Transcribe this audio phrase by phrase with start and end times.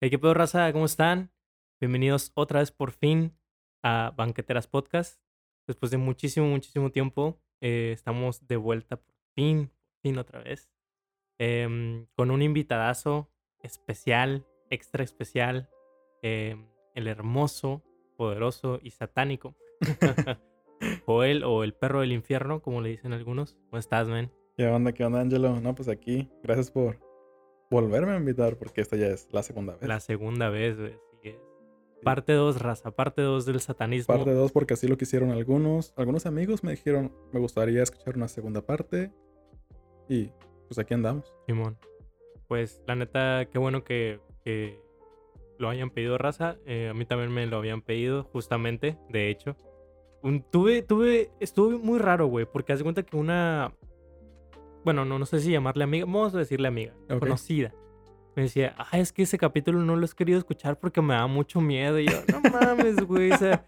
[0.00, 0.72] Hey, ¿qué pedo, raza?
[0.72, 1.32] ¿Cómo están?
[1.80, 3.36] Bienvenidos otra vez por fin
[3.82, 5.20] a Banqueteras Podcast.
[5.66, 10.70] Después de muchísimo, muchísimo tiempo, eh, estamos de vuelta por fin, por fin otra vez.
[11.40, 13.28] em, con un invitadazo
[13.60, 15.68] especial, extra especial,
[16.22, 17.82] em, el hermoso,
[18.16, 19.56] poderoso y satánico.
[21.06, 23.56] Joel o el perro del infierno, como le dicen algunos.
[23.70, 24.30] ¿Cómo estás, man?
[24.56, 25.60] ¿Qué onda, qué onda, Angelo?
[25.60, 27.07] No, pues aquí, gracias por
[27.70, 29.88] volverme a invitar, porque esta ya es la segunda vez.
[29.88, 30.98] La segunda vez, güey.
[32.04, 32.92] Parte 2, raza.
[32.92, 34.14] Parte 2 del satanismo.
[34.14, 35.92] Parte 2, porque así lo quisieron algunos.
[35.96, 39.10] Algunos amigos me dijeron, me gustaría escuchar una segunda parte.
[40.08, 40.30] Y
[40.68, 41.34] pues aquí andamos.
[41.46, 41.76] Simón.
[42.46, 44.80] Pues la neta, qué bueno que, que
[45.58, 46.56] lo hayan pedido raza.
[46.66, 49.56] Eh, a mí también me lo habían pedido, justamente, de hecho.
[50.22, 53.74] Un- tuve, tuve, estuvo muy raro, güey, porque haz de cuenta que una,
[54.84, 57.20] bueno, no, no sé si llamarle amiga, vamos a decirle amiga, Ok.
[57.20, 57.74] conocida.
[58.36, 61.26] Me decía, ah, es que ese capítulo no lo has querido escuchar porque me da
[61.26, 61.98] mucho miedo.
[61.98, 63.66] Y yo, no mames, güey, o sea,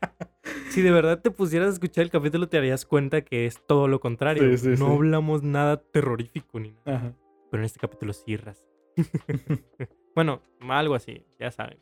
[0.71, 3.89] si de verdad te pusieras a escuchar el capítulo te darías cuenta que es todo
[3.89, 4.49] lo contrario.
[4.57, 4.93] Sí, sí, no sí.
[4.93, 6.97] hablamos nada terrorífico ni nada.
[6.97, 7.17] Ajá.
[7.51, 8.65] Pero en este capítulo sí, raza.
[10.15, 11.79] bueno, algo así, ya saben.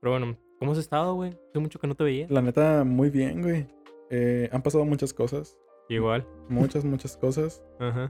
[0.00, 1.36] Pero bueno, ¿cómo has estado, güey?
[1.48, 2.26] Hace mucho que no te veía.
[2.30, 3.66] La neta, muy bien, güey.
[4.10, 5.58] Eh, han pasado muchas cosas.
[5.88, 6.24] Igual.
[6.48, 7.64] Muchas, muchas cosas.
[7.80, 8.08] Ajá.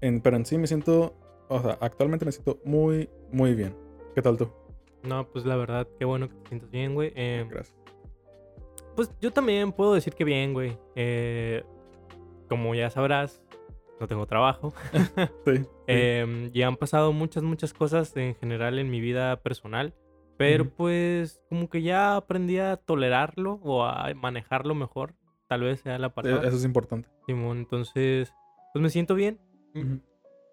[0.00, 1.14] En- pero en sí me siento,
[1.48, 3.74] o sea, actualmente me siento muy, muy bien.
[4.14, 4.48] ¿Qué tal tú?
[5.02, 7.12] No, pues la verdad, qué bueno que te sientas bien, güey.
[7.16, 7.76] Eh, Gracias.
[8.96, 10.76] pues yo también puedo decir que bien, güey.
[10.94, 11.62] Eh,
[12.48, 13.42] como ya sabrás,
[14.00, 14.72] no tengo trabajo.
[15.46, 15.56] Sí.
[15.58, 15.66] sí.
[15.86, 19.94] Em, ya han pasado muchas, muchas cosas en general en mi vida personal.
[20.36, 25.14] Pero pues como que ya aprendí a tolerarlo o a manejarlo mejor.
[25.48, 26.48] Tal vez sea la Eh, palabra.
[26.48, 27.10] Eso es importante.
[27.26, 28.32] Simón, entonces,
[28.72, 29.38] pues me siento bien.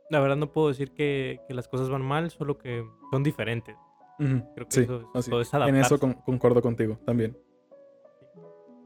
[0.09, 3.75] La verdad no puedo decir que, que las cosas van mal, solo que son diferentes.
[4.17, 7.37] Creo que Sí, eso es- todo es En eso con- concuerdo contigo también.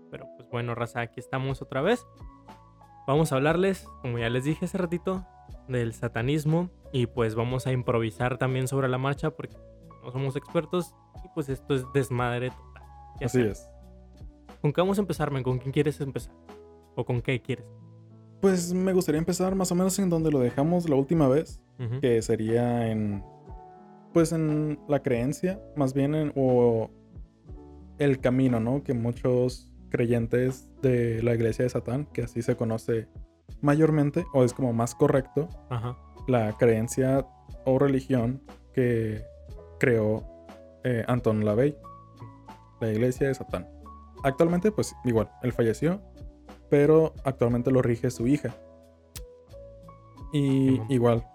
[0.09, 2.05] Pero pues bueno, raza, aquí estamos otra vez.
[3.07, 5.25] Vamos a hablarles, como ya les dije hace ratito,
[5.67, 6.69] del satanismo.
[6.91, 9.55] Y pues vamos a improvisar también sobre la marcha porque
[10.03, 10.93] no somos expertos.
[11.23, 12.83] Y pues esto es desmadre total.
[13.19, 13.69] Ya Así es.
[14.61, 15.43] ¿Con qué vamos a empezar, men?
[15.43, 16.33] ¿Con quién quieres empezar?
[16.95, 17.65] ¿O con qué quieres?
[18.41, 21.61] Pues me gustaría empezar más o menos en donde lo dejamos la última vez,
[21.99, 23.23] que sería en,
[24.13, 26.89] pues en la creencia, más bien en, o
[27.97, 28.83] el camino, ¿no?
[28.83, 33.07] Que muchos creyentes de la iglesia de Satán, que así se conoce
[33.61, 35.97] mayormente, o es como más correcto, Ajá.
[36.27, 37.25] la creencia
[37.65, 38.41] o religión
[38.73, 39.23] que
[39.79, 40.23] creó
[40.83, 41.75] eh, Anton LaVey,
[42.79, 43.67] la iglesia de Satán.
[44.23, 46.01] Actualmente, pues igual, él falleció,
[46.71, 48.55] pero actualmente lo rige su hija.
[50.31, 51.27] Y igual,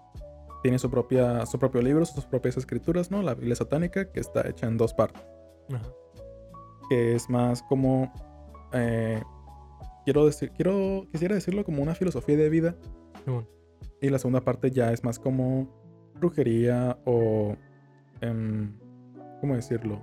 [0.63, 3.21] tiene su, propia, su propio libro, sus propias escrituras, ¿no?
[3.21, 5.23] La Biblia satánica, que está hecha en dos partes,
[5.71, 5.87] Ajá.
[6.89, 8.11] que es más como...
[8.73, 9.21] eh,
[10.05, 12.75] quiero decir, quiero, quisiera decirlo como una filosofía de vida,
[14.01, 15.67] y la segunda parte ya es más como
[16.15, 17.55] brujería o...
[18.21, 18.75] em,
[19.39, 20.01] ¿Cómo decirlo?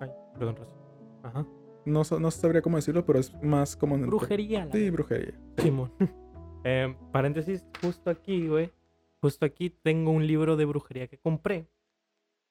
[0.00, 0.74] Ay, perdón, raza.
[1.22, 1.46] Ajá.
[1.86, 3.96] No, no sabría cómo decirlo, pero es más como...
[3.98, 4.66] Brujería.
[4.66, 5.34] la Sí, brujería.
[5.58, 5.92] Simón.
[6.68, 8.72] Eh, paréntesis, justo aquí, güey.
[9.20, 11.68] Justo aquí tengo un libro de brujería que compré.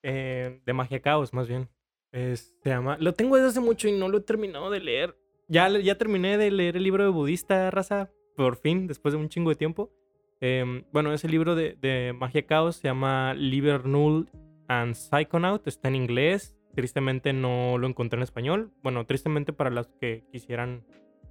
[0.02, 1.68] eh, de magia caos, más bien.
[2.12, 2.96] Es- se llama.
[2.98, 5.18] Lo tengo desde hace mucho y no lo he terminado de leer.
[5.48, 8.10] Ya, ya terminé de leer el libro de budista, raza.
[8.36, 9.92] Por fin, después de un chingo de tiempo.
[10.40, 14.30] Em, bueno, ese libro de, de magia caos se llama Liber Null
[14.68, 15.66] and Psychonaut.
[15.66, 16.55] Está en inglés.
[16.76, 18.70] Tristemente no lo encontré en español.
[18.84, 20.84] Bueno, tristemente para los que quisieran.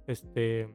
[0.06, 0.68] Este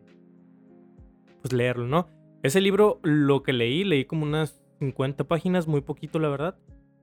[1.41, 2.07] pues leerlo, ¿no?
[2.43, 6.57] Ese libro, lo que leí, leí como unas 50 páginas, muy poquito la verdad,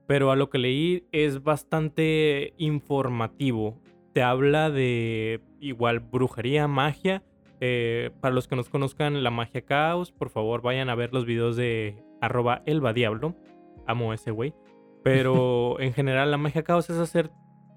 [0.07, 3.81] pero a lo que leí es bastante informativo.
[4.13, 7.23] Te habla de igual brujería, magia.
[7.61, 11.25] Eh, para los que nos conozcan la magia caos, por favor vayan a ver los
[11.25, 13.35] videos de arroba elvadiablo.
[13.85, 14.53] Amo ese güey.
[15.03, 17.31] Pero en general la magia caos es hacer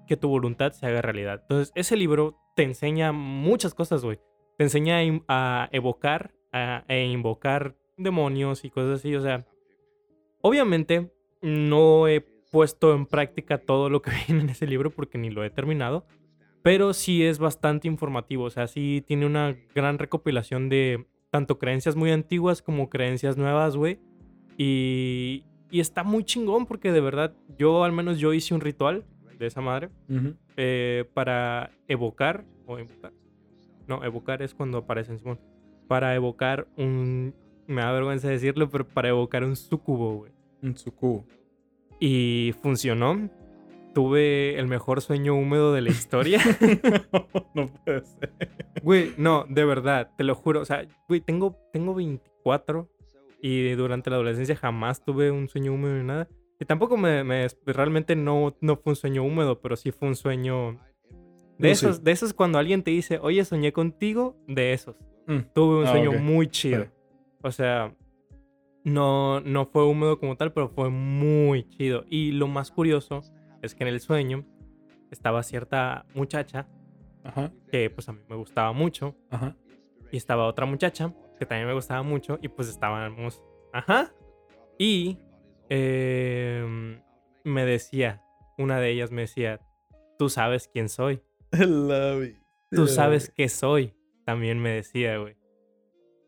[0.07, 1.39] que tu voluntad se haga realidad.
[1.43, 4.19] Entonces ese libro te enseña muchas cosas, güey
[4.55, 9.15] te enseña a, evocar a- e invocar demonios y cosas así.
[9.15, 9.47] O sea,
[10.41, 11.11] obviamente
[11.41, 12.21] no he
[12.51, 16.05] puesto en práctica todo lo que viene en ese libro porque ni lo he terminado.
[16.61, 18.43] Pero sí es bastante informativo.
[18.43, 23.75] O sea, sí tiene una gran recopilación de tanto creencias muy antiguas como creencias nuevas,
[23.75, 23.99] güey.
[24.57, 29.03] Y está muy chingón porque de verdad yo al menos yo hice un ritual
[29.37, 29.89] de esa madre
[30.57, 33.13] eh, para evocar o invocar.
[33.87, 35.39] No, evocar es cuando aparece en Simón.
[35.87, 37.33] Para evocar un.
[37.67, 40.31] Me da vergüenza decirlo, pero para evocar un sucubo, güey.
[40.61, 41.25] Un sucubo.
[41.99, 43.29] Y funcionó.
[43.93, 46.39] Tuve el mejor sueño húmedo de la historia.
[47.53, 48.33] no puede ser.
[48.81, 50.61] Güey, no, de verdad, te lo juro.
[50.61, 52.89] O sea, güey, tengo, tengo 24
[53.39, 56.27] y durante la adolescencia jamás tuve un sueño húmedo ni nada.
[56.59, 60.15] Y tampoco me, me- realmente no, no fue un sueño húmedo, pero sí fue un
[60.15, 60.77] sueño
[61.57, 61.85] de sí.
[61.85, 64.95] esos, de esos cuando alguien te dice, oye, soñé contigo, de esos.
[65.27, 66.87] Mm, Tuve un Ah, sueño muy chido.
[67.41, 67.95] O sea,
[68.83, 72.05] no, no fue húmedo como tal, pero fue muy chido.
[72.09, 73.21] Y lo más curioso
[73.61, 74.45] es que en el sueño
[75.11, 76.67] estaba cierta muchacha
[77.23, 79.15] Ajá, que pues a mí me gustaba mucho.
[79.29, 79.55] ajá.
[80.11, 82.37] Y estaba otra muchacha que también me gustaba mucho.
[82.41, 83.41] Y pues estábamos.
[83.71, 84.13] Ajá.
[84.77, 85.17] Y
[85.69, 87.01] em,
[87.43, 88.21] me decía,
[88.57, 89.59] una de ellas me decía,
[90.17, 91.21] tú sabes quién soy.
[92.71, 93.93] Tú sabes qué soy.
[94.25, 95.35] También me decía, güey.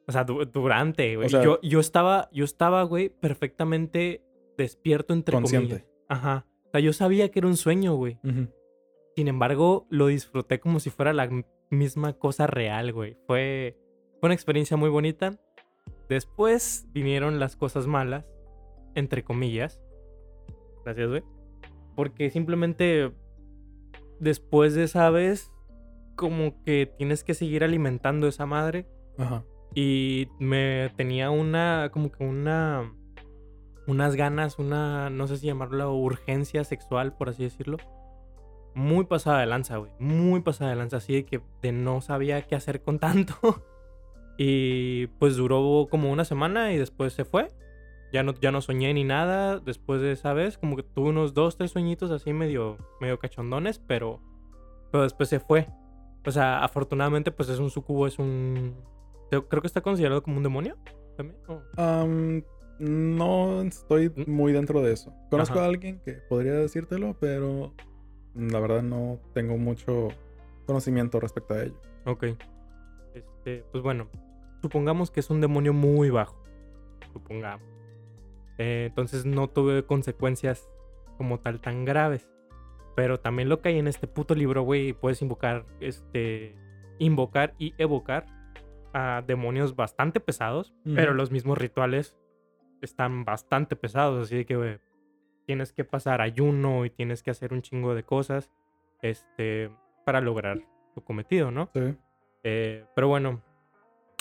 [0.07, 1.25] O sea, du- durante, güey.
[1.25, 4.23] O sea- yo, yo estaba, yo estaba, güey, perfectamente
[4.57, 5.67] despierto entre Consciente.
[5.79, 5.89] comillas.
[6.07, 6.45] Ajá.
[6.67, 8.19] O sea, yo sabía que era un sueño, güey.
[8.23, 8.47] Ujú.
[9.15, 11.27] Sin embargo, lo disfruté como si fuera la
[11.71, 13.17] misma cosa real, güey.
[13.25, 13.75] Fue,
[14.19, 15.39] fue una experiencia muy bonita.
[16.09, 18.25] Después vinieron las cosas malas,
[18.95, 19.81] entre comillas.
[20.83, 21.23] Gracias, güey.
[21.95, 23.11] Porque simplemente
[24.19, 25.51] después de esa vez,
[26.15, 28.87] como que tienes que seguir alimentando esa madre.
[29.17, 29.43] Ajá.
[29.73, 32.93] Y me tenía una, como que una,
[33.87, 37.77] unas ganas, una, no sé si llamarlo urgencia sexual, por así decirlo.
[38.73, 39.91] Muy pasada de lanza, güey.
[39.99, 43.35] Muy pasada de lanza, así de que de no sabía qué hacer con tanto.
[44.37, 47.49] y pues duró como una semana y después se fue.
[48.15, 50.57] Ya no, ya no soñé ni nada después de esa vez.
[50.57, 54.21] Como que tuve unos dos, tres sueñitos así medio, medio cachondones, pero,
[54.89, 55.67] pero después se fue.
[56.25, 58.73] O sea, afortunadamente, pues es un sucubo, es un.
[59.29, 60.77] Creo que está considerado como un demonio
[61.17, 61.37] también.
[61.49, 61.61] ¿o?
[62.79, 64.31] No estoy Mm.
[64.31, 65.13] muy dentro de eso.
[65.29, 65.65] Conozco Ajá.
[65.65, 67.73] a alguien que podría decírtelo, pero
[68.33, 70.07] la verdad no tengo mucho
[70.65, 71.75] conocimiento respecto a ello.
[72.05, 72.27] Ok.
[73.13, 74.07] Este, pues bueno,
[74.61, 76.41] supongamos que es un demonio muy bajo.
[77.11, 77.74] Supongamos.
[78.57, 80.69] Eh, entonces no tuve consecuencias
[81.17, 82.29] como tal tan graves.
[82.95, 86.55] Pero también lo que hay en este puto libro, güey, puedes invocar, este,
[86.97, 88.25] invocar y evocar
[88.93, 92.15] a demonios bastante pesados, pero los mismos rituales
[92.81, 94.79] están bastante pesados, así que,
[95.45, 98.49] tienes que pasar ayuno y tienes que hacer un chingo de cosas,
[99.01, 99.69] este,
[100.05, 100.61] para lograr
[100.93, 101.69] tu cometido, ¿no?
[101.73, 101.95] Sí.
[102.43, 103.41] Eh, pero bueno,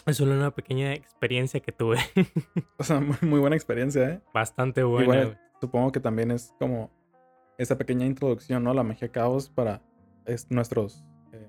[0.06, 1.99] es solo una pequeña experiencia que tuve.
[2.79, 4.21] O sea, muy, muy buena experiencia, ¿eh?
[4.33, 6.91] Bastante buena, Igual, supongo que también es como
[7.59, 8.71] esa pequeña introducción, ¿no?
[8.71, 9.81] A la magia caos para
[10.27, 11.49] es- nuestros eh,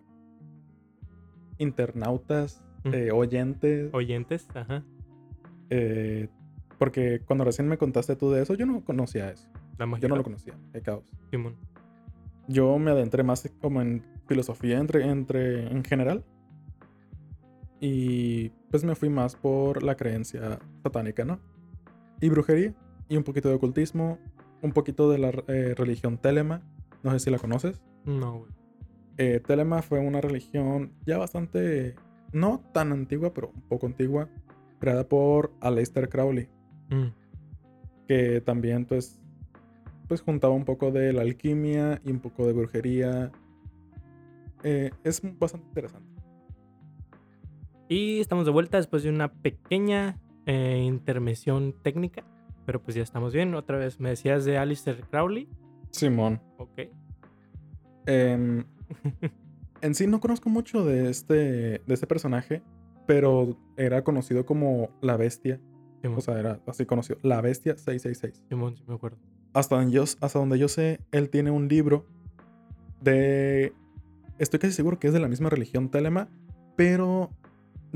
[1.57, 2.93] internautas, Mm.
[2.93, 3.93] eh, oyentes.
[3.93, 4.83] Oyentes, ajá.
[5.71, 6.29] eh,
[6.77, 9.49] porque cuando recién me contaste tú de eso, yo no conocía eso.
[9.77, 10.03] La magia.
[10.03, 11.03] Yo no lo conocía, el caos.
[11.31, 11.55] Simón.
[12.47, 16.23] Yo me adentré más como en filosofía entre, entre, en general.
[17.79, 21.39] Y pues me fui más por la creencia satánica, ¿no?
[22.21, 22.73] Y brujería.
[23.09, 24.17] Y un poquito de ocultismo.
[24.61, 26.61] Un poquito de la eh, religión Telema.
[27.03, 27.81] No sé si la conoces.
[28.05, 28.51] No, güey.
[29.17, 31.95] Eh, Telema fue una religión ya bastante,
[32.33, 34.27] no tan antigua, pero un poco antigua,
[34.79, 36.49] creada por Aleister Crowley,
[36.89, 37.07] Mm,
[38.07, 39.19] que también pues,
[40.07, 43.31] pues juntaba un poco de la alquimia y un poco de brujería.
[44.63, 46.14] Eh, es bastante interesante.
[47.87, 52.23] Y estamos de vuelta después de una pequeña eh, intervención técnica.
[52.65, 53.53] Pero pues ya estamos bien.
[53.53, 55.47] Otra vez me decías de Alistair Crowley.
[55.91, 56.41] Simón.
[56.57, 56.81] Ok.
[58.07, 58.65] em,
[59.81, 61.33] en sí no conozco mucho de este,
[61.85, 62.63] de este personaje,
[63.05, 65.61] pero era conocido como la bestia.
[66.01, 67.19] Simón, O sea, era así conocido.
[67.21, 68.45] La bestia 666.
[68.49, 69.17] Simón, sí me acuerdo.
[69.53, 72.07] hasta donde, yo, hasta donde yo sé, él tiene un libro
[73.01, 73.73] de...
[74.39, 76.27] Estoy casi seguro que es de la misma religión Telema,
[76.75, 77.29] pero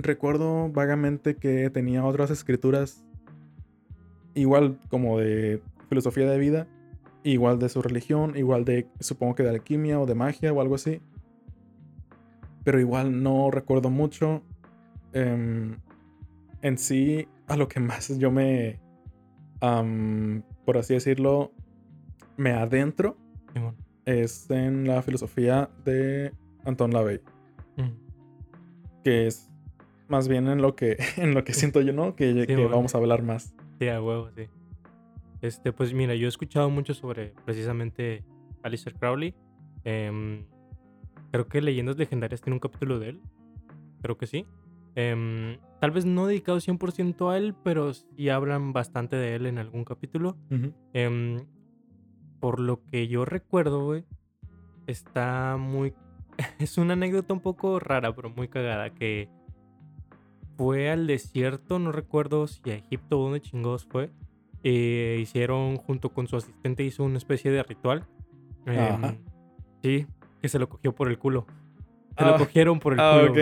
[0.04, 3.04] recuerdo vagamente que tenía otras escrituras
[4.34, 6.68] igual como de filosofía de vida,
[7.24, 10.76] igual de su religión, igual de, supongo que de alquimia o de magia o algo
[10.76, 11.02] así.
[12.64, 14.44] Pero igual no recuerdo mucho.
[15.14, 15.78] Em,
[16.62, 18.80] en sí, a lo que más yo me,
[20.66, 21.52] por así decirlo,
[22.38, 23.18] me adentro
[24.06, 26.32] es en la filosofía de
[26.66, 27.22] Anton LaVey,
[27.78, 27.92] Mm,
[29.04, 29.50] que es
[30.10, 32.16] más bien en lo que, en lo que siento yo, ¿no?
[32.16, 32.70] Que, que bueno.
[32.70, 33.56] vamos a hablar más.
[33.80, 34.48] Sí, a huevo, sí.
[35.42, 38.26] Este, pues mira, yo he escuchado mucho sobre precisamente
[38.64, 39.34] Alistair Crowley.
[39.86, 40.46] Em,
[41.32, 43.22] creo que Leyendas Legendarias tiene un capítulo de él.
[44.02, 44.46] Creo que sí.
[44.96, 49.58] Em, tal vez no dedicado 100% a él, pero sí hablan bastante de él en
[49.58, 50.38] algún capítulo.
[50.94, 51.38] Em,
[52.42, 54.04] por lo que yo recuerdo, güey,
[54.88, 55.94] está muy...
[56.60, 59.30] es una anécdota un poco rara, pero muy cagada, que
[60.60, 64.12] fue al desierto, no recuerdo si a Egipto o dónde chingados fue.
[64.62, 68.04] eh, hicieron, junto con su asistente, hizo una especie de ritual.
[68.66, 69.08] Ajá.
[69.12, 69.18] Em,
[69.82, 70.06] sí,
[70.42, 71.48] que se lo cogió por el culo.
[72.18, 73.42] Se lo Ah, cogieron por el Ah, culo.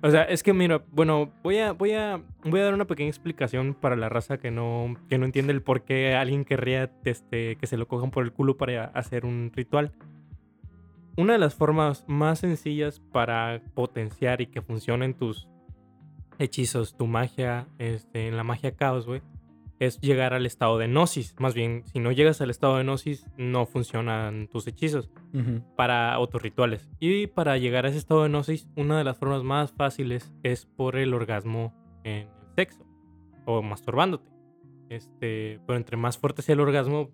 [0.00, 3.10] O sea, es que mira, bueno, voy a, voy a, voy a dar una pequeña
[3.10, 7.56] explicación para la raza que no, que no entiende el por qué alguien querría este,
[7.56, 9.92] que se lo cojan por el culo para hacer un ritual.
[11.18, 15.46] Una de las formas más sencillas para potenciar y que funcionen tus
[16.38, 19.22] hechizos, tu magia, este, en la magia caos, güey,
[19.78, 21.34] es llegar al estado de gnosis.
[21.38, 25.10] Más bien, si no llegas al estado de gnosis, no funcionan tus hechizos
[25.76, 26.88] para otros rituales.
[26.98, 30.66] Y para llegar a ese estado de gnosis, una de las formas más fáciles es
[30.66, 32.84] por el orgasmo en el sexo
[33.44, 34.30] o masturbándote.
[34.88, 37.10] Este, pero entre más fuerte sea el orgasmo,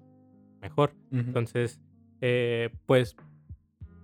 [0.61, 0.95] mejor.
[1.11, 1.81] Entonces,
[2.21, 3.16] eh, pues,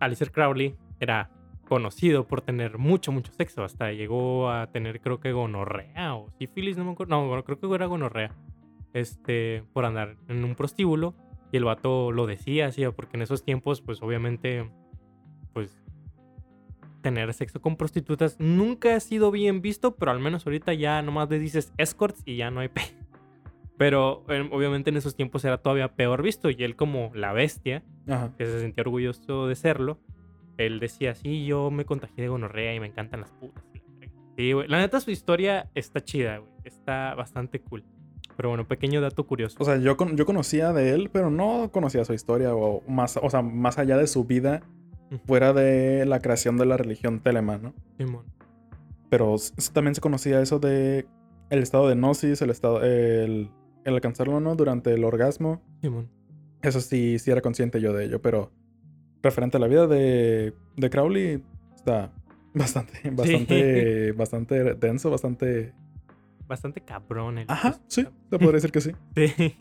[0.01, 1.31] Alistair Crowley era
[1.71, 3.63] conocido por tener mucho, mucho sexo.
[3.63, 7.17] Hasta llegó a tener, creo que gonorrea o sífilis, no me acuerdo.
[7.17, 8.35] No, bueno, creo que era gonorrea.
[8.93, 11.15] Este, por andar en un prostíbulo.
[11.53, 14.69] Y el vato lo decía así, porque en esos tiempos, pues obviamente,
[15.53, 15.81] pues,
[17.03, 21.31] tener sexo con prostitutas nunca ha sido bien visto, pero al menos ahorita ya nomás
[21.31, 22.83] le dices escorts y ya no hay pe.
[23.79, 27.85] Pero eh, obviamente en esos tiempos era todavía peor visto y él como la bestia,
[28.09, 28.35] Ajá.
[28.37, 29.99] que se sentía orgulloso de serlo,
[30.59, 33.65] él decía, sí, yo me contagié de gonorrea y me encantan las putas.
[33.75, 34.15] y la verga".
[34.37, 34.69] Sí, güey.
[34.69, 36.51] La neta su historia está chida, güey.
[36.65, 37.85] Está bastante cool.
[38.37, 39.57] Pero bueno, pequeño dato curioso.
[39.61, 43.19] O sea, yo, con- yo conocía de él, pero no conocía su historia o más,
[43.23, 44.63] o sea, más allá de su vida,
[45.27, 47.75] fuera de la creación de la religión telema, ¿no?
[47.99, 48.25] Simón.
[49.11, 49.35] Pero
[49.73, 51.07] también se conocía eso de
[51.51, 53.51] el estado de gnosis, el estado, el,
[53.85, 54.55] el alcanzarlo, ¿no?
[54.55, 55.61] Durante el orgasmo.
[55.83, 56.09] Simón.
[56.63, 58.53] Eso sí, sí era consciente yo de ello, pero
[59.23, 61.43] referente a la vida de, de Crowley,
[61.75, 62.13] está
[62.55, 65.73] bastante, bastante, bastante denso, bastante...
[66.47, 67.47] Bastante cabrón el.
[67.49, 68.91] Ajá, sí, te podría decir que sí.
[69.15, 69.55] Sí.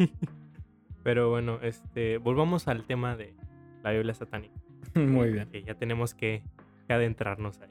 [1.03, 3.33] Pero bueno, este, volvamos al tema de
[3.83, 4.59] la Biblia satánica.
[4.95, 5.49] Muy bien.
[5.49, 6.43] Que ya tenemos que,
[6.87, 7.69] que adentrarnos ahí.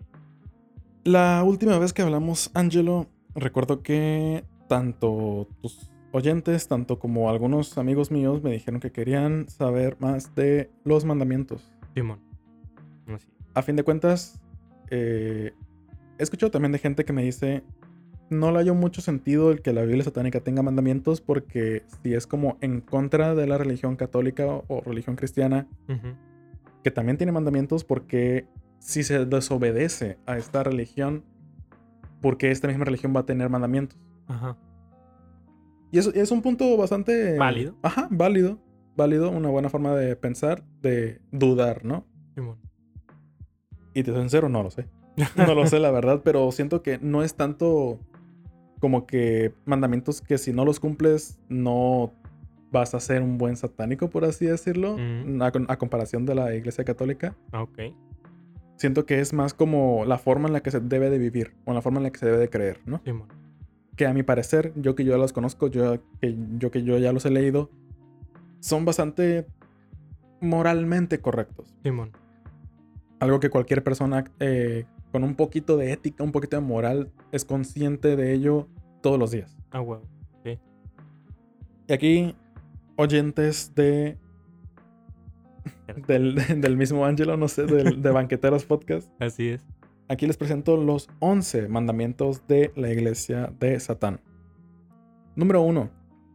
[1.05, 8.11] La última vez que hablamos, Angelo, recuerdo que tanto tus oyentes, tanto como algunos amigos
[8.11, 11.73] míos me dijeron que querían saber más de los mandamientos.
[12.01, 12.21] Simón.
[13.15, 13.29] Así.
[13.55, 14.41] A fin de cuentas,
[14.91, 15.53] eh,
[16.19, 17.63] he escuchado también de gente que me dice,
[18.31, 22.27] no le hallo mucho sentido el que la Biblia satánica tenga mandamientos porque si es
[22.27, 25.67] como en contra de la religión católica o, o religión cristiana,
[26.85, 28.47] que también tiene mandamientos, porque
[28.79, 31.25] si se desobedece a esta religión,
[32.21, 33.99] porque esta misma religión va a tener mandamientos?
[34.27, 34.57] Ajá.
[35.91, 37.39] Y eso es un punto bastante...
[37.39, 37.75] Válido.
[37.83, 38.59] Ajá, válido.
[38.99, 42.05] Válido, una buena forma de pensar, de dudar, ¿no?
[42.35, 42.59] Simón.
[43.95, 44.87] Y te soy sincero, no lo sé.
[45.37, 47.99] No lo sé, la verdad, pero siento que no es tanto
[48.81, 52.13] como que mandamientos que si no los cumples no
[52.71, 55.41] vas a ser un buen satánico, por así decirlo, Mm.
[55.43, 57.35] a, a comparación de la iglesia católica.
[57.53, 57.79] Ah, Ok.
[58.77, 61.73] Siento que es más como la forma en la que se debe de vivir o
[61.73, 63.01] la forma en la que se debe de creer, ¿no?
[63.05, 63.27] Simón.
[63.97, 67.13] Que a mi parecer, yo que yo los conozco, yo que yo, que yo ya
[67.13, 67.71] los he leído,
[68.61, 69.47] son bastante
[70.41, 71.75] moralmente correctos.
[71.83, 72.13] Simón.
[73.21, 77.45] Algo que cualquier persona eh, con un poquito de ética, un poquito de moral, es
[77.45, 78.69] consciente de ello
[79.03, 79.57] todos los días.
[79.71, 80.03] Ah, huevo.
[81.91, 82.37] Y aquí,
[82.97, 84.19] oyentes de
[86.07, 89.65] del, del mismo Angelo, no sé, del, de Banqueteros Podcast, Así es.
[90.09, 94.21] aquí les presento los 11 mandamientos de la iglesia de Satán.
[95.35, 95.89] Número 1.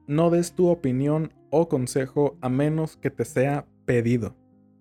[0.07, 4.35] No des tu opinión o consejo a menos que te sea pedido.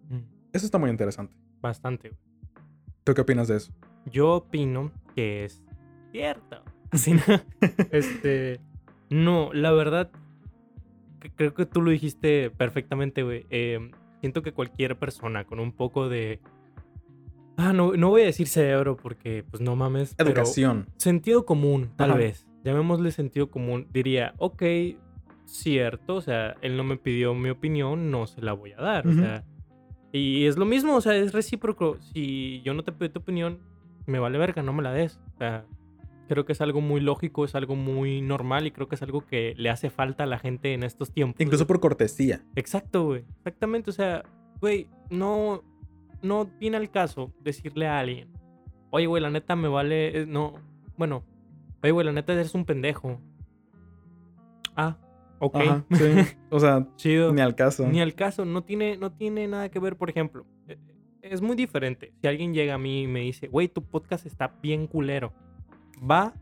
[0.09, 0.21] Mm,
[0.55, 1.37] Eso está muy interesante.
[1.61, 2.21] Bastante, güey.
[3.05, 3.73] ¿Tú qué opinas de eso?
[4.07, 5.63] Yo opino que es
[6.13, 6.63] cierto.
[6.91, 7.21] Así, ¿no?
[7.93, 8.59] este.
[9.11, 10.11] No, la verdad.
[11.37, 13.45] Creo que tú lo dijiste perfectamente, güey.
[13.51, 16.41] Eh, siento que cualquier persona con un poco de.
[17.59, 20.15] Ah, no, no voy a decir cerebro porque, pues no mames.
[20.17, 20.87] pero Educación.
[20.97, 22.19] sentido común, tal Ajá.
[22.19, 22.47] vez.
[22.65, 23.89] Llamémosle sentido común.
[23.93, 24.63] Diría, ok,
[25.53, 26.17] cierto.
[26.17, 29.07] O sea, él no me pidió mi opinión, no se la voy a dar.
[29.07, 29.19] Ujú.
[29.19, 29.45] O sea.
[30.13, 31.97] Y es lo mismo, o sea, es recíproco.
[32.01, 33.61] Si yo no te pido tu opinión,
[34.07, 35.19] me vale verga, no me la des.
[35.35, 35.65] O sea,
[36.29, 39.27] creo que es algo muy lógico, es algo muy normal y creo que es algo
[39.27, 41.41] que le hace falta a la gente en estos tiempos.
[41.41, 42.43] Incluso por cortesía.
[42.57, 43.25] Exacto, güey.
[43.39, 44.23] Exactamente, o sea,
[44.61, 45.63] güey, no,
[46.23, 48.33] no viene al caso decirle a alguien,
[48.91, 50.55] oye, güey, la neta me vale, eh, no,
[50.97, 51.25] bueno,
[51.83, 53.21] oye, güey, la neta eres un pendejo.
[54.77, 54.97] Ah,
[55.45, 55.57] Ok.
[55.57, 56.37] Ajá, sí.
[56.51, 57.33] O sea, Chido.
[57.33, 57.87] ni al caso.
[57.89, 60.47] Ni al caso, no tiene, no tiene nada que ver, por ejemplo.
[60.69, 60.79] eh,
[61.21, 62.13] Es muy diferente.
[62.21, 65.33] Si alguien llega a mí y me dice, güey, tu podcast está bien culero.
[65.99, 66.33] Va,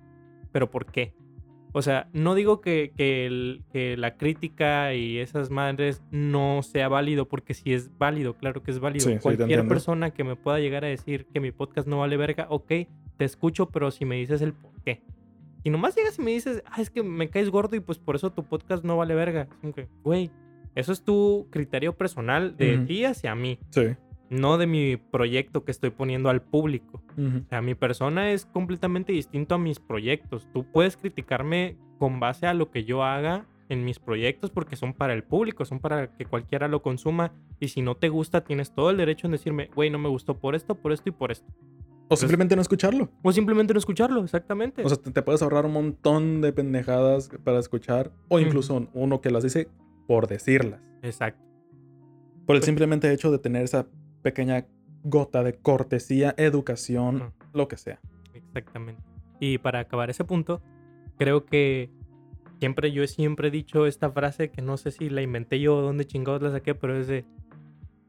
[0.53, 1.15] pero ¿por qué?
[1.73, 6.89] O sea, no digo que, que el- que la crítica y esas madres no sea
[6.89, 9.05] válido, porque si es válido, claro que es válido.
[9.07, 9.69] Sí, sí, Cualquier entiendo.
[9.69, 12.67] persona que me pueda llegar a decir que mi podcast no vale verga, ok,
[13.17, 15.03] te escucho, pero si me dices el por qué.
[15.63, 18.17] Y nomás llegas y me dices, ah, es que me caes gordo y pues por
[18.17, 19.49] eso tu podcast no vale verga.
[19.75, 20.31] Que, güey,
[20.75, 23.89] eso es tu criterio personal de ti hacia mí, Sí.
[24.31, 27.03] no de mi proyecto que estoy poniendo al público.
[27.19, 27.39] Ujú.
[27.45, 30.49] O sea, mi persona es completamente distinto a mis proyectos.
[30.53, 34.95] Tú puedes criticarme con base a lo que yo haga en mis proyectos porque son
[34.95, 37.33] para el público, son para que cualquiera lo consuma.
[37.61, 40.39] Y si no te gusta, tienes todo el derecho en decirme, güey, no me gustó
[40.39, 41.53] por esto, por esto y por esto.
[42.13, 43.09] O simplemente no escucharlo.
[43.23, 44.85] O simplemente no escucharlo, exactamente.
[44.85, 48.11] O sea, te, te puedes ahorrar un montón de pendejadas para escuchar.
[48.29, 49.69] O incluso uno que las dice
[50.09, 50.81] por decirlas.
[51.03, 51.41] Exacto.
[52.47, 53.87] Por el Pues- simplemente hecho de tener esa
[54.23, 54.67] pequeña
[55.05, 58.01] gota de cortesía, educación, lo que sea.
[58.35, 59.01] Exactamente.
[59.39, 60.61] Y para acabar ese punto,
[61.17, 61.91] creo que
[62.59, 65.81] siempre yo siempre he dicho esta frase que no sé si la inventé yo o
[65.81, 67.25] dónde chingados la saqué, pero es de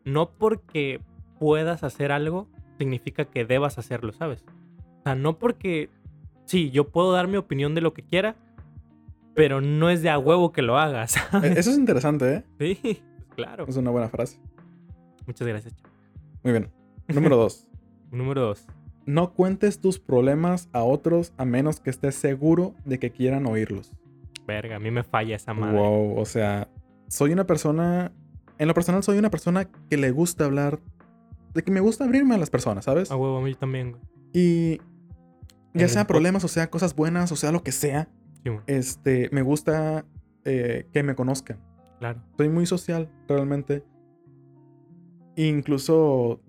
[0.03, 0.99] no porque
[1.39, 2.49] puedas hacer algo
[2.81, 4.43] significa que debas hacerlo, ¿sabes?
[4.99, 5.91] O sea, no porque
[6.45, 8.35] sí, yo puedo dar mi opinión de lo que quiera,
[9.35, 11.15] pero no es de a huevo que lo hagas.
[11.43, 12.43] Eso es interesante, ¿eh?
[12.59, 13.65] sí, pues claro.
[13.67, 14.39] Es una buena frase.
[15.27, 15.75] Muchas gracias.
[16.43, 16.71] Muy bien.
[17.07, 17.67] Número dos.
[18.11, 18.65] Número dos.
[19.05, 23.91] No cuentes tus problemas a otros a menos que estés seguro de que quieran oírlos.
[24.47, 25.77] Verga, a mí me falla esa madre.
[25.77, 26.67] Wow, o sea,
[27.07, 28.11] soy una persona,
[28.57, 30.79] en lo personal soy una persona que le gusta hablar,
[31.53, 33.11] de que me gusta abrirme a las personas, ¿sabes?
[33.11, 34.03] A huevo, a mí también, güey.
[34.33, 34.81] Y
[35.73, 38.09] ya sea problemas, o sea cosas buenas, o sea lo que sea,
[38.43, 40.05] Sí, este, me gusta
[40.45, 41.59] eh, que me conozcan.
[41.99, 42.21] claro.
[42.37, 43.83] Soy muy social, realmente.
[45.35, 46.41] Incluso,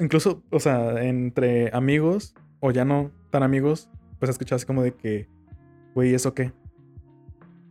[0.00, 5.28] incluso, o sea, entre amigos, o ya no tan amigos, pues así como de que,
[5.94, 6.52] güey, ¿eso qué?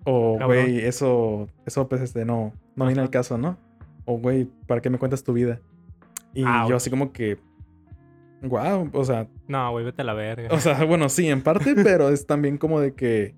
[0.06, 3.58] O, güey, eso, eso, pues, este, no, no viene al caso, ¿no?
[4.06, 5.62] O, güey, ¿para qué me cuentas tu vida?
[6.34, 6.70] Y Ouch.
[6.70, 7.38] yo así como que,
[8.42, 10.50] wow, o sea, No, güey, vete a la verga.
[10.52, 13.36] o sea, bueno, sí, en parte, pero es también como de que,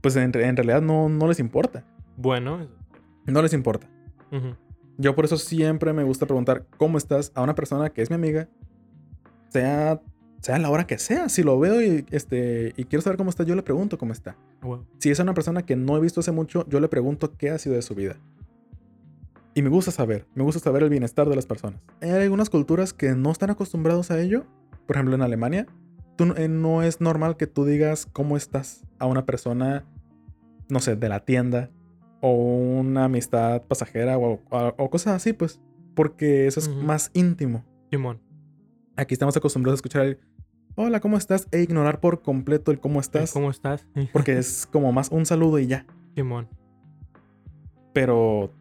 [0.00, 1.84] pues, en, en realidad no, no les importa.
[2.16, 2.66] bueno,
[3.26, 3.88] No les importa.
[4.98, 8.14] Yo por eso siempre me gusta preguntar cómo estás a una persona que es mi
[8.16, 8.48] amiga,
[9.48, 10.00] sea,
[10.40, 11.28] sea la hora que sea.
[11.28, 14.36] Si lo veo y, este, y quiero saber cómo está, yo le pregunto cómo está.
[14.98, 17.58] Si es una persona que no he visto hace mucho, yo le pregunto qué ha
[17.58, 18.16] sido de su vida.
[19.56, 21.80] Y me gusta saber, me gusta saber el bienestar de las personas.
[22.02, 24.44] Hay algunas culturas que no están acostumbrados a ello.
[24.86, 25.66] Por ejemplo, en Alemania,
[26.16, 29.84] tú, eh, no es normal que tú digas cómo estás a una persona,
[30.68, 31.70] no sé, de la tienda
[32.20, 35.58] o una amistad pasajera o, o- o cosas así, pues.
[35.94, 37.64] Porque eso es más íntimo.
[37.90, 38.20] Simón.
[38.96, 40.18] Aquí estamos acostumbrados a escuchar el
[40.74, 41.48] hola, ¿cómo estás?
[41.50, 43.32] e ignorar por completo el cómo estás.
[43.32, 43.86] ¿Cómo estás?
[44.12, 45.86] Porque es como más un saludo y ya.
[46.14, 46.48] Simón.
[47.94, 48.52] Pero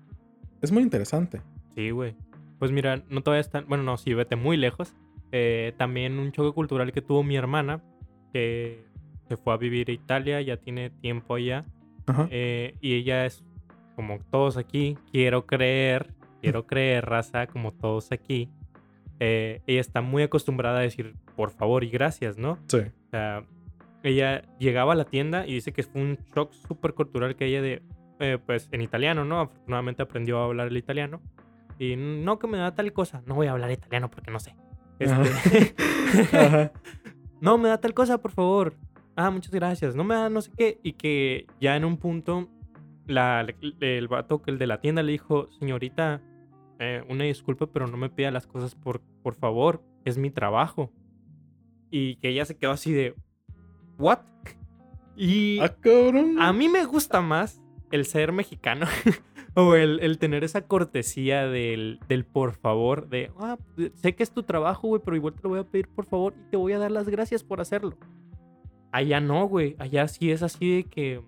[0.65, 1.41] es muy interesante.
[1.75, 2.15] Sí, güey.
[2.59, 3.65] Pues mira, no te vayas tan.
[3.67, 4.93] Bueno, no, sí, vete muy lejos.
[5.31, 7.81] Eh, también un choque cultural que tuvo mi hermana,
[8.33, 8.85] que
[9.27, 11.65] se fue a vivir a Italia, ya tiene tiempo allá.
[12.07, 12.27] Ajá.
[12.29, 13.43] eh, y ella es,
[13.95, 18.49] como todos aquí, quiero creer, quiero creer, raza, como todos aquí.
[19.19, 22.59] eh, ella está muy acostumbrada a decir por favor y gracias, ¿no?
[22.67, 22.77] Sí.
[22.77, 23.43] O sea,
[24.03, 27.61] ella llegaba a la tienda y dice que fue un shock súper cultural que ella
[27.61, 27.81] de,
[28.19, 29.41] eh, pues en italiano, ¿no?
[29.41, 31.21] Afortunadamente aprendió a hablar el italiano.
[31.77, 34.55] Y no que me da tal cosa, no voy a hablar italiano porque no sé.
[34.99, 35.75] Este,
[36.37, 36.71] Ajá.
[37.41, 38.73] no, me da tal cosa, por favor.
[39.17, 39.95] Ah, muchas gracias.
[39.95, 40.79] No me da no sé qué.
[40.83, 42.49] Y que ya en un punto,
[43.07, 43.45] la,
[43.81, 46.21] el vato, el de la tienda, le dijo, señorita,
[46.79, 49.83] eh, una disculpa, pero no me pida las cosas por, por favor.
[50.05, 50.91] Es mi trabajo.
[51.91, 53.15] Y que ella se quedó así de,
[53.97, 54.19] ¿what?
[55.15, 56.41] Y Ah, cabrón.
[56.41, 58.85] a mí me gusta más el ser mexicano
[59.55, 63.57] o el, el tener esa cortesía del, del por favor, de, ah,
[63.93, 66.33] sé que es tu trabajo, güey, pero igual te lo voy a pedir por favor
[66.37, 67.95] y te voy a dar las gracias por hacerlo.
[68.91, 71.21] Allá no, güey, allá sí es así de que,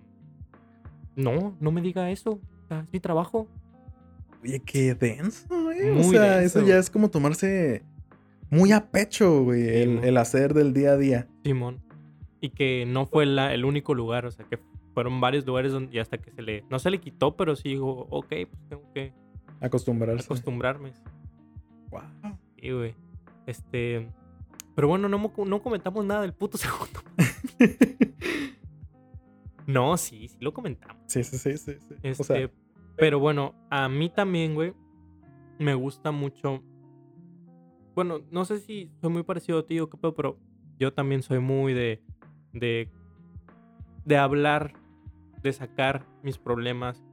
[1.16, 3.48] no, no me diga eso, o sea, es mi trabajo.
[4.42, 5.90] Oye, qué denso, güey.
[5.90, 7.82] O Muy sea, denso, eso ya es como tomarse
[8.50, 11.26] muy a pecho, güey, el, el hacer del día a día.
[11.44, 11.80] Simón.
[12.40, 14.58] Y que no fue la- el único lugar, o sea, que
[14.98, 17.68] fueron varios lugares donde y hasta que se le, no se le quitó, pero sí
[17.68, 19.12] dijo, ok, pues tengo que
[19.60, 20.24] Acostumbrarse.
[20.24, 20.92] acostumbrarme.
[21.90, 22.02] Wow.
[22.56, 22.96] Sí, güey.
[23.46, 24.10] Este.
[24.74, 27.00] Pero bueno, no, no comentamos nada del puto segundo.
[29.68, 30.96] No, sí, sí lo comentamos.
[31.06, 31.76] Sí, sí, sí, sí.
[31.78, 31.94] sí.
[32.02, 32.50] Este, O sea,
[32.96, 34.74] pero bueno, a mí también, güey,
[35.60, 36.60] me gusta mucho.
[37.94, 40.40] Bueno, no sé si soy muy parecido a ti o qué pedo, pero
[40.76, 42.02] yo también soy muy de.
[42.52, 42.90] de.
[44.04, 44.72] de hablar,
[45.42, 47.04] de sacar mis problemas.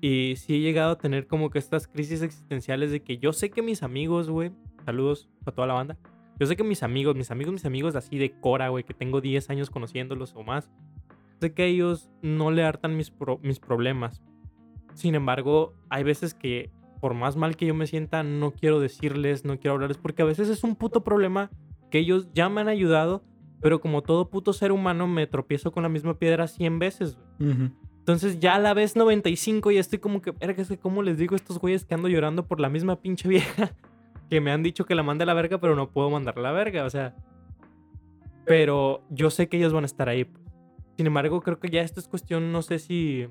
[0.00, 3.50] Y sí he llegado a tener como que estas crisis existenciales de que yo sé
[3.50, 4.52] que mis amigos, güey.
[4.84, 5.96] Saludos a toda la banda.
[6.38, 9.20] Yo sé que mis amigos, mis amigos, mis amigos así de Cora, güey, que tengo
[9.20, 10.70] 10 años conociéndolos o más.
[11.40, 14.22] Sé que ellos no le hartan mis, pro- mis problemas.
[14.94, 16.70] Sin embargo, hay veces que
[17.00, 20.26] por más mal que yo me sienta, no quiero decirles, no quiero hablarles, porque a
[20.26, 21.50] veces es un puto problema
[21.90, 23.22] que ellos ya me han ayudado,
[23.60, 27.16] pero como todo puto ser humano me tropiezo con la misma piedra 100 veces.
[27.38, 27.52] güey.
[27.52, 27.70] ujú.
[27.98, 31.16] Entonces ya a la vez 95 y estoy como que, verga, es que cómo les
[31.16, 33.74] digo a estos güeyes que ando llorando por la misma pinche vieja
[34.28, 36.52] que me han dicho que la mande a la verga, pero no puedo mandarla a
[36.52, 37.14] la verga, o sea.
[38.44, 40.24] Pero yo sé que ellos van a estar ahí.
[40.24, 40.44] pues.
[40.96, 43.26] Sin embargo, creo que ya esto es cuestión, no sé si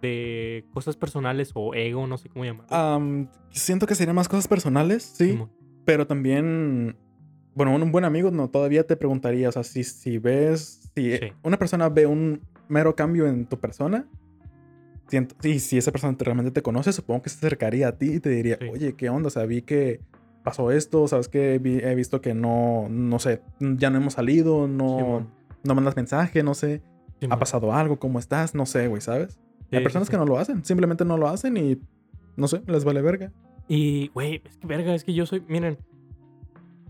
[0.00, 2.74] de cosas personales o ego, no sé cómo llamarlo.
[2.74, 5.30] Am, siento que serían más cosas personales, sí.
[5.30, 5.50] Simón.
[5.84, 6.96] Pero también,
[7.54, 11.32] bueno, un buen amigo no todavía te preguntaría, o sea, si, si ves, si Sí.
[11.42, 14.06] una persona ve un mero cambio en tu persona,
[15.42, 18.20] y si esa persona te- realmente te conoce, supongo que se acercaría a ti y
[18.20, 18.68] te diría, Sí.
[18.72, 19.26] oye, ¿qué onda?
[19.26, 20.00] O sea, vi que
[20.42, 24.96] pasó esto, sabes que he visto que no, no sé, ya no hemos salido, no,
[24.98, 25.28] Simón.
[25.64, 26.80] no mandas mensaje, no sé,
[27.28, 28.54] ha pasado algo, ¿cómo estás?
[28.54, 29.34] No sé, güey, ¿sabes?
[29.34, 30.12] Sí, Hay sí, personas sí.
[30.12, 31.78] que no lo hacen, simplemente no lo hacen y,
[32.36, 33.30] no sé, les vale verga.
[33.68, 35.76] Y, güey, es que verga, es que yo soy, miren,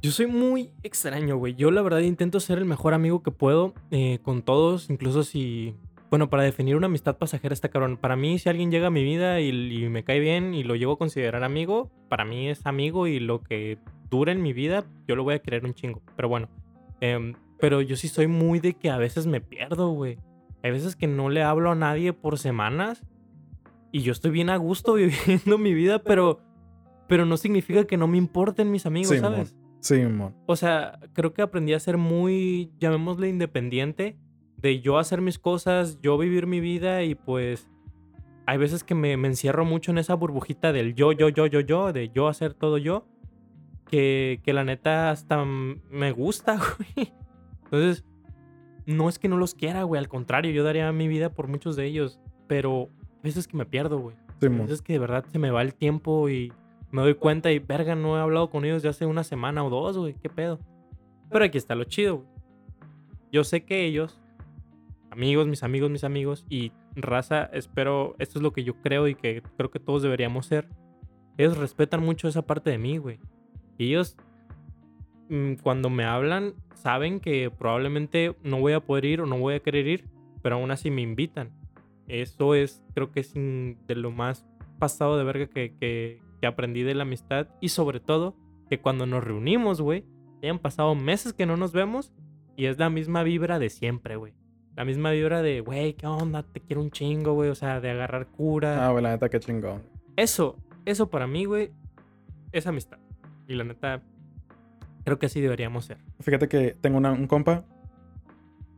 [0.02, 1.54] yo soy muy extraño, güey.
[1.54, 5.76] Yo la verdad intento ser el mejor amigo que puedo eh, con todos, incluso si,
[6.10, 7.96] bueno, para definir una amistad pasajera está cabrón.
[7.96, 10.74] Para mí, si alguien llega a mi vida y, y me cae bien y lo
[10.74, 13.78] llego a considerar amigo, para mí es amigo y lo que
[14.10, 16.02] dure en mi vida, yo lo voy a querer un chingo.
[16.16, 16.48] Pero bueno,
[17.00, 20.18] em, pero yo sí soy muy de que a veces me pierdo, güey.
[20.64, 23.04] Hay veces que no le hablo a nadie por semanas
[23.92, 26.40] y yo estoy bien a gusto viviendo mi vida, pero,
[27.06, 29.54] pero no significa que no me importen mis amigos, Sí, ¿sabes?
[29.82, 30.32] Sí, mon.
[30.46, 34.16] O sea, creo que aprendí a ser muy, llamémosle independiente,
[34.56, 37.68] de yo hacer mis cosas, yo vivir mi vida y pues
[38.46, 41.60] hay veces que me, me encierro mucho en esa burbujita del yo, yo, yo, yo,
[41.60, 43.08] yo, de yo hacer todo yo,
[43.88, 46.60] que, que la neta hasta me gusta,
[46.96, 47.12] güey.
[47.64, 48.04] Entonces,
[48.86, 51.74] no es que no los quiera, güey, al contrario, yo daría mi vida por muchos
[51.74, 54.14] de ellos, pero hay veces que me pierdo, güey.
[54.40, 54.62] Sí, mon.
[54.62, 56.52] veces que de verdad se me va el tiempo y
[56.92, 59.70] me doy cuenta y verga, no he hablado con ellos ya hace una semana o
[59.70, 60.60] dos, güey, qué pedo.
[61.30, 62.28] Pero aquí está lo chido, güey.
[63.32, 64.20] Yo sé que ellos,
[65.10, 69.14] amigos, mis amigos, mis amigos, y raza, espero, esto es lo que yo creo y
[69.14, 70.68] que creo que todos deberíamos ser.
[71.38, 73.18] Ellos respetan mucho esa parte de mí, güey.
[73.78, 74.18] Y ellos,
[75.30, 79.54] mm, cuando me hablan, saben que probablemente no voy a poder ir o no voy
[79.54, 80.10] a querer ir,
[80.42, 81.50] pero aún así me invitan.
[82.06, 84.44] Eso es, creo que es de lo más
[84.78, 87.46] pasado de verga que, que aprendí de la amistad.
[87.60, 88.36] Y sobre todo,
[88.68, 90.04] que cuando nos reunimos, güey,
[90.42, 92.12] ya han pasado meses que no nos vemos
[92.56, 94.34] y es la misma vibra de siempre, güey.
[94.74, 96.42] La misma vibra de, güey, ¿qué onda?
[96.42, 97.48] Te quiero un chingo, güey.
[97.50, 98.84] O sea, de agarrar cura.
[98.86, 99.82] Ah, güey, la neta, qué chingón.
[100.16, 101.70] Eso, eso para mí, güey,
[102.50, 102.98] es amistad.
[103.46, 104.02] Y la neta,
[105.04, 105.98] creo que así deberíamos ser.
[106.20, 107.64] Fíjate que tengo una- un compa.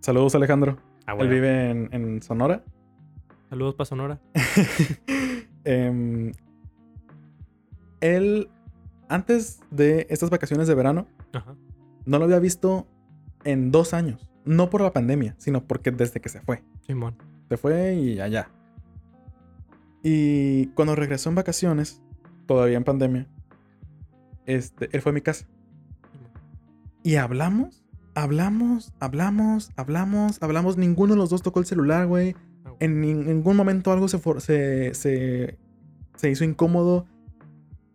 [0.01, 0.77] Saludos, Alejandro.
[1.07, 2.63] Ah, Él vive en, en Sonora.
[3.49, 4.21] Saludos para Sonora.
[5.65, 6.33] Em,
[8.05, 8.49] él,
[9.09, 11.55] antes de estas vacaciones de verano, Ajá.
[12.07, 12.87] no lo había visto
[13.45, 14.29] en dos años.
[14.45, 16.63] No por la pandemia, sino porque desde que se fue.
[16.87, 17.17] Simón.
[17.49, 18.51] Se fue y allá.
[20.03, 22.03] Y cuando regresó en vacaciones,
[22.47, 23.27] todavía en pandemia,
[24.47, 25.47] este, él fue a mi casa.
[27.03, 30.77] Y hablamos, hablamos, hablamos, hablamos, hablamos.
[30.77, 32.35] Ninguno de los dos tocó el celular, güey.
[32.67, 32.73] Ah.
[32.81, 35.59] En nin- ningún momento algo se, se, se,
[36.17, 37.07] se hizo incómodo.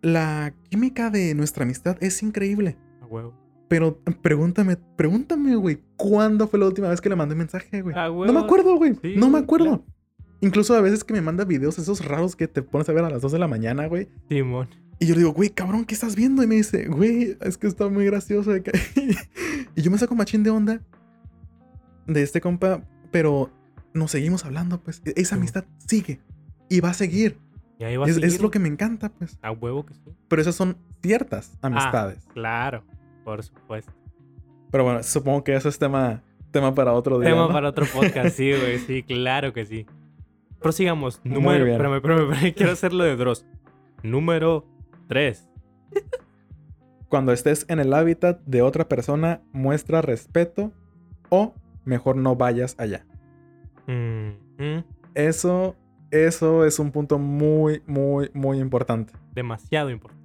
[0.01, 2.77] La química de nuestra amistad es increíble.
[3.01, 3.33] A huevo.
[3.67, 7.95] Pero pregúntame, pregúntame, güey, ¿cuándó fue la última vez que le mandé mensaje, güey?
[7.95, 8.95] A No me acuerdo, güey.
[9.01, 9.65] Sí, no me acuerdo.
[9.65, 9.85] claro.
[10.41, 13.09] Incluso a veces que me manda videos esos raros que te pones a ver a
[13.09, 14.07] las 2 de la mañana, güey.
[14.29, 14.69] Simón.
[14.97, 16.41] Y yo le digo, güey, cabrón, ¿qué estás viendo?
[16.43, 18.51] Y me dice, güey, es que está muy gracioso.
[18.51, 18.71] de que-".
[19.75, 20.81] y yo me saco machín de onda
[22.07, 23.51] de este compa, pero
[23.93, 25.01] nos seguimos hablando, pues.
[25.15, 26.21] Esa amistad sigue
[26.69, 27.37] y va a seguir.
[27.79, 29.39] Y ahí va a Es, lo que me encanta, pues.
[29.41, 30.01] A huevo que sí.
[30.27, 32.27] Pero esas son ciertas amistades.
[32.33, 32.83] Claro,
[33.23, 33.93] por supuesto.
[34.69, 37.29] Pero bueno, supongo que eso es tema, tema para otro día.
[37.29, 37.53] Tema ¿no?
[37.53, 39.85] para otro podcast, sí, güey, sí, claro que sí.
[40.61, 41.21] Prosigamos.
[41.23, 43.45] Número, espérame, espérame, espérame, quiero hacerlo de Dross.
[44.03, 44.65] Número
[45.07, 45.49] 3.
[47.07, 50.73] Cuando estés en el hábitat de otra persona, muestra respeto
[51.29, 53.05] o mejor no vayas allá.
[53.87, 54.83] Mm,
[55.15, 55.75] Eso,
[56.11, 59.13] eso es un punto muy, muy, muy importante.
[59.33, 60.19] Demasiado importante.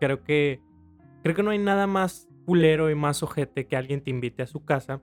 [0.00, 0.60] Creo que.
[1.22, 4.46] Creo que no hay nada más culero y más ojete que alguien te invite a
[4.46, 5.02] su casa.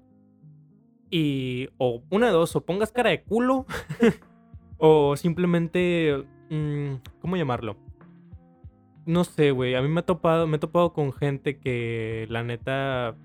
[1.10, 1.69] Y.
[1.78, 3.65] O una de dos, o pongas cara de culo.
[4.78, 6.26] o simplemente.
[6.50, 7.78] mm, ¿Cómo llamarlo?
[9.06, 9.76] No sé, güey.
[9.76, 13.15] A mí me ha topado, me he topado con gente que la neta.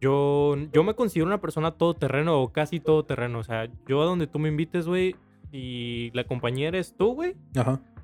[0.00, 3.38] Yo, yo me considero una persona todoterreno o casi todoterreno.
[3.38, 5.14] O sea, yo a donde tú me invites, güey,
[5.52, 7.36] y la compañía eres tú, güey,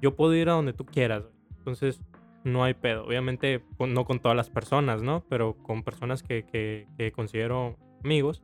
[0.02, 1.34] yo puedo ir a donde tú quieras, güey.
[1.58, 2.00] Entonces,
[2.44, 3.04] no hay pedo.
[3.04, 5.24] Obviamente, no con todas las personas, ¿no?
[5.28, 8.42] Pero con personas que, que, que considero amigos,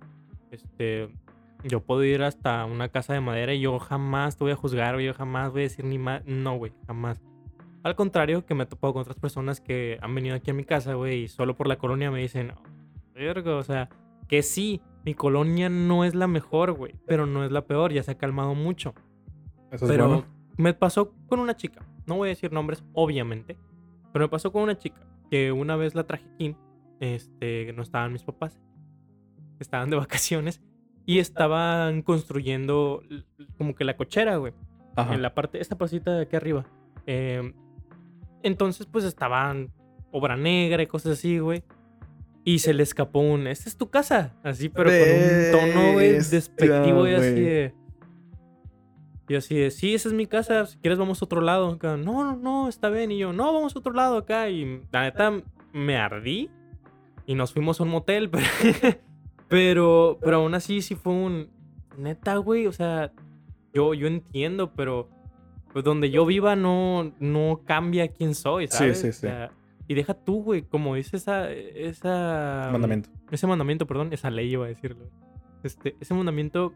[0.51, 1.09] este,
[1.65, 4.99] yo puedo ir hasta una casa de madera y yo jamás te voy a juzgar.
[4.99, 6.25] Yo jamás voy a decir ni más.
[6.27, 7.21] No, güey, jamás.
[7.85, 10.65] Al contrario, que me he topado con otras personas que han venido aquí a mi
[10.65, 12.53] casa, güey, y solo por la colonia me dicen,
[13.15, 13.89] verga, o sea,
[14.29, 18.03] que sí, mi colonia no es la mejor, güey, pero no es la peor, ya
[18.03, 18.95] se ha calmado mucho.
[19.71, 20.25] Eso es Pero bueno.
[20.57, 21.85] me pasó con una chica.
[22.07, 23.57] No voy a decir nombres, obviamente.
[24.13, 26.57] Pero me pasó con una chica que una vez la traje aquí.
[27.01, 28.61] Este, no estaban mis papás.
[29.59, 30.61] Estaban de vacaciones.
[31.07, 33.03] Y estaban construyendo
[33.57, 34.53] como que la cochera, güey.
[34.95, 35.15] Ajá.
[35.15, 36.67] En la parte, esta pasita de aquí arriba.
[37.07, 37.55] Eh,
[38.43, 39.73] entonces, pues estaban
[40.13, 41.65] obra negra y cosas así, güey.
[42.45, 44.35] Y se le escapó un, esta es tu casa.
[44.43, 47.75] Así, pero con un tono, güey, Bestia, despectivo y así de...
[49.29, 51.71] Y así de, sí, esa es mi casa, si quieres vamos a otro lado.
[51.71, 53.13] Acá, no, no, no, está bien.
[53.13, 54.51] Y yo, no, vamos a otro lado acá.
[54.51, 55.33] Y la neta,
[55.73, 56.51] me ardí.
[57.25, 58.45] Y nos fuimos a un motel, pero...
[59.49, 61.49] pero, pero aún así sí fue un...
[61.97, 63.13] Neta, güey, o sea,
[63.73, 65.09] yo, yo entiendo, pero...
[65.73, 69.01] Pues donde yo viva no, no cambia quién soy, Sí, ¿sabes?
[69.01, 69.21] sí, O sí.
[69.21, 69.51] sea,
[69.93, 71.51] y deja tú, güey, como dice esa...
[71.53, 73.11] esa Mandamiento.
[73.31, 75.11] ese mandamiento, perdón, esa ley iba a decirlo.
[75.63, 76.73] Este, ese mandamiento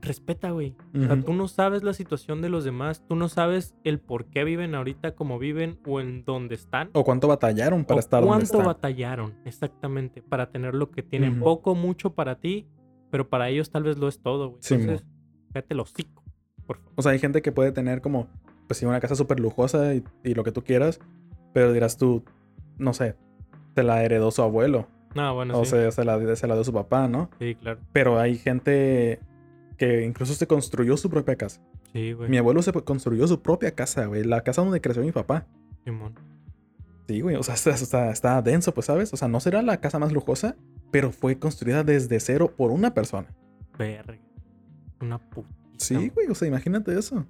[0.00, 0.76] respeta, güey.
[0.94, 4.26] O sea, tú no sabes la situación de los demás, tú no sabes el por
[4.26, 6.90] qué viven ahorita como viven o en dónde están.
[6.92, 8.64] O cuánto batallaron para o estar donde cuánto están.
[8.66, 11.32] batallaron, exactamente, para tener lo que tienen.
[11.34, 11.44] Ujú.
[11.44, 12.68] Poco, mucho para ti,
[13.10, 14.60] pero para ellos tal vez lo es todo, güey.
[14.62, 14.74] Sí.
[14.74, 15.04] Entonces,
[15.52, 16.22] cállate el hocico,
[16.66, 16.92] por favor.
[16.94, 18.28] O sea, hay gente que puede tener como,
[18.68, 21.00] pues sí, una casa súper lujosa y, y lo que tú quieras,
[21.52, 22.24] pero dirás tú,
[22.78, 23.16] no sé,
[23.74, 24.88] te la heredó su abuelo.
[25.14, 25.70] No, bueno, o sí.
[25.72, 27.30] sea, se la, se la dio su papá, ¿no?
[27.38, 27.80] Sí, claro.
[27.92, 29.20] Pero hay gente
[29.76, 31.60] que incluso se construyó su propia casa.
[31.92, 32.28] Sí, güey.
[32.28, 34.24] Mi abuelo se construyó su propia casa, güey.
[34.24, 35.46] La casa donde creció mi papá.
[35.84, 36.14] Simón.
[37.06, 37.36] Sí, güey.
[37.36, 39.12] O sea, está, está, está denso, pues, ¿sabes?
[39.14, 40.56] O sea, no será la casa más lujosa,
[40.90, 43.28] pero fue construida desde cero por una persona.
[43.78, 44.18] Verga.
[45.00, 45.48] Una puta.
[45.78, 46.26] Sí, güey.
[46.28, 47.24] O sea, imagínate eso.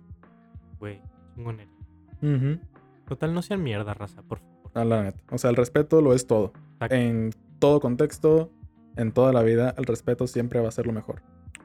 [0.81, 1.01] Güey,
[1.35, 1.73] chingonería.
[2.23, 2.59] Ujú.
[3.09, 4.71] Total, no sean mierda, raza, por favor.
[4.75, 5.23] A la neta.
[5.31, 6.53] O sea, el respeto lo es todo.
[6.75, 6.95] Exacto.
[6.95, 8.53] En todo contexto,
[8.97, 11.23] en toda la vida, el respeto siempre va a ser lo mejor.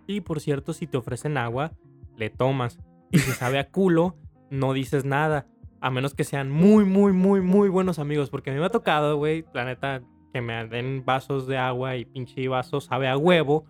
[0.08, 1.74] Y por cierto, si te ofrecen agua,
[2.16, 2.80] le tomas.
[3.12, 4.16] Y si sabe a culo,
[4.50, 5.48] no dices nada.
[5.82, 8.30] A menos que sean muy, muy, muy, muy buenos amigos.
[8.30, 10.02] Porque a mí me ha tocado, güey, la neta,
[10.32, 13.66] que me den vasos de agua y pinche vaso sabe a huevo.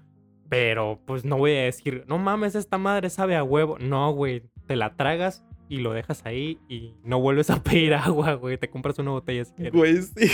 [0.48, 3.78] Pero pues no voy a decir, no mames, esta madre sabe a huevo.
[3.80, 8.36] No, güey, te la tragas y lo dejas ahí y no vuelves a pedir agua,
[8.36, 8.60] güey.
[8.60, 9.74] Te compras una botella si quieres.
[9.74, 10.32] Güey, sí.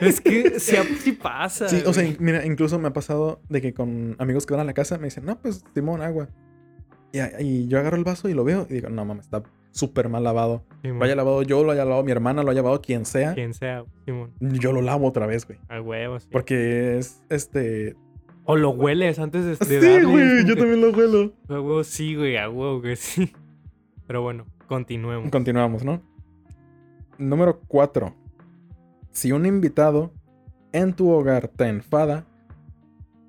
[0.00, 1.68] Es que sí, sí pasa.
[1.68, 2.16] Sí, o sea, güey.
[2.18, 5.04] mira, incluso me ha pasado de que con amigos que van a la casa me
[5.04, 6.28] dicen, no, pues, Simón, agua.
[7.12, 10.08] Y, y yo agarro el vaso y lo veo y digo, no mames, está súper
[10.08, 10.64] mal lavado.
[10.82, 10.98] Simón.
[10.98, 13.34] Lo haya lavado yo, lo haya lavado mi hermana, lo haya lavado quien sea.
[13.34, 14.32] Quien sea, Simón.
[14.40, 15.60] Yo lo lavo otra vez, güey.
[15.68, 16.26] A huevo, sí.
[16.32, 17.94] Porque es, este...
[18.44, 21.32] O lo hueles antes de, de Sí, darle, güey, yo que, también lo huelo.
[21.48, 23.32] A huevo, sí, güey, a huevo, güey, sí.
[24.12, 25.30] Pero bueno, continuemos.
[25.30, 26.02] Continuamos, ¿no?
[27.18, 28.14] Número 4.
[29.10, 30.12] Si un invitado
[30.72, 32.26] en tu hogar te enfada,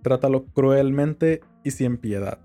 [0.01, 2.39] trátalo cruelmente y sin piedad.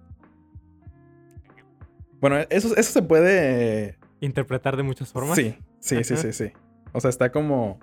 [2.21, 3.97] Bueno, eso, eso se puede...
[4.21, 5.37] Interpretar de muchas formas.
[5.37, 6.23] Sí, sí, sí, Ajá.
[6.23, 6.53] sí, sí.
[6.93, 7.79] O sea, está como...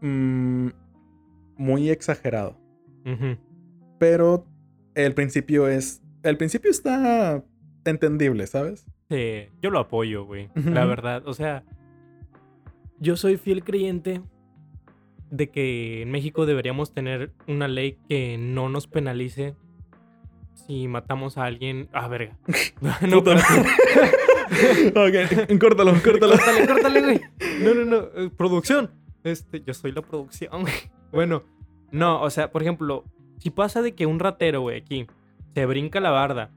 [0.00, 0.70] mm,
[1.56, 2.58] muy exagerado.
[4.00, 4.44] Pero
[4.96, 6.02] el principio es...
[6.24, 7.44] El principio está
[7.84, 8.84] entendible, ¿sabes?
[9.12, 10.48] Sí, yo lo apoyo, güey.
[10.54, 11.64] La verdad, o sea,
[12.98, 14.22] yo soy fiel creyente
[15.30, 19.54] de que en México deberíamos tener una ley que no nos penalice
[20.54, 21.90] si matamos a alguien.
[21.92, 22.38] Ah, verga.
[22.80, 23.24] no, ok,
[25.60, 26.32] córtalo, córtalo.
[26.32, 27.20] Córtale, córtale, güey.
[27.60, 27.96] No, no, no.
[28.16, 28.92] eh, producción.
[29.24, 30.72] Este, yo soy la producción, güey.
[31.12, 31.42] Bueno,
[31.90, 33.04] no, o sea, por ejemplo,
[33.36, 35.06] si pasa de que un ratero, güey, aquí
[35.52, 36.50] se brinca la barda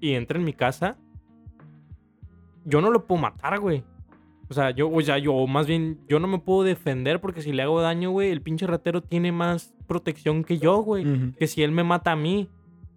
[0.00, 0.96] y entra en mi casa,
[2.64, 3.84] yo no lo puedo matar, güey.
[4.48, 7.52] O sea, yo, o sea, yo, más bien, yo no me puedo defender porque si
[7.52, 11.32] le hago daño, güey, el pinche ratero tiene más protección que yo, güey.
[11.38, 12.48] Que si él me mata a mí.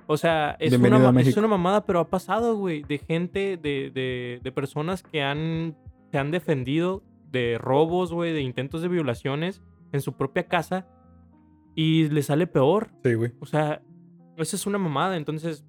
[0.09, 4.39] O sea, es una, es una mamada, pero ha pasado, güey, de gente, de, de,
[4.41, 5.75] de personas que han,
[6.11, 10.87] se han defendido de robos, güey, de intentos de violaciones en su propia casa
[11.75, 12.89] y le sale peor.
[13.03, 13.33] Sí, güey.
[13.39, 13.81] O sea,
[14.37, 15.17] eso es una mamada.
[15.17, 15.65] Entonces,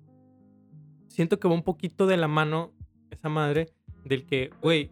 [1.08, 2.72] siento que va un poquito de la mano
[3.10, 3.70] esa madre
[4.08, 4.90] del que, güey,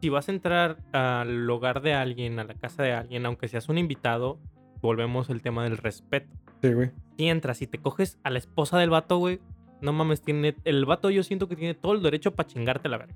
[0.00, 3.68] si vas a entrar al hogar de alguien, a la casa de alguien, aunque seas
[3.68, 4.38] un invitado,
[4.80, 6.28] volvemos al tema del respeto.
[6.62, 6.90] Sí, güey.
[7.18, 9.40] Si entras y te coges a la esposa del vato, güey,
[9.80, 10.54] no mames, tiene.
[10.64, 13.14] El vato yo siento que tiene todo el derecho para chingarte la verga.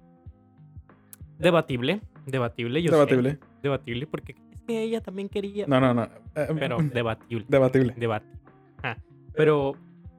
[1.39, 3.39] Debatible, debatible, yo sé, Debatible.
[3.63, 5.67] debatible, porque es que ella también quería.
[5.67, 6.03] No, no, no.
[6.35, 7.47] Eh, Pero debatible.
[7.49, 7.95] Debatible.
[7.97, 8.27] Debate.
[8.83, 8.97] Ah,
[9.35, 9.73] pero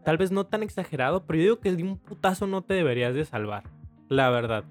[0.04, 3.13] tal vez no tan exagerado, pero yo digo que de un putazo no te deberías
[3.13, 3.63] de salvar,
[4.10, 4.63] la verdad.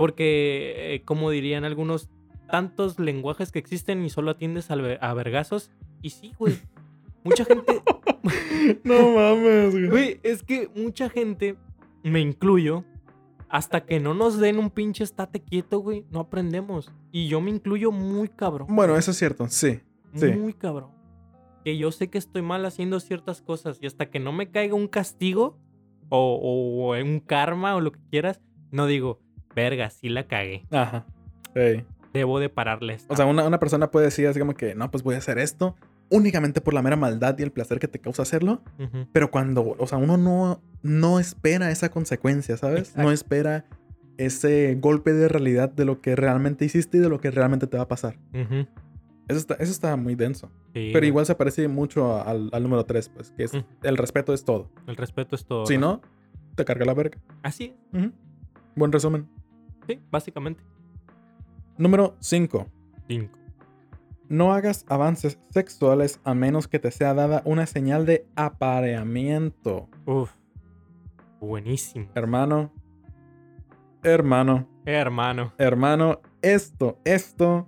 [0.00, 2.08] Porque, eh, como dirían algunos,
[2.50, 5.70] tantos lenguajes que existen y solo atiendes a vergazos.
[6.00, 6.54] Y sí, güey.
[7.22, 7.82] Mucha gente,
[8.84, 9.88] No mames, güey.
[9.88, 11.56] güey, es que mucha gente,
[12.02, 12.82] me incluyo,
[13.50, 16.90] hasta que no nos den un pinche estate quieto, güey, no aprendemos.
[17.12, 18.68] Y yo me incluyo muy cabrón.
[18.70, 19.80] Bueno, eso es cierto, sí.
[20.14, 20.32] sí.
[20.32, 20.92] Muy cabrón.
[21.62, 24.74] Que yo sé que estoy mal haciendo ciertas cosas y hasta que no me caiga
[24.74, 25.58] un castigo
[26.08, 29.20] o, o un karma o lo que quieras, no digo,
[29.54, 30.64] verga, sí la cagué.
[30.70, 31.06] Ajá.
[32.12, 33.12] Debo de pararle esta".
[33.12, 35.38] O sea, una, una persona puede decir así como que, no, pues voy a hacer
[35.38, 35.76] esto
[36.10, 38.62] únicamente por la mera maldad y el placer que te causa hacerlo.
[38.78, 39.06] Ujú.
[39.12, 42.80] Pero cuando, o sea, uno no, no espera esa consecuencia, ¿sabes?
[42.80, 43.02] Exacto.
[43.02, 43.64] No espera
[44.18, 47.76] ese golpe de realidad de lo que realmente hiciste y de lo que realmente te
[47.76, 48.18] va a pasar.
[49.28, 50.50] Eso está, eso está muy denso.
[50.74, 54.34] Sí, Pero igual se parece mucho al, al número 3, pues, que es el respeto
[54.34, 54.68] es todo.
[54.86, 55.64] El respeto es todo.
[55.64, 56.02] Si no,
[56.56, 57.18] te carga la verga.
[57.42, 57.98] Así es.
[57.98, 58.12] Ujú.
[58.74, 59.28] Buen resumen.
[59.90, 60.62] Sí, básicamente.
[61.76, 62.66] Número 5.
[63.08, 63.38] Cinco.
[64.28, 69.88] No hagas avances sexuales a menos que te sea dada una señal de apareamiento.
[70.06, 70.30] Uf.
[71.40, 72.08] Buenísimo.
[72.14, 72.72] Hermano,
[74.04, 75.54] hermano, hermano.
[75.58, 77.66] hermano, esto, esto,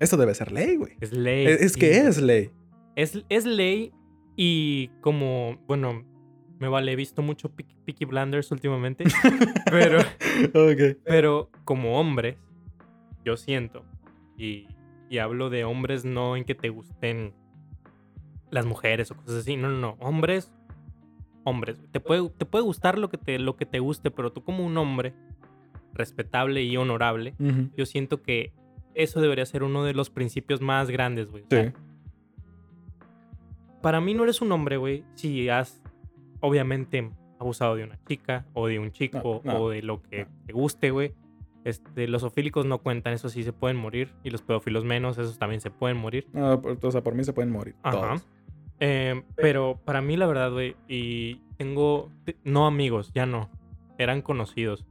[0.00, 0.96] esto debe ser ley, güey.
[1.00, 1.46] Es ley.
[1.46, 2.50] Es, es que es ley.
[2.96, 3.92] Es, es ley
[4.34, 6.04] y como, bueno,
[6.60, 9.04] me vale, he visto mucho Peaky, Peaky Blinders últimamente,
[9.70, 9.98] pero,
[11.04, 12.36] pero como hombres,
[13.24, 13.84] yo siento,
[14.36, 14.68] y,
[15.08, 17.34] y hablo de hombres no en que te gusten
[18.50, 20.52] las mujeres o cosas así, no, no, no, hombres,
[21.44, 24.44] hombres, te puede, te puede gustar lo que te, lo que te guste, pero tú
[24.44, 25.14] como un hombre
[25.94, 27.34] respetable y honorable,
[27.76, 28.52] yo siento que
[28.94, 31.44] eso debería ser uno de los principios más grandes, güey.
[31.44, 31.72] O sea, Sí.
[33.82, 35.79] para mí no eres un hombre, güey, si has
[36.40, 40.24] obviamente abusado de una chica o de un chico No, no, o de lo que
[40.24, 40.30] no.
[40.46, 41.14] te guste, güey.
[41.64, 44.12] Este, los ofílicos no cuentan, eso sí se pueden morir.
[44.24, 46.26] Y los pedófilos menos, esos también se pueden morir.
[46.32, 47.74] Por- o sea, por mí se pueden morir.
[47.82, 47.98] Ajá.
[47.98, 48.28] Todos.
[48.80, 53.50] Eh, pero para mí, la verdad, güey, y tengo, te- no amigos, ya no,
[53.98, 54.86] eran conocidos,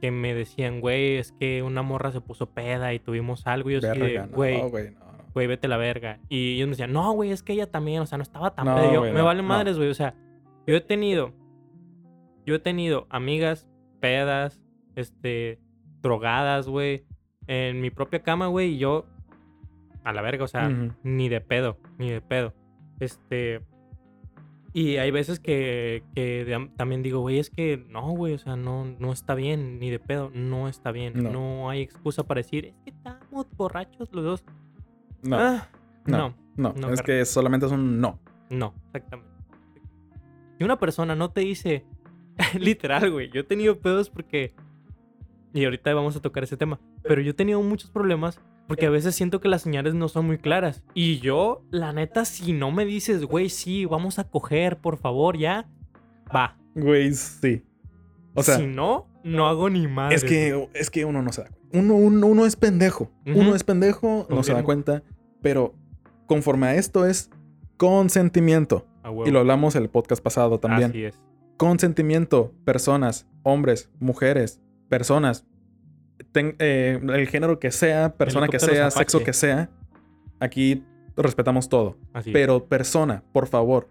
[0.00, 3.70] que me decían, güey, es que una morra se puso peda y tuvimos algo.
[3.70, 5.24] Y yo así de, Verga, no, güey, güey, no, no.
[5.34, 6.20] vete la verga.
[6.28, 8.64] Y ellos me decían, no, güey, es que ella también, o sea, no estaba tan
[8.66, 8.92] No, peda.
[8.92, 9.48] Yo, güey, me no, valen no.
[9.48, 10.14] madres, güey, o sea,
[10.66, 11.32] yo he tenido,
[12.46, 13.68] yo he tenido amigas
[14.00, 14.60] pedas,
[14.96, 15.58] este,
[16.02, 17.04] drogadas, güey,
[17.46, 19.06] en mi propia cama, güey, y yo,
[20.04, 20.68] a la verga, o sea,
[21.02, 22.54] ni de pedo, ni de pedo.
[23.00, 23.60] Este,
[24.72, 28.56] y hay veces que, que de- también digo, güey, es que no, güey, o sea,
[28.56, 31.12] no, no está bien, ni de pedo, no está bien.
[31.22, 31.30] No.
[31.30, 34.44] No, hay excusa para decir, es que estamos borrachos los dos.
[35.22, 35.68] No, Ah,
[36.06, 38.18] no, no, no, no, es que solamente es un no.
[38.50, 39.31] no, exactamente.
[40.62, 41.84] Si una persona no te dice,
[42.56, 44.54] literal, güey, yo he tenido pedos porque,
[45.52, 48.90] y ahorita vamos a tocar ese tema, pero yo he tenido muchos problemas porque a
[48.90, 50.84] veces siento que las señales no son muy claras.
[50.94, 55.36] Y yo, la neta, si no me dices, güey, sí, vamos a coger, por favor,
[55.36, 55.68] ya,
[56.32, 56.56] va.
[56.76, 57.64] Güey, sí.
[58.34, 60.14] O sea, si no, no hago ni más.
[60.14, 61.76] es que, es que uno no se da cuenta.
[61.76, 63.10] Uno, uno, uno es pendejo.
[63.26, 65.02] Uno es pendejo, no se da cuenta.
[65.42, 65.74] Pero
[66.28, 67.30] conforme a esto es
[67.78, 68.86] consentimiento.
[69.26, 70.90] Y lo hablamos el podcast pasado también.
[70.90, 71.18] Así es.
[71.56, 75.44] Consentimiento, personas, hombres, mujeres, personas,
[76.32, 79.70] ten- eh, el género que sea, persona que sea, sexo que sea,
[80.40, 80.82] aquí
[81.16, 81.96] respetamos todo.
[82.12, 82.34] Así es.
[82.34, 83.88] Pero persona, por favor,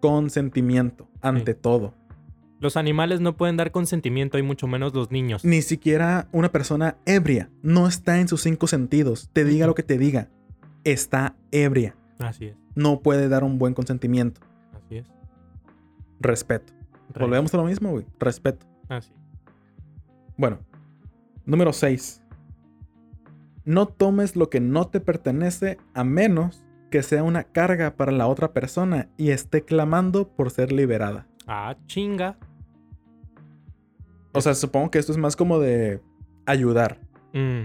[0.00, 1.58] consentimiento ante Sí.
[1.60, 1.94] todo.
[2.60, 5.44] Los animales no pueden dar consentimiento y mucho menos los niños.
[5.44, 9.28] Ni siquiera una persona ebria no está en sus cinco sentidos.
[9.32, 10.28] Te diga lo que te diga,
[10.84, 11.96] está ebria.
[12.18, 12.56] Así es.
[12.74, 14.40] No puede dar un buen consentimiento.
[14.74, 15.06] Así es.
[16.20, 16.72] Respeto.
[17.10, 17.26] Rey.
[17.26, 18.06] Volvemos a lo mismo, güey.
[18.18, 18.66] Respeto.
[18.88, 19.12] Así.
[20.36, 20.58] Bueno,
[21.44, 22.22] número 6.
[23.64, 28.26] No tomes lo que no te pertenece a menos que sea una carga para la
[28.26, 31.26] otra persona y esté clamando por ser liberada.
[31.46, 32.38] Ah, chinga.
[34.32, 36.00] O sea, supongo que esto es más como de
[36.46, 37.00] ayudar.
[37.32, 37.64] Mm,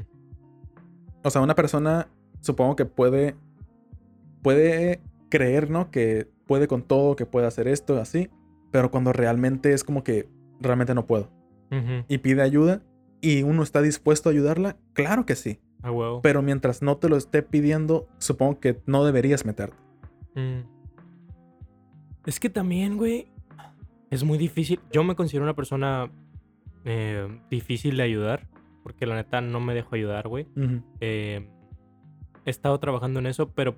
[1.24, 2.08] O sea, una persona
[2.42, 3.36] supongo que puede
[4.42, 5.92] puede creer, ¿no?
[5.92, 8.30] Que puede con todo, que puede hacer esto, así,
[8.72, 10.28] pero cuando realmente es como que
[10.60, 11.30] realmente no puedo
[12.08, 12.82] y pide ayuda
[13.22, 16.22] y uno está dispuesto a ayudarla, claro que sí, A huevo.
[16.24, 19.78] pero mientras no te lo esté pidiendo, supongo que no deberías meterte.
[20.34, 20.62] Mm.
[22.26, 23.28] Es que también, güey,
[24.10, 24.80] es muy difícil.
[24.92, 26.12] Yo me considero una persona
[26.86, 28.48] eh, difícil de ayudar,
[28.84, 30.48] porque la neta no me dejo ayudar, güey.
[31.00, 31.48] Eh,
[32.46, 33.76] he estado trabajando en eso, pero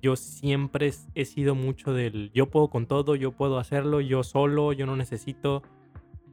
[0.00, 4.72] yo siempre he sido mucho del yo puedo con todo, yo puedo hacerlo, yo solo,
[4.72, 5.62] yo no necesito.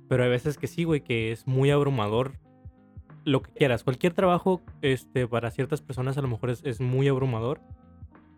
[0.07, 2.34] Pero hay veces que sí, güey, que es muy abrumador.
[3.26, 7.07] Lo que quieras, cualquier trabajo, este, para ciertas personas a lo mejor es, es muy
[7.07, 7.61] abrumador.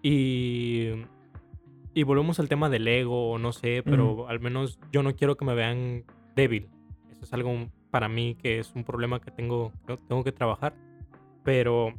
[0.02, 0.90] Y.
[1.94, 5.38] Y volvemos al tema del ego, o no sé, pero al menos yo no quiero
[5.38, 6.06] que me vean
[6.36, 6.70] débil.
[7.10, 9.74] Eso es algo para mí que es un problema que tengo,
[10.08, 10.76] tengo que trabajar.
[11.44, 11.94] Pero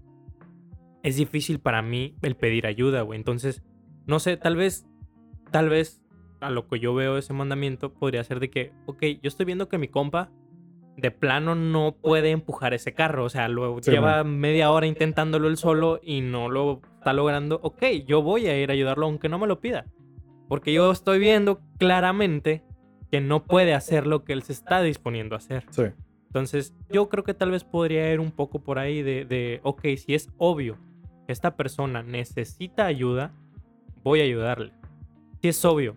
[1.03, 3.18] es difícil para mí el pedir ayuda, güey.
[3.18, 3.62] Entonces,
[4.07, 4.86] no sé, tal vez,
[5.51, 6.03] tal vez
[6.40, 9.68] a lo que yo veo ese mandamiento podría ser de que, ok, yo estoy viendo
[9.68, 10.30] que mi compa
[10.96, 13.24] de plano no puede empujar ese carro.
[13.24, 17.61] O sea, lo Sí, lleva media hora intentándolo él solo y no lo está logrando.
[17.62, 19.86] Ok, yo voy a ir a ayudarlo aunque no me lo pida.
[20.48, 22.64] Porque yo estoy viendo claramente
[23.11, 25.64] que no puede hacer lo que él se está disponiendo a hacer.
[25.70, 25.84] Sí.
[26.26, 29.82] Entonces, yo creo que tal vez podría ir un poco por ahí de, de, ok,
[29.96, 30.78] si es obvio
[31.33, 33.33] esta persona necesita ayuda,
[34.03, 34.72] voy a ayudarle.
[35.41, 35.97] Si es obvio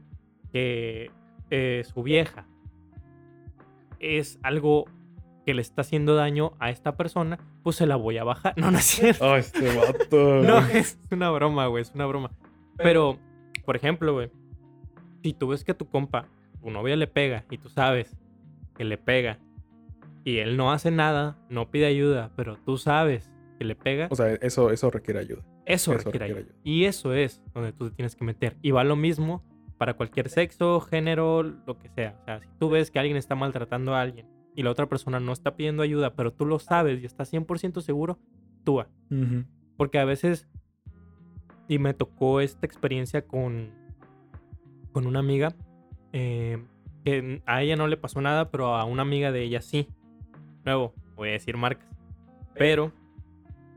[0.51, 1.11] que
[1.49, 2.47] eh, su vieja
[3.99, 4.86] es algo
[5.45, 8.53] que le está haciendo daño a esta persona, pues se la voy a bajar.
[8.57, 9.34] No, no es cierto.
[9.34, 10.43] Ay, este vato.
[10.43, 12.31] No, es una broma, güey, es una broma.
[12.77, 13.17] Pero,
[13.65, 14.31] por ejemplo, güey,
[15.21, 16.27] si tú ves que a tu compa,
[16.61, 18.17] tu novia le pega y tú sabes
[18.75, 19.39] que le pega
[20.23, 23.32] y él no hace nada, no pide ayuda, pero tú sabes
[23.64, 25.41] que le pega, O sea, eso, eso requiere ayuda.
[25.66, 26.55] eso, eso requiere requiere ayuda.
[26.64, 28.57] Y eso es donde tú te tienes que meter.
[28.61, 29.43] Y va lo mismo
[29.78, 32.18] para cualquier sexo, género, lo que sea.
[32.22, 35.20] O sea, si tú ves que alguien está maltratando a alguien y la otra persona
[35.20, 38.20] no está pidiendo ayuda, pero tú lo sabes y estás 100% seguro,
[38.64, 38.88] tú va.
[39.09, 39.45] Ujú.
[39.78, 40.47] Porque a veces,
[41.68, 43.72] y me tocó esta experiencia con,
[44.91, 45.55] con una amiga,
[46.11, 46.64] eh,
[47.03, 49.88] que a ella no le pasó nada, pero a una amiga de ella sí.
[50.64, 51.89] Luego, voy a decir marcas.
[52.55, 52.93] Pero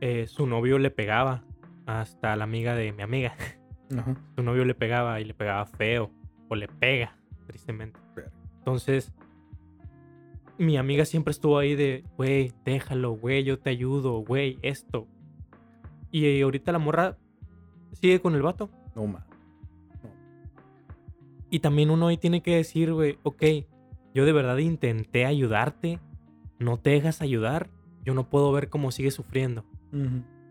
[0.01, 1.43] eh, su novio le pegaba
[1.85, 3.35] hasta la amiga de mi amiga.
[3.97, 4.15] Ajá.
[4.35, 6.11] Su novio le pegaba y le pegaba feo.
[6.49, 7.17] O le pega,
[7.47, 7.99] tristemente.
[8.59, 9.13] Entonces,
[10.57, 15.07] mi amiga siempre estuvo ahí de, güey, déjalo, güey, yo te ayudo, güey, esto.
[16.11, 17.17] Y ahorita la morra
[17.93, 18.69] sigue con el vato.
[18.95, 19.25] No ma.
[21.49, 23.43] Y también uno ahí tiene que decir, güey, ok,
[24.13, 25.99] yo de verdad intenté ayudarte,
[26.59, 27.69] no te dejas ayudar,
[28.03, 29.63] yo no puedo ver cómo sigues sufriendo.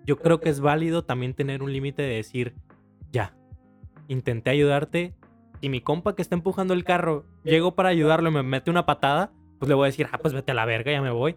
[0.05, 2.55] Yo creo que es válido también tener un límite de decir,
[3.13, 3.37] ya,
[4.09, 5.15] intenté ayudarte.
[5.61, 8.87] Si mi compa que está empujando el carro llegó para ayudarlo y me mete una
[8.87, 11.37] patada, pues le voy a decir, ah, pues vete a la verga, ya me voy.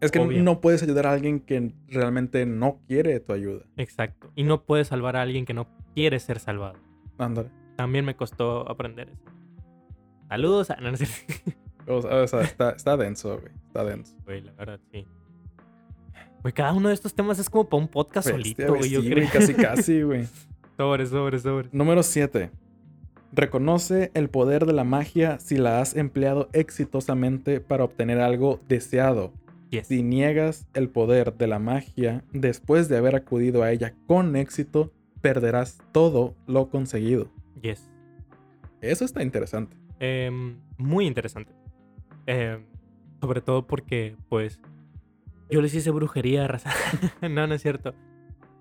[0.00, 0.42] Es que Obvio.
[0.44, 3.64] no puedes ayudar a alguien que realmente no quiere tu ayuda.
[3.76, 4.30] Exacto.
[4.36, 6.78] Y no puedes salvar a alguien que no quiere ser salvado.
[7.18, 7.50] Ándale.
[7.76, 9.24] También me costó aprender eso.
[10.28, 10.76] Saludos a...
[10.76, 11.06] No, no sé.
[11.88, 13.52] O sea, o sea, está, está denso, güey.
[13.66, 14.16] Está denso.
[14.24, 15.04] Güey, la verdad, sí.
[16.42, 19.02] Güey, cada uno de estos temas es como para un podcast Bestia, solito, güey, yo
[19.02, 19.28] sí, creo.
[19.32, 20.26] casi, casi, güey.
[20.76, 21.68] Sobre, sobre, sobre.
[21.72, 22.50] Número 7.
[23.32, 29.32] Reconoce el poder de la magia si la has empleado exitosamente para obtener algo deseado.
[29.70, 29.88] Yes.
[29.88, 34.92] Si niegas el poder de la magia después de haber acudido a ella con éxito,
[35.20, 37.28] perderás todo lo conseguido.
[37.60, 37.90] Yes.
[38.80, 39.76] Eso está interesante.
[40.00, 41.52] Em, muy interesante.
[42.26, 42.64] Em,
[43.20, 44.60] sobre todo porque, pues,
[45.50, 46.70] yo les hice brujería, raza.
[47.28, 47.94] no, no es cierto.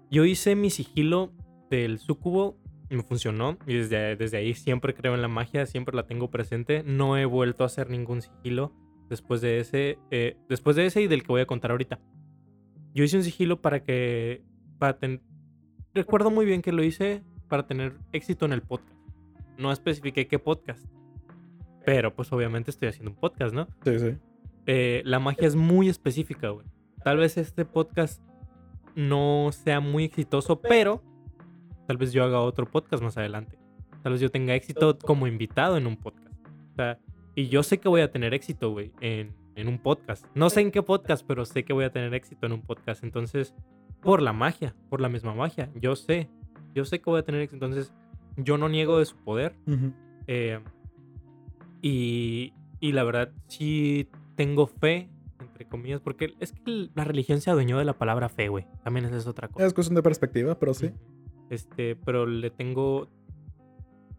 [0.09, 1.31] Yo hice mi sigilo
[1.69, 2.57] del sucubo
[2.89, 3.57] y me funcionó.
[3.67, 6.83] Y desde, desde ahí siempre creo en la magia, siempre la tengo presente.
[6.85, 8.73] No he vuelto a hacer ningún sigilo
[9.09, 9.99] después de ese.
[10.11, 11.99] eh, después de ese y del que voy a contar ahorita.
[12.93, 14.43] Yo hice un sigilo para que.
[14.79, 15.21] Para ten-
[15.93, 18.97] Recuerdo muy bien que lo hice para tener éxito en el podcast.
[19.57, 20.85] No especifiqué qué podcast.
[21.85, 23.67] Pero pues obviamente estoy haciendo un podcast, ¿no?
[23.83, 24.17] Sí, sí.
[24.67, 26.65] Eh, la magia es muy específica, güey.
[27.07, 28.21] Tal vez este podcast
[28.93, 31.01] no sea muy exitoso, pero
[31.87, 33.57] tal vez yo haga otro podcast más adelante.
[34.03, 36.35] Tal vez yo tenga éxito como invitado en un podcast.
[36.73, 36.99] O sea,
[37.33, 40.25] y yo sé que voy a tener éxito, güey, en, en un podcast.
[40.35, 43.01] No sé en qué podcast, pero sé que voy a tener éxito en un podcast.
[43.05, 43.55] Entonces,
[44.01, 46.27] por la magia, por la misma magia, yo sé,
[46.75, 47.63] yo sé que voy a tener éxito.
[47.67, 47.93] Entonces,
[48.35, 49.55] yo no niego de su poder.
[50.27, 50.59] Eh,
[51.81, 52.51] Y,
[52.81, 55.09] y la verdad, sí tengo fe,
[55.39, 58.65] entre comillas, porque es que la religión se adueñó de la palabra fe, güey.
[58.83, 59.65] También esa es otra cosa.
[59.65, 60.91] Es cuestión de perspectiva, pero sí.
[61.49, 63.09] Este, pero le tengo.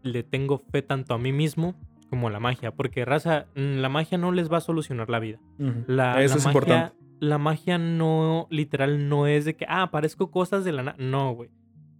[0.01, 1.75] Le tengo fe tanto a mí mismo
[2.09, 2.71] como a la magia.
[2.71, 5.39] Porque, raza, mm, la magia no les va a solucionar la vida.
[5.87, 6.95] La, Eso la es magia, importante.
[7.19, 10.95] La magia no, literal, no es de que, ah, parezco cosas de la.
[10.97, 11.49] No, güey.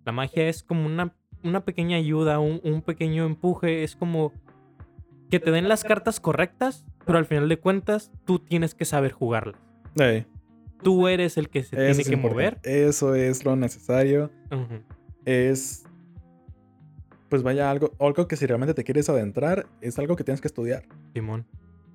[0.06, 1.14] La magia es como una,
[1.44, 3.84] una pequeña ayuda, un, un pequeño empuje.
[3.84, 4.32] Es como
[5.30, 9.14] que te den las cartas correctas, pero al final de cuentas, tú tienes que saber
[9.14, 9.60] jugarlas.
[9.96, 10.28] Ey,
[10.84, 12.60] Tú eres el que se eso tiene es que mover.
[12.62, 14.30] Eso es lo necesario.
[15.26, 15.86] Es.
[17.30, 20.48] Pues vaya, algo, algo que si realmente te quieres adentrar, es algo que tienes que
[20.48, 20.84] estudiar.
[21.16, 21.48] Simón.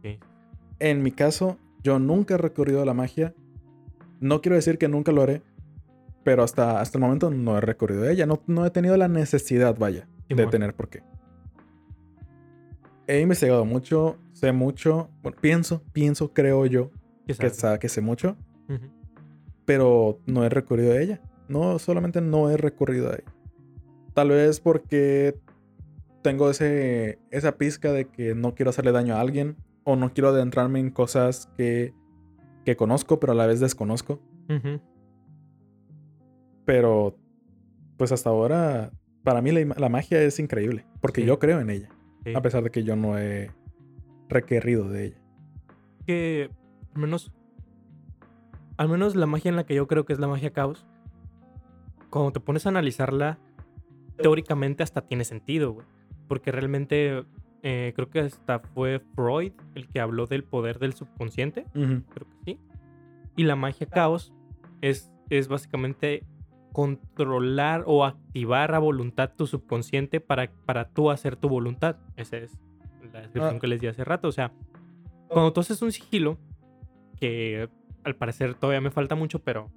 [0.02, 0.18] Sí.
[0.80, 3.34] En mi caso, yo nunca he recurrido a la magia.
[4.18, 5.42] No quiero decir que nunca lo haré,
[6.24, 8.26] pero hasta, hasta el momento no he recurrido a ella.
[8.26, 11.04] No, no he tenido la necesidad, vaya, de tener por qué.
[13.06, 15.10] He investigado mucho, sé mucho.
[15.22, 16.90] Bueno, pienso, pienso, creo yo
[17.26, 17.34] ¿Qué
[17.80, 18.36] que, sé mucho,
[19.64, 21.20] pero no he recurrido a ella.
[21.48, 23.34] No, solamente no he recurrido a ella.
[24.14, 25.38] Tal vez porque
[26.22, 30.28] tengo ese, esa pizca de que no quiero hacerle daño a alguien o no quiero
[30.30, 31.92] adentrarme en cosas que,
[32.64, 34.20] que conozco, pero a la vez desconozco.
[34.48, 34.80] Ujú.
[36.64, 37.16] Pero,
[37.98, 38.90] pues hasta ahora,
[39.22, 41.26] para mí la, la magia es increíble, porque Sí.
[41.26, 41.88] yo creo en ella,
[42.24, 42.34] Sí.
[42.34, 43.50] a pesar de que yo no he
[44.28, 45.16] requerido de ella.
[46.06, 46.50] que
[46.94, 47.32] al menos
[48.76, 50.86] al menos la magia en la que yo creo que es la magia caos
[52.10, 53.38] cuando te pones a analizarla
[54.18, 55.86] teóricamente hasta tiene sentido güey
[56.28, 57.24] porque realmente
[57.62, 62.36] eh, creo que hasta fue Freud el que habló del poder del subconsciente creo que
[62.44, 62.58] sí
[63.36, 64.32] y la magia caos
[64.80, 66.24] es es básicamente
[66.74, 71.96] controlar o activar a voluntad tu subconsciente para, para tú hacer tu voluntad.
[72.16, 72.58] Esa es
[73.12, 73.60] la descripción Ah.
[73.60, 74.26] que les di hace rato.
[74.26, 74.52] O sea,
[75.28, 76.36] cuando tú haces un sigilo,
[77.18, 77.68] que
[78.02, 79.70] al parecer todavía me falta mucho, pero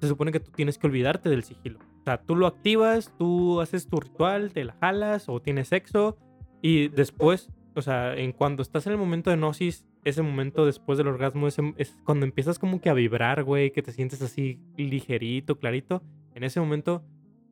[0.00, 1.80] se supone que tú tienes que olvidarte del sigilo.
[1.80, 6.16] O sea, tú lo activas, tú haces tu ritual, te la jalas o tienes sexo
[6.62, 10.98] y después, o sea, en cuando estás en el momento de gnosis, ese momento después
[10.98, 14.58] del orgasmo ese- es cuando empiezas como que a vibrar, güey, que te sientes así
[14.76, 16.02] ligerito, clarito.
[16.34, 17.04] En ese momento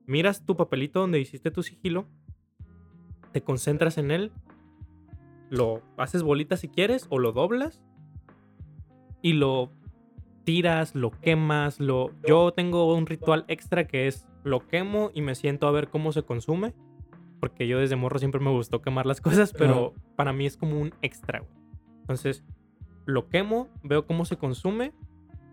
[0.07, 2.07] miras tu papelito donde hiciste tu sigilo,
[3.32, 4.32] te concentras en él,
[5.51, 7.82] lo haces bolita si quieres o lo doblas
[9.22, 9.70] y lo
[10.44, 15.34] tiras, lo quemas, lo yo tengo un ritual extra que es lo quemo y me
[15.34, 16.74] siento a ver cómo se consume,
[17.40, 20.80] porque yo desde morro siempre me gustó quemar las cosas, pero para mí es como
[20.80, 21.59] un extra, güey.
[22.11, 22.42] Entonces,
[23.06, 24.92] lo quemo, veo cómo se consume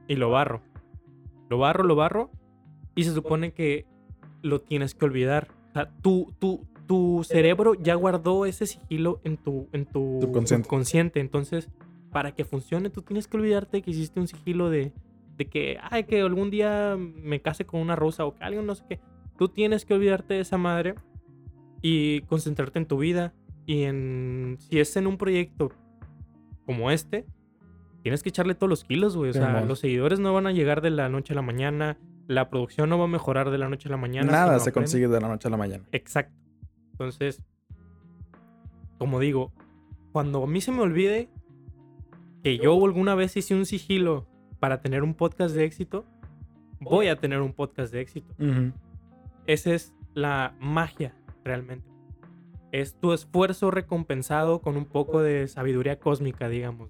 [0.07, 0.63] y lo barro.
[1.49, 2.31] Lo barro, lo barro
[2.95, 3.85] y se supone que
[4.41, 5.49] lo tienes que olvidar.
[5.69, 10.63] O sea, tu, tu, tu cerebro ya guardó ese sigilo en tu, en tu Subconsciente.
[10.63, 11.19] subconsciente.
[11.19, 11.69] Entonces,
[12.11, 14.93] para que funcione, tú tienes que olvidarte que hiciste un sigilo de,
[15.37, 18.73] de que, ay, que algún día me case con una rosa o que alguien no
[18.73, 18.99] sé qué.
[19.37, 20.95] Tú tienes que olvidarte de esa madre
[21.83, 23.35] y concentrarte en tu vida.
[23.67, 25.69] Y en, si es en un proyecto
[26.67, 27.25] como este,
[28.03, 29.31] tienes que echarle todos los kilos, güey.
[29.31, 31.97] O sea, los seguidores no van a llegar de la noche a la mañana.
[32.27, 34.31] La producción no va a mejorar de la noche a la mañana.
[34.31, 35.83] Nada se consigue de la noche a la mañana.
[35.91, 36.35] Exacto.
[36.91, 37.41] Entonces,
[38.99, 39.51] como digo,
[40.11, 41.29] cuando a mí se me olvide
[42.43, 44.27] que yo alguna vez hice un sigilo
[44.59, 46.05] para tener un podcast de éxito,
[46.79, 48.35] voy a tener un podcast de éxito.
[49.45, 51.96] Esa es la magia, realmente.
[52.71, 56.89] Es tu esfuerzo recompensado con un poco de sabiduría cósmica, digamos.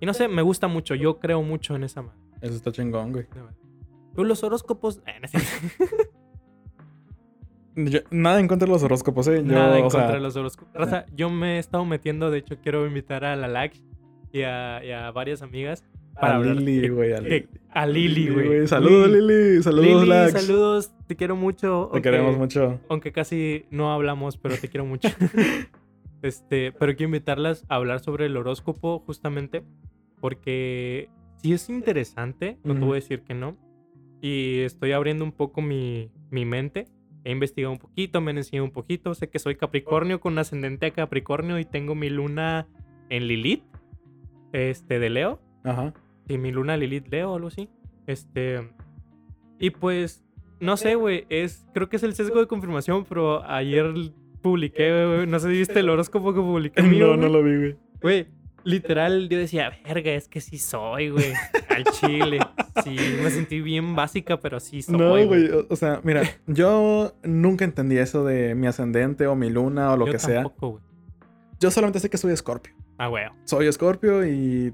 [0.00, 0.94] Y no sé, me gusta mucho.
[0.94, 2.18] Yo creo mucho en esa madre.
[2.40, 3.26] Eso está chingón, güey.
[4.14, 5.00] Pero los horóscopos.
[5.06, 5.28] eh, no.
[7.90, 9.36] Yo- nada en contra de los horóscopos, ¿eh?
[9.44, 10.74] Yo, Nada en o sea, contra de los horóscopos.
[10.74, 13.82] Raza, yo me he estado metiendo, de hecho, quiero invitar a la Lax
[14.32, 15.84] y a, y a varias amigas
[16.20, 17.12] para a hablar Lili, güey.
[17.12, 18.66] A Lili, a Lili, güey.
[18.66, 19.62] Saludos, Lili.
[19.62, 21.88] Saludos, Lili, saludos, te quiero mucho.
[21.90, 22.80] Te aunque- queremos mucho.
[22.88, 25.08] Aunque casi no hablamos, pero te quiero mucho.
[26.22, 29.62] este, pero quiero invitarlas a hablar sobre el horóscopo, justamente,
[30.20, 33.56] porque sí es interesante, no te voy a decir que no.
[34.20, 36.86] Y estoy abriendo un poco mi, mi mente.
[37.24, 39.14] He investigado un poquito, me han enseñado un poquito.
[39.14, 42.66] Sé que soy Capricornio con ascendente a Capricornio y tengo mi luna
[43.08, 43.62] en Lilith,
[44.52, 45.40] este, de Leo.
[45.64, 45.92] Ajá.
[46.30, 47.68] Sí, mi luna Lilith Leo o algo así.
[48.06, 48.70] Este.
[49.58, 50.22] Y pues,
[50.60, 51.26] no sé, güey.
[51.28, 53.92] Es, creo que es el sesgo de confirmación, pero ayer
[54.42, 55.26] publiqué, güey.
[55.26, 56.82] No sé si viste el horóscopo que publiqué.
[56.82, 57.32] mío, No, no güey.
[57.32, 57.76] lo vi, güey.
[58.00, 58.26] Güey,
[58.62, 61.32] literal, yo decía, verga, es que sí soy, güey.
[61.68, 62.38] Al chile.
[62.84, 64.96] Sí, me sentí bien básica, pero sí soy.
[64.96, 65.50] No, güey.
[65.50, 69.96] O, o sea, mira, yo nunca entendí eso de mi ascendente o mi luna o
[69.98, 70.42] lo Yo que sea.
[70.44, 70.82] tampoco, güey.
[71.58, 72.72] Yo solamente sé que soy Escorpio.
[72.96, 73.32] Ah, weón.
[73.44, 74.72] Soy Escorpio y.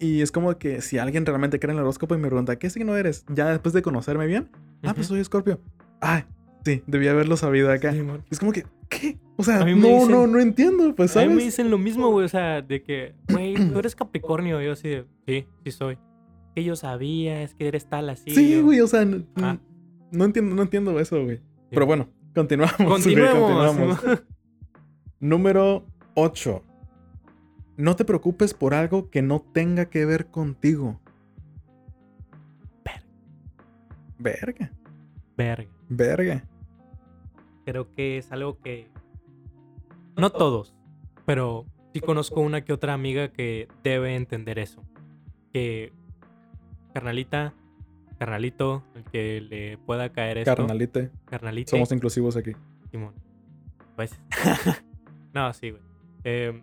[0.00, 2.70] Y es como que si alguien realmente cree en el horóscopo y me pregunta, ¿qué
[2.70, 3.24] signo eres?
[3.28, 4.48] Ya después de conocerme bien.
[4.84, 5.60] Ah, pues soy Escorpio.
[6.00, 6.22] Ay,
[6.64, 7.92] sí, debí haberlo sabido acá.
[7.92, 8.02] Sí.
[8.30, 9.18] Es como que, ¿qué?
[9.36, 12.24] O sea, no, dicen- no, no entiendo, pues, A mí me dicen lo mismo, güey.
[12.26, 14.60] O sea, de que, güey, tú eres Capricornio.
[14.62, 15.98] Yo así de, sí, sí soy.
[16.54, 18.30] Que yo sabía, es que eres tal así.
[18.32, 19.04] sí, güey, o sea,
[19.36, 19.58] Ah.
[20.12, 21.40] no entiendo, no entiendo eso, güey.
[21.70, 22.76] Pero bueno, continuamos.
[22.78, 22.88] güey,
[23.26, 24.00] continuamos.
[25.20, 25.84] Número
[26.14, 26.62] 8.
[27.78, 31.00] No te preocupes por algo que no tenga que ver contigo.
[34.18, 34.72] Verga.
[35.36, 35.70] Verga.
[35.88, 36.44] Verga.
[37.64, 38.88] Creo que es algo que.
[40.16, 40.74] No todos,
[41.24, 44.82] pero sí conozco una que otra amiga que debe entender eso.
[45.52, 45.92] Que.
[46.92, 47.54] Carnalita,
[48.18, 50.56] carnalito, el que le pueda caer esto.
[50.56, 51.12] Carnalite.
[51.26, 51.70] Carnalite.
[51.70, 52.54] Somos inclusivos aquí.
[52.90, 53.14] Simón.
[53.94, 54.18] Pues.
[55.32, 55.82] no, sí, güey.
[56.24, 56.60] Eh.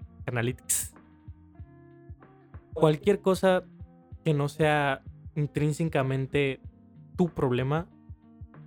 [2.76, 3.64] Cualquier cosa
[4.24, 5.02] que no sea
[5.36, 6.60] intrínsecamente
[7.16, 7.88] tu problema,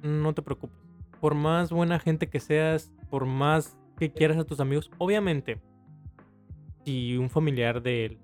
[0.02, 0.76] no te preocupes.
[1.20, 5.61] Por más buena gente que seas, por más que quieras a tus amigos, obviamente,
[6.84, 8.18] si un familiar de él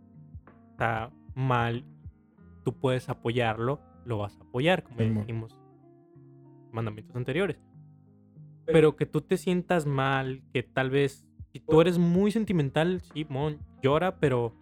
[0.71, 1.85] está mal,
[2.65, 5.27] tú puedes apoyarlo, lo vas a apoyar, como Simón.
[5.27, 5.61] dijimos
[6.15, 7.59] en mandamientos anteriores.
[8.65, 13.27] Pero que tú te sientas mal, que tal vez, si tú eres muy sentimental, sí,
[13.29, 14.55] mon, llora, pero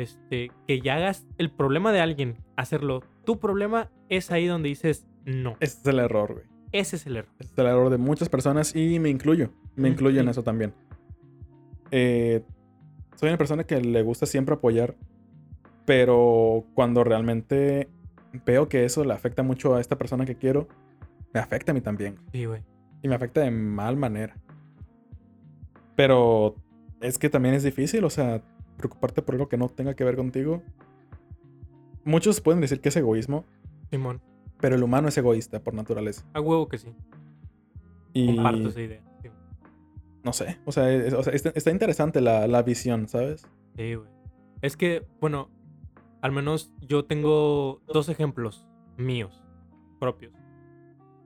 [0.00, 5.06] este, que ya hagas el problema de alguien, hacerlo tu problema, es ahí donde dices
[5.24, 5.56] no.
[5.60, 6.44] Ese es el error, güey.
[6.72, 7.32] Ese es el error.
[7.38, 9.50] Ese es el error de muchas personas y me incluyo.
[9.76, 10.72] Me Mm, incluyo en eso también.
[11.90, 12.42] Eh,
[13.16, 14.96] soy una persona que le gusta siempre apoyar,
[15.84, 17.88] pero cuando realmente
[18.46, 20.68] veo que eso le afecta mucho a esta persona que quiero,
[21.34, 22.16] me afecta a mí también.
[22.32, 22.62] Sí, güey.
[23.02, 24.36] Y me afecta de mal manera.
[25.96, 26.54] Pero
[27.00, 28.42] es que también es difícil, o sea,
[28.80, 30.62] preocuparte por algo que no tenga que ver contigo.
[32.04, 33.44] Muchos pueden decir que es egoísmo,
[33.90, 34.20] Simón.
[34.60, 36.24] pero el humano es egoísta por naturaleza.
[36.34, 36.88] A huevo que sí.
[38.12, 39.02] Y Comparto esa idea.
[39.22, 39.28] Sí,
[40.24, 43.46] no sé, o sea, es- o sea, está, está interesante la, la visión, ¿sabes?
[43.76, 44.08] Sí, güey.
[44.62, 45.48] Es que, bueno,
[46.22, 48.66] al menos yo tengo dos ejemplos
[48.96, 49.42] míos,
[49.98, 50.32] propios.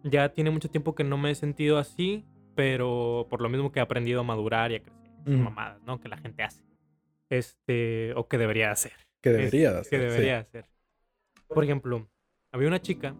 [0.05, 2.25] Ya tiene mucho tiempo que no me he sentido así,
[2.55, 4.95] pero por lo mismo que he aprendido a madurar y a crecer.
[5.27, 5.43] Mm.
[5.43, 5.99] mamadas, ¿no?
[6.01, 6.63] Que la gente hace.
[7.39, 8.93] Este, o que debería hacer.
[9.23, 10.07] Que Es- debería de Que hacer, sí.
[10.07, 10.67] debería hacer.
[11.49, 12.09] Por ejemplo,
[12.53, 13.15] había una chica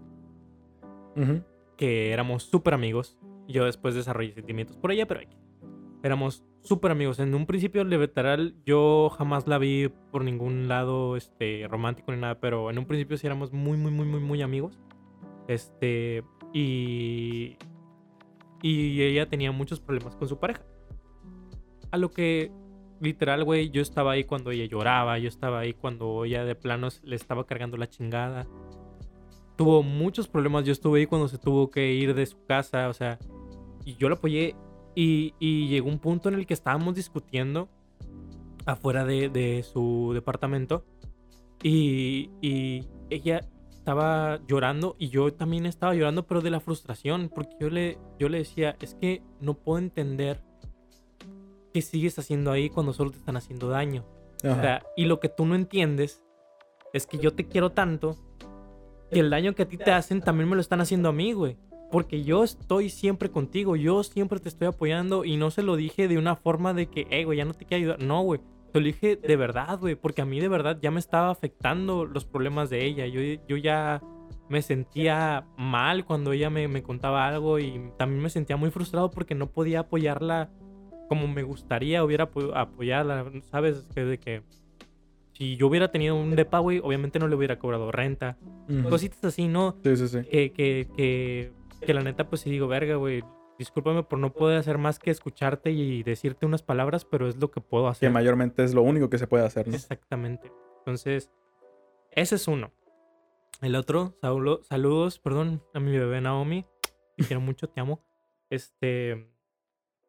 [1.17, 1.43] Ujú.
[1.77, 3.19] que éramos súper amigos.
[3.47, 5.37] y Yo después desarrollé sentimientos por ella, pero X.
[6.03, 7.19] éramos súper amigos.
[7.19, 12.41] En un principio, literal, yo jamás la vi por ningún lado este, romántico ni nada,
[12.41, 14.79] pero en un principio sí éramos muy, muy, muy, muy, muy amigos.
[15.49, 16.23] Este,
[16.55, 17.57] y,
[18.63, 20.63] y ella tenía muchos problemas con su pareja.
[21.91, 22.51] A lo que,
[23.01, 27.01] literal, güey, yo estaba ahí cuando ella lloraba, yo estaba ahí cuando ella de planos
[27.05, 28.47] le estaba cargando la chingada
[29.57, 30.65] tuvo muchos problemas.
[30.65, 33.19] Yo estuve ahí cuando se tuvo que ir de su casa, o sea,
[33.85, 34.55] y yo la apoyé.
[34.97, 37.69] Y, y llegó un punto en el que estábamos discutiendo
[38.65, 40.85] afuera de, de su departamento.
[41.63, 43.41] Y, y ella
[43.71, 48.29] estaba llorando y yo también estaba llorando, pero de la frustración, porque yo le, yo
[48.29, 50.43] le decía, es que no puedo entender
[51.75, 54.05] qué sigues haciendo ahí cuando solo te están haciendo daño.
[54.45, 54.61] O Ajá.
[54.63, 56.23] sea, y lo que tú no entiendes
[56.93, 58.17] es que yo te quiero tanto
[59.11, 61.33] que el daño que a ti te hacen también me lo están haciendo a mí,
[61.33, 61.59] güey.
[61.91, 66.07] Porque yo estoy siempre contigo, yo siempre te estoy apoyando y no se lo dije
[66.07, 68.03] de una forma de que, hey, güey, ya no te quiero ayudar.
[68.03, 68.41] No, güey.
[68.73, 72.05] Te lo dije de verdad, güey, porque a mí de verdad ya me estaba afectando
[72.05, 73.07] los problemas de ella.
[73.07, 74.01] Yo, yo ya
[74.49, 79.11] me sentía mal cuando ella me, me contaba algo y también me sentía muy frustrado
[79.11, 80.51] porque no podía apoyarla
[81.09, 83.87] como me gustaría hubiera apo- apoyarla, ¿sabes?
[83.95, 84.43] Que de que
[85.33, 88.37] si yo hubiera tenido un depa, güey, obviamente no le hubiera cobrado renta.
[88.89, 89.77] Cositas así, ¿no?
[89.83, 90.23] Sí, sí, sí.
[90.31, 91.53] Que, que, que,
[91.85, 93.23] que la neta, pues sí digo, verga, güey.
[93.59, 97.51] Discúlpame por no poder hacer más que escucharte y decirte unas palabras, pero es lo
[97.53, 98.11] que puedo Que hacer.
[98.11, 99.75] mayormente es lo único que se puede hacer, ¿no?
[99.77, 100.51] Exactamente.
[100.79, 101.31] Entonces,
[102.11, 102.73] ese es uno.
[103.61, 106.67] El otro, saludo- saludos, perdón, a mi bebé Naomi.
[107.17, 108.05] Te quiero mucho, te amo.
[108.51, 109.29] Este,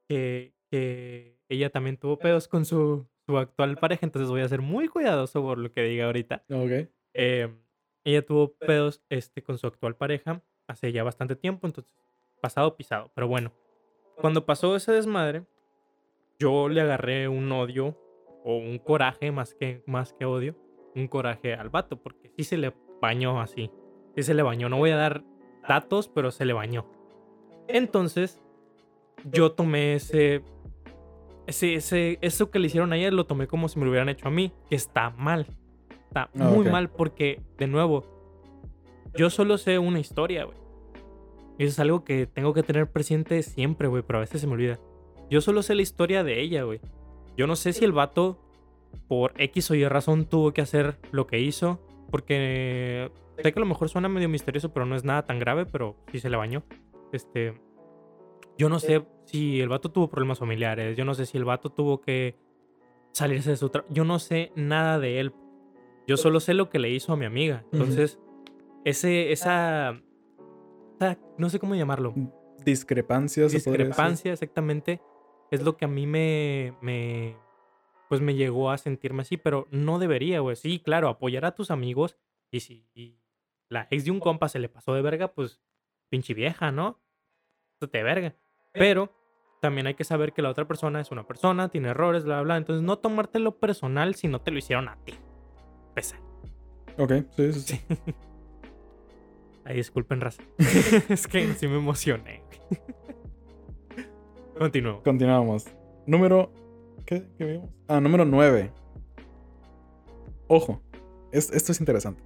[0.07, 4.61] que, que ella también tuvo pedos con su, su actual pareja, entonces voy a ser
[4.61, 6.43] muy cuidadoso por lo que diga ahorita.
[6.49, 6.89] Ok.
[7.13, 7.53] Eh,
[8.03, 11.91] ella tuvo pedos este, con su actual pareja hace ya bastante tiempo, entonces
[12.41, 13.09] pasado pisado.
[13.15, 13.53] Pero bueno,
[14.17, 15.43] cuando pasó ese desmadre,
[16.39, 17.97] yo le agarré un odio
[18.43, 20.55] o un coraje más que, más que odio,
[20.93, 23.71] un coraje al vato, porque sí se le bañó así.
[24.15, 24.67] Sí se le bañó.
[24.67, 25.23] No voy a dar
[25.67, 26.85] datos, pero se le bañó.
[27.67, 28.41] Entonces,
[29.31, 30.43] yo tomé ese,
[31.47, 34.09] ese, ese, eso que le hicieron a ella lo tomé como si me lo hubieran
[34.09, 35.47] hecho a mí, que está mal.
[36.07, 38.05] Está Ah, muy mal porque, de nuevo,
[39.15, 40.57] yo solo sé una historia, güey.
[41.57, 44.47] Y eso es algo que tengo que tener presente siempre, güey, pero a veces se
[44.47, 44.79] me olvida.
[45.29, 46.79] Yo solo sé la historia de ella, güey.
[47.37, 48.39] Yo no sé si el vato,
[49.07, 51.79] por X o Y razón, tuvo que hacer lo que hizo.
[52.11, 53.09] Porque
[53.41, 55.95] sé que a lo mejor suena medio misterioso, pero no es nada tan grave, pero
[56.11, 56.63] sí se le bañó.
[57.11, 57.59] Este.
[58.57, 60.95] Yo no sé si el vato tuvo problemas familiares.
[60.97, 62.35] Yo no sé si el vato tuvo que
[63.11, 63.93] salirse de su trabajo.
[63.93, 65.33] Yo no sé nada de él.
[66.07, 67.65] Yo solo sé lo que le hizo a mi amiga.
[67.71, 68.19] Entonces,
[68.83, 69.99] ese, esa,
[70.99, 72.13] esa- No sé cómo llamarlo
[72.63, 73.51] Discrepancias.
[73.51, 73.77] podría decir.
[73.87, 75.01] discrepancia exactamente
[75.51, 77.35] es lo que a mí me, me
[78.09, 80.55] pues me llegó a sentirme así, pero no debería, güey.
[80.55, 82.17] Sí, claro, apoyar a tus amigos
[82.51, 83.19] y si y
[83.69, 85.59] la ex de un compa se le pasó de verga, pues
[86.09, 86.99] pinche vieja, ¿no?
[87.91, 88.35] Te verga.
[88.77, 89.09] Pero
[89.61, 92.43] también hay que saber que la otra persona es una persona, tiene errores, bla, bla,
[92.43, 92.57] bla.
[92.57, 95.13] Entonces no tomártelo personal si no te lo hicieron a ti.
[95.93, 96.17] Pesa.
[96.97, 97.81] Ok, sí, sí, sí.
[99.65, 100.43] Ay, disculpen, raza.
[101.09, 102.43] es que sí me emocioné.
[104.57, 105.01] Continúo.
[105.03, 105.65] Continuamos.
[106.05, 106.51] Número.
[107.05, 107.69] ¿Qué, qué vimos?
[107.87, 108.71] Ah, número 9.
[110.47, 110.81] Ojo,
[111.31, 112.23] es- esto es interesante.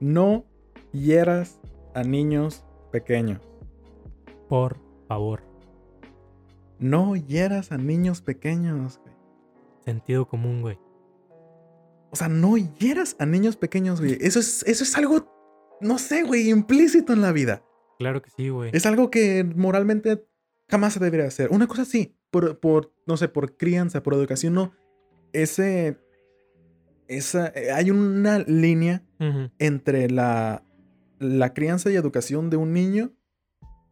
[0.00, 0.44] No
[0.92, 1.60] hieras
[1.94, 3.40] a niños pequeños.
[4.48, 4.76] Por
[5.06, 5.42] favor.
[6.78, 9.14] No hieras a niños pequeños, güey.
[9.84, 10.78] Sentido común, güey.
[12.10, 14.18] O sea, no hieras a niños pequeños, güey.
[14.20, 15.32] Eso es, eso es algo,
[15.80, 17.62] no sé, güey, implícito en la vida.
[17.98, 18.70] Claro que sí, güey.
[18.74, 20.26] Es algo que moralmente
[20.68, 21.50] jamás se debería hacer.
[21.50, 24.72] Una cosa sí, por, por no sé, por crianza, por educación, no.
[25.32, 25.98] Ese.
[27.08, 27.52] Esa.
[27.74, 29.04] Hay una línea
[29.58, 30.64] entre la,
[31.18, 33.12] la crianza y educación de un niño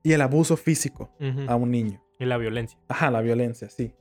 [0.04, 1.10] y el abuso físico
[1.48, 2.00] a un niño.
[2.20, 2.78] Y la violencia.
[2.86, 3.92] Ajá, la violencia, sí.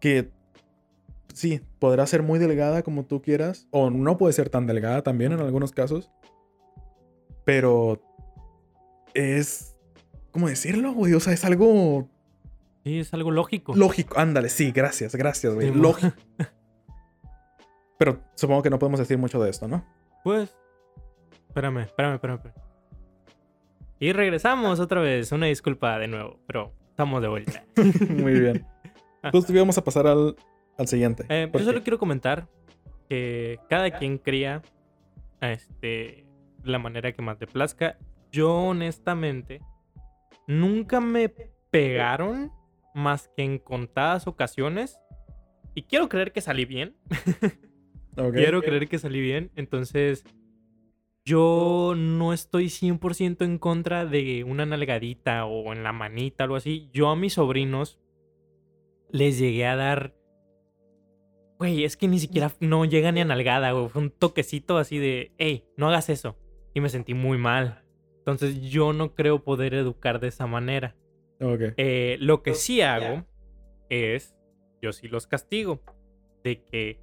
[0.00, 0.30] Que
[1.32, 5.32] sí, podrá ser muy delgada como tú quieras, o no puede ser tan delgada también
[5.32, 6.10] en algunos casos.
[7.44, 8.02] Pero
[9.14, 9.76] es.
[10.32, 11.14] ¿Cómo decirlo, güey?
[11.14, 12.08] O sea, es algo
[12.84, 13.74] Sí, es algo lógico.
[13.76, 14.18] lógico.
[14.18, 15.72] Ándale, sí, gracias, gracias, güey.
[15.72, 16.14] Sí, lógico.
[17.98, 19.84] Pero supongo que no podemos decir mucho de esto, ¿no?
[20.24, 20.56] Pues.
[21.48, 22.36] Espérame, espérame, espérame.
[22.36, 22.69] espérame.
[24.00, 25.30] Y regresamos otra vez.
[25.30, 27.64] Una disculpa de nuevo, pero estamos de vuelta.
[28.08, 28.66] Muy bien.
[29.22, 30.34] Entonces vamos a pasar al,
[30.78, 31.26] al siguiente.
[31.28, 32.48] Eh, yo solo quiero comentar
[33.10, 34.62] que cada quien cría
[35.42, 36.24] este,
[36.64, 37.98] la manera que más te plazca.
[38.32, 39.60] Yo, honestamente,
[40.46, 41.28] nunca me
[41.70, 42.50] pegaron
[42.94, 44.98] más que en contadas ocasiones.
[45.74, 46.96] Y quiero creer que salí bien.
[48.32, 49.50] Quiero creer que salí bien.
[49.54, 50.24] Entonces,
[51.24, 56.88] yo no estoy 100% en contra de una nalgadita o en la manita, algo así.
[56.92, 58.00] Yo a mis sobrinos
[59.10, 60.14] les llegué a dar.
[61.58, 63.88] Güey, es que ni siquiera no llega ni a nalgada, güey.
[63.88, 66.38] Fue un toquecito así de, hey, no hagas eso.
[66.72, 67.84] Y me sentí muy mal.
[68.18, 70.96] Entonces, yo no creo poder educar de esa manera.
[71.40, 71.74] Ok.
[71.76, 73.24] Eh, lo que sí hago
[73.90, 74.34] es,
[74.80, 75.82] yo sí los castigo.
[76.42, 76.98] De que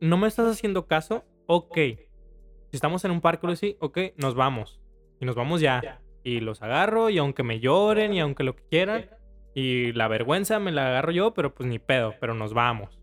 [0.00, 1.78] no me estás haciendo caso, ok.
[2.70, 4.80] Si estamos en un parque o así, ok, nos vamos.
[5.20, 6.00] Y nos vamos ya.
[6.22, 9.10] Y los agarro y aunque me lloren y aunque lo que quieran.
[9.54, 13.00] Y la vergüenza me la agarro yo, pero pues ni pedo, pero nos vamos.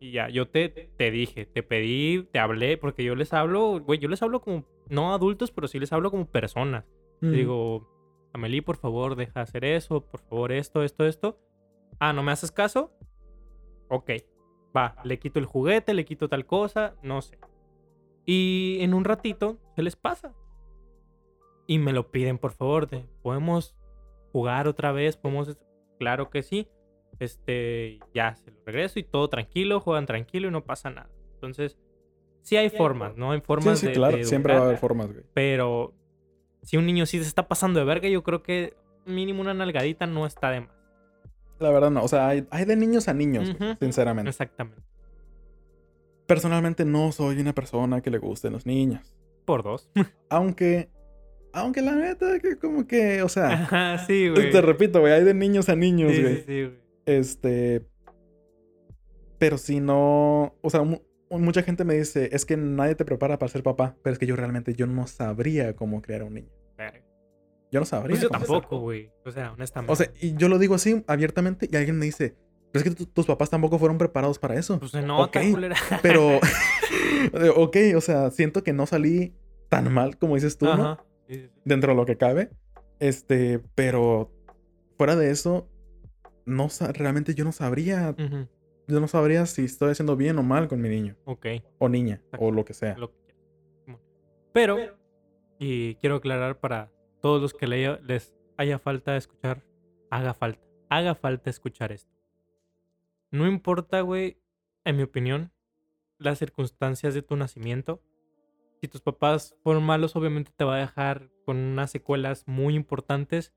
[0.00, 3.98] Y ya, yo te, te dije, te pedí, te hablé, porque yo les hablo, güey,
[3.98, 6.84] yo les hablo como, no adultos, pero sí les hablo como personas.
[7.20, 7.32] Mm.
[7.32, 7.88] Digo,
[8.32, 11.40] Amelie, por favor, deja de hacer eso, por favor, esto, esto, esto.
[11.98, 12.92] Ah, ¿no me haces caso?
[13.88, 14.10] Ok,
[14.76, 17.38] va, le quito el juguete, le quito tal cosa, no sé.
[18.30, 20.34] Y en un ratito se les pasa.
[21.66, 23.74] Y me lo piden, por favor, de, ¿podemos
[24.32, 25.16] jugar otra vez?
[25.16, 25.56] ¿Podemos...?
[25.98, 26.68] Claro que sí.
[27.20, 31.08] Este, ya se lo regreso y todo tranquilo, juegan tranquilo y no pasa nada.
[31.32, 31.78] Entonces,
[32.42, 33.32] sí hay formas, ¿no?
[33.32, 34.18] Hay Sí, formas sí, de- claro.
[34.18, 35.24] de Siempre va a haber formas, güey.
[35.32, 35.94] Pero
[36.62, 38.76] si un niño sí se está pasando de verga, yo creo que
[39.06, 40.76] mínimo una nalgadita no está de más.
[41.58, 42.04] La verdad no.
[42.04, 44.28] O sea, hay, hay de niños a niños, sinceramente.
[44.28, 44.82] Exactamente.
[46.28, 49.12] Personalmente no soy una persona que le gusten los niños.
[49.44, 49.90] Por dos.
[50.30, 50.90] Aunque,
[51.52, 54.50] aunque la neta, que como que, o sea, Ajá, sí, güey.
[54.52, 56.36] te repito, güey, hay de niños a niños, Sí, güey.
[56.36, 56.78] sí, sí, güey.
[57.06, 57.86] Este,
[59.38, 61.00] pero si no, o sea, mu-
[61.30, 64.26] mucha gente me dice, es que nadie te prepara para ser papá, pero es que
[64.26, 66.50] yo realmente yo no sabría cómo criar a un niño.
[67.70, 68.10] Yo no sabría.
[68.12, 69.10] Pues yo tampoco, güey.
[69.26, 69.92] O sea, honestamente.
[69.92, 72.34] O sea, y yo lo digo así abiertamente y alguien me dice,
[72.72, 74.78] pero es que tu- tus papás tampoco fueron preparados para eso.
[74.78, 75.76] pues se nota, ok, culera.
[76.02, 76.38] Pero,
[77.56, 79.34] ok, o sea, siento que no salí
[79.68, 80.72] tan mal como dices tú, ¿no?
[80.72, 81.04] Ajá.
[81.28, 81.48] Sí.
[81.64, 82.50] Dentro de lo que cabe.
[83.00, 84.32] Este, pero
[84.96, 85.68] fuera de eso,
[86.46, 88.16] no realmente yo no sabría,
[88.88, 91.46] yo no sabría si estoy haciendo bien o mal con mi niño Ok.
[91.78, 92.96] o niña o lo que sea.
[92.98, 93.18] lo que.
[94.52, 94.78] Pero,
[95.58, 96.90] y quiero aclarar para
[97.20, 99.62] todos los que les haya falta escuchar,
[100.10, 102.10] haga falta, haga falta escuchar esto.
[103.30, 104.38] No importa, güey,
[104.84, 105.52] en mi opinión,
[106.18, 108.02] las circunstancias de tu nacimiento.
[108.80, 113.54] Si tus papás fueron malos, obviamente te va a dejar con unas secuelas muy importantes.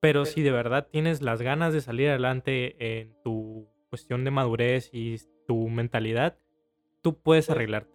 [0.00, 4.90] Pero si de verdad tienes las ganas de salir adelante en tu cuestión de madurez
[4.92, 6.38] y tu mentalidad,
[7.00, 7.90] tú puedes arreglarte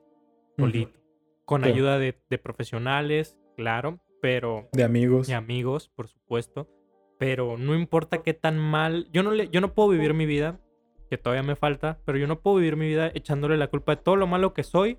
[0.57, 0.65] Ujú.
[0.67, 0.99] solito.
[1.45, 1.69] Con Sí.
[1.69, 4.69] ayuda de, de profesionales, claro, pero.
[4.73, 5.29] De amigos.
[5.29, 6.67] Y amigos, por supuesto.
[7.17, 9.07] Pero no importa qué tan mal.
[9.11, 10.59] Yo no, le, yo no puedo vivir mi vida,
[11.09, 14.01] que todavía me falta, pero yo no puedo vivir mi vida echándole la culpa de
[14.01, 14.97] todo lo malo que soy,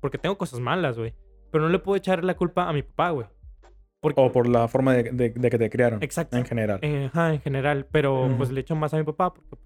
[0.00, 1.14] porque tengo cosas malas, güey.
[1.50, 3.26] Pero no le puedo echar la culpa a mi papá, güey.
[4.00, 6.02] Porque, O por la forma de, de- de que te criaron.
[6.02, 6.36] Exacto.
[6.36, 6.80] En general.
[7.06, 8.36] ajá, en general, pero Ujú.
[8.38, 9.48] pues le echo más a mi papá, porque.
[9.50, 9.62] pues,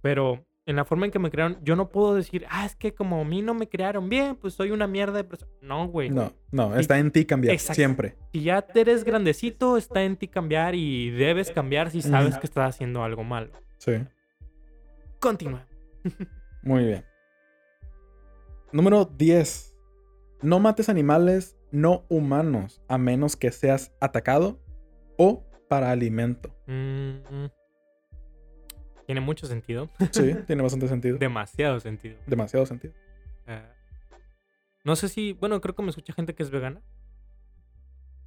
[0.00, 2.92] pero en la forma en que me crearon, yo no puedo decir, ah, es que
[2.94, 5.52] como a mí no me crearon bien, pues soy una mierda de persona.
[5.60, 6.10] No, güey.
[6.10, 7.54] No, no, está en ti cambiar.
[7.54, 7.74] Exacto.
[7.74, 8.16] Siempre.
[8.32, 12.40] Si ya eres grandecito, está en ti cambiar y debes cambiar si sabes Ujú.
[12.40, 13.50] que estás haciendo algo malo.
[13.78, 13.92] Sí.
[15.26, 15.66] Continúa.
[16.62, 17.04] Muy bien.
[18.72, 19.74] Número 10.
[20.40, 24.62] No mates animales no humanos a menos que seas atacado
[25.18, 26.54] o para alimento.
[26.68, 27.50] Mm, mm.
[29.06, 29.90] Tiene mucho sentido.
[30.12, 31.18] Sí, tiene bastante sentido.
[31.18, 32.16] Demasiado sentido.
[32.28, 32.94] Demasiado sentido.
[33.48, 33.72] Ah,
[34.84, 36.82] no sé si, bueno, creo que me escucha gente que es vegana.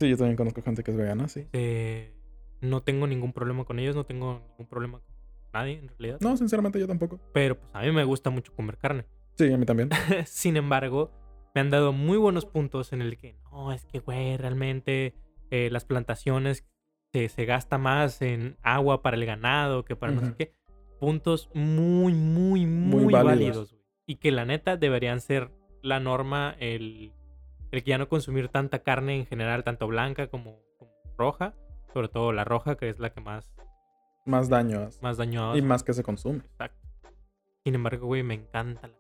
[0.02, 1.48] Sí, yo también conozco gente que es vegana, sí.
[1.54, 2.14] Eh,
[2.60, 5.19] no tengo ningún problema con ellos, no tengo ningún problema con
[5.54, 6.20] nadie en realidad.
[6.22, 7.20] No, sinceramente yo tampoco.
[7.34, 9.06] Pero pues a mí me gusta mucho comer carne.
[9.38, 9.90] Sí, a mí también.
[10.26, 11.12] Sin embargo,
[11.56, 15.16] me han dado muy buenos puntos en el que, no, es que, güey, realmente
[15.52, 16.66] eh, las plantaciones
[17.12, 20.54] se, se gasta más en agua para el ganado que para no sé qué.
[21.00, 23.76] Puntos muy, muy, muy, Muy válidos.
[24.06, 27.14] Y que la neta deberían ser la norma el,
[27.72, 31.56] el que ya no consumir tanta carne en general, tanto blanca como, como roja.
[31.94, 33.50] Sobre todo la roja, que es la que más,
[34.26, 35.02] Más daño hace.
[35.02, 36.40] más daño Y más que se consume.
[36.40, 36.80] Exacto.
[37.64, 38.96] Sin embargo, güey, me encanta la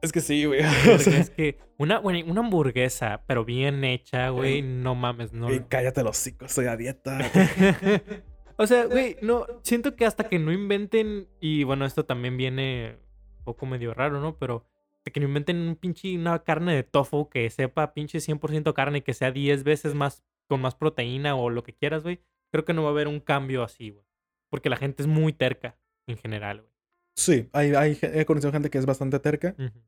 [0.00, 0.60] Es que sí, güey.
[1.06, 5.48] Es que una, güey, una hamburguesa, pero bien hecha, güey, no mames, no.
[5.48, 7.18] Ey, cállate los hocico, estoy a dieta.
[8.56, 12.98] o sea, güey, no, siento que hasta que no inventen, y bueno, esto también viene
[13.38, 14.38] un poco medio raro, ¿no?
[14.38, 14.64] Pero
[15.10, 19.02] que no inventen un pinche, una carne de tofu que sepa pinche 100% carne y
[19.02, 22.20] que sea 10 veces más, con más proteína o lo que quieras, güey,
[22.52, 24.04] creo que no va a haber un cambio así, güey.
[24.50, 25.76] Porque la gente es muy terca
[26.06, 26.72] en general, güey.
[27.16, 29.56] Sí, hay, hay, he conocido gente que es bastante terca.
[29.58, 29.82] Ujú.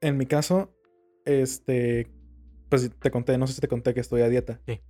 [0.00, 0.74] En mi caso,
[1.24, 2.08] este,
[2.68, 4.60] pues te conté, no sé si te conté que estoy a dieta.
[4.66, 4.80] Sí.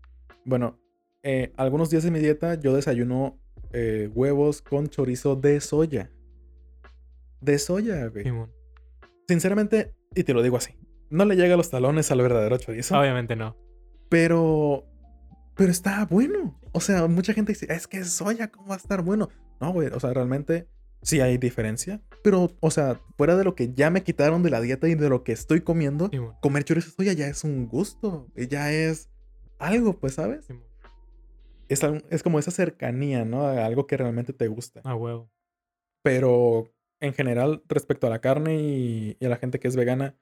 [0.44, 0.78] Bueno,
[1.22, 3.38] eh, algunos días de mi dieta yo desayuno
[3.72, 6.10] eh, huevos con chorizo de soya.
[7.40, 8.24] De soya, güey.
[9.28, 10.74] Sinceramente, y te lo digo así,
[11.10, 13.56] no le llega a los talones al verdadero chorizo, Obviamente no.
[14.08, 14.88] pero,
[15.59, 16.56] pero está bueno.
[16.72, 19.28] O sea, mucha gente dice, es que es soya, ¿cómo va a estar bueno?
[19.61, 20.68] No, güey, o sea, realmente
[21.02, 24.61] sí hay diferencia, pero, o sea, fuera de lo que ya me quitaron de la
[24.61, 26.36] dieta y de lo que estoy comiendo, Simón.
[26.40, 29.11] comer chorizo de soya ya es un gusto, ya es
[29.59, 30.46] algo, pues, ¿sabes?
[31.68, 33.42] Es, es como esa cercanía, ¿no?
[33.42, 34.80] A algo que realmente te gusta.
[34.84, 35.28] A huevo.
[36.02, 40.16] Pero en general, respecto a la carne y, y a la gente que es vegana,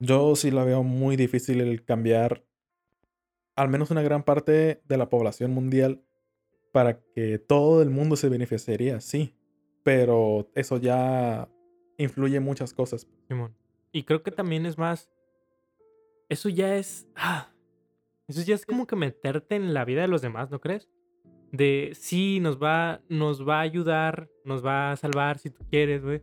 [0.00, 2.44] yo sí la veo muy difícil el cambiar
[3.56, 6.02] al menos una gran parte de la población mundial
[6.72, 9.34] para que todo el mundo se beneficiaría, sí.
[9.82, 11.48] Pero eso ya
[11.98, 13.06] influye muchas cosas.
[13.92, 15.10] Y creo que también es más.
[16.28, 17.06] Eso ya es.
[17.14, 17.52] ah,
[18.26, 20.88] eso ya es como que meterte en la vida de los demás, ¿no crees?
[21.52, 26.02] De sí, nos va, nos va a ayudar, nos va a salvar si tú quieres,
[26.02, 26.22] güey.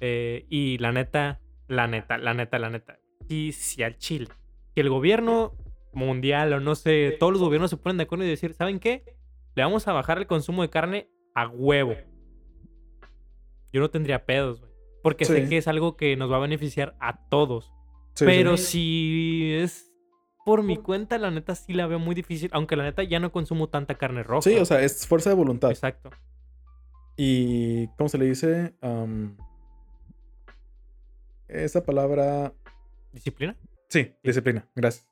[0.00, 3.00] Eh, y la neta, la neta, la neta, la neta.
[3.28, 4.28] Sí, sí, al Chile.
[4.74, 5.54] Que el gobierno
[5.98, 9.04] mundial o no sé, todos los gobiernos se ponen de acuerdo y decir, ¿saben qué?
[9.54, 11.94] Le vamos a bajar el consumo de carne a huevo.
[13.72, 14.72] Yo no tendría pedos, güey.
[15.02, 17.72] Porque sé que es algo que nos va a beneficiar a todos.
[18.14, 18.26] Sí, sí.
[18.26, 19.92] Pero si es
[20.44, 22.50] por mi cuenta, la neta sí la veo muy difícil.
[22.52, 24.42] Aunque la neta ya no consumo tanta carne roja.
[24.42, 25.70] Sí, o sea, es fuerza de voluntad.
[25.70, 26.10] Exacto.
[27.16, 28.74] Y, ¿cómo se le dice?
[31.48, 32.52] Esa palabra...
[33.12, 33.56] ¿Disciplina?
[33.88, 35.07] Sí, disciplina, gracias.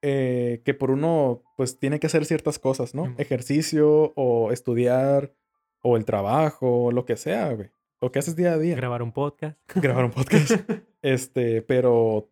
[0.00, 3.14] Eh, que por uno, pues tiene que hacer ciertas cosas, ¿no?
[3.18, 5.34] Ejercicio o estudiar
[5.82, 7.70] o el trabajo, lo que sea, güey.
[8.00, 8.76] Lo que haces día a día.
[8.76, 9.58] Grabar un podcast.
[9.74, 10.52] Grabar un podcast.
[11.02, 12.30] este, pero,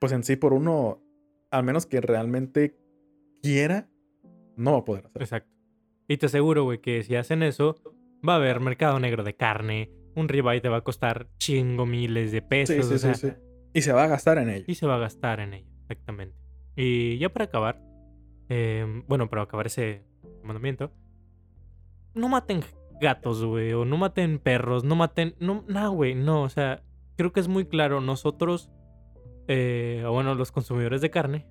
[0.00, 1.00] pues en sí, por uno,
[1.50, 2.76] al menos que realmente
[3.40, 3.88] quiera,
[4.56, 5.22] no va a poder hacer.
[5.22, 5.52] Exacto.
[6.08, 7.76] Y te aseguro, güey, que si hacen eso,
[8.26, 9.92] va a haber mercado negro de carne.
[10.16, 12.76] Un ribeye te va a costar chingo miles de pesos.
[12.76, 13.34] Sí, sí, o sea, sí, sí.
[13.72, 14.64] Y se va a gastar en ello.
[14.66, 16.43] Y se va a gastar en ello, exactamente.
[16.76, 17.80] Y ya para acabar,
[18.48, 20.02] eh, bueno, para acabar ese
[20.42, 20.92] mandamiento,
[22.14, 22.60] no maten
[23.00, 26.82] gatos, güey, o no maten perros, no maten, no, nada, güey, no, o sea,
[27.16, 28.70] creo que es muy claro, nosotros,
[29.48, 31.46] eh, o bueno, los consumidores de carne,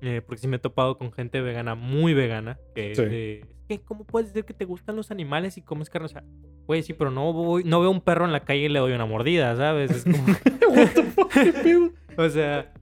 [0.00, 3.78] eh, porque sí me he topado con gente vegana, muy vegana, que Sí.
[3.84, 6.06] ¿cómo puedes decir que te gustan los animales y comes carne?
[6.06, 6.24] O sea,
[6.66, 8.92] güey, sí, pero no voy, no veo un perro en la calle y le doy
[8.92, 9.90] una mordida, ¿sabes?
[9.92, 10.24] Es como...
[12.16, 12.72] O sea,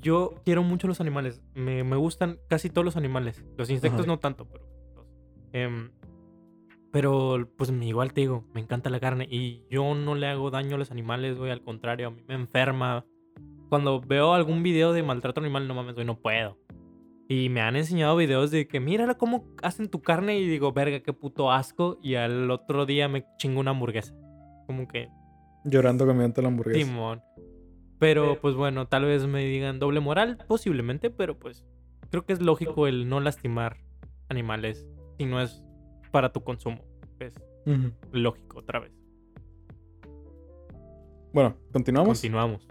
[0.00, 1.42] yo quiero mucho los animales.
[1.54, 3.44] Me, me gustan casi todos los animales.
[3.56, 4.08] Los insectos Ajá.
[4.08, 4.66] no tanto, pero.
[5.52, 5.90] Em,
[6.90, 9.26] pero, pues igual te digo, me encanta la carne.
[9.28, 11.50] Y yo no le hago daño a los animales, güey.
[11.50, 13.04] Al contrario, a mí me enferma.
[13.68, 16.58] Cuando veo algún video de maltrato animal, no mames, güey, no puedo.
[17.28, 21.00] Y me han enseñado videos de que mírala cómo hacen tu carne y digo, verga,
[21.00, 21.98] qué puto asco.
[22.02, 24.14] Y al otro día me chingo una hamburguesa.
[24.66, 25.08] Como que
[25.64, 26.86] Llorando comiendo la hamburguesa.
[26.86, 27.22] Simón.
[27.98, 31.64] Pero pues bueno, tal vez me digan doble moral, posiblemente, pero pues
[32.10, 33.78] creo que es lógico el no lastimar
[34.28, 34.86] animales
[35.18, 35.64] si no es
[36.10, 36.84] para tu consumo.
[37.20, 37.34] Es
[38.12, 38.92] lógico otra vez.
[41.32, 42.18] Bueno, continuamos.
[42.18, 42.68] Continuamos.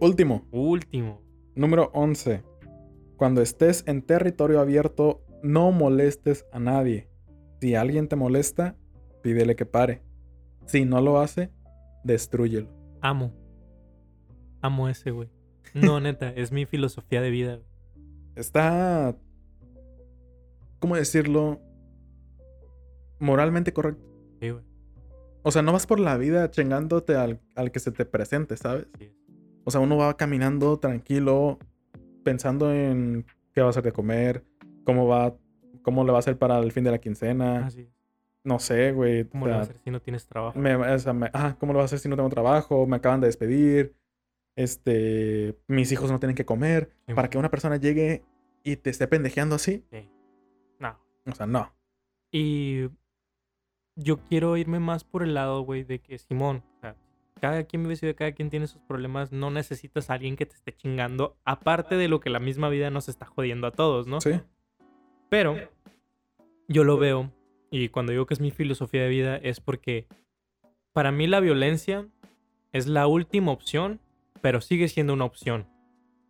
[0.00, 1.22] Último, Último.
[1.54, 2.42] número 11.
[3.16, 7.08] Cuando estés en territorio abierto, no molestes a nadie.
[7.60, 8.76] Si alguien te molesta,
[9.22, 10.02] pídele que pare.
[10.66, 11.52] Si no lo hace,
[12.04, 12.68] destrúyelo.
[13.00, 13.32] Amo.
[14.62, 15.28] Amo ese, güey.
[15.74, 17.56] No, neta, es mi filosofía de vida.
[17.56, 17.66] güey.
[18.36, 19.16] Está...
[20.78, 21.60] ¿Cómo decirlo?
[23.18, 24.02] Moralmente correcto.
[24.40, 24.64] Sí, güey.
[25.42, 28.86] O sea, no vas por la vida chingándote al, al que se te presente, ¿sabes?
[28.98, 29.12] Sí.
[29.64, 31.58] O sea, uno va caminando tranquilo,
[32.24, 34.44] pensando en qué va a hacer de comer,
[34.84, 35.36] cómo va,
[35.82, 37.66] cómo le va a hacer para el fin de la quincena.
[37.66, 37.88] Así es.
[38.44, 39.24] No sé, güey.
[39.28, 40.58] ¿Cómo o lo vas a hacer si no tienes trabajo?
[40.58, 42.86] me- o sea, me- ah, ¿cómo lo vas a hacer si no tengo trabajo?
[42.88, 43.94] Me acaban de despedir.
[44.56, 46.90] Este, mis hijos no tienen que comer.
[47.06, 48.24] Sí, Para que una persona llegue
[48.62, 49.84] y te esté pendejeando así.
[49.90, 50.08] Sí.
[50.78, 50.98] No.
[51.26, 51.72] O sea, no.
[52.30, 52.88] Y
[53.96, 56.96] yo quiero irme más por el lado, güey, de que Simón, o sea,
[57.40, 60.46] cada quien vive su vida, cada quien tiene sus problemas, no necesitas a alguien que
[60.46, 64.06] te esté chingando, aparte de lo que la misma vida nos está jodiendo a todos,
[64.06, 64.20] ¿no?
[64.20, 64.40] Sí.
[65.28, 65.56] Pero
[66.68, 67.32] yo lo veo,
[67.70, 70.06] y cuando digo que es mi filosofía de vida, es porque
[70.92, 72.06] para mí la violencia
[72.70, 74.00] es la última opción,
[74.42, 75.66] pero sigue siendo una opción.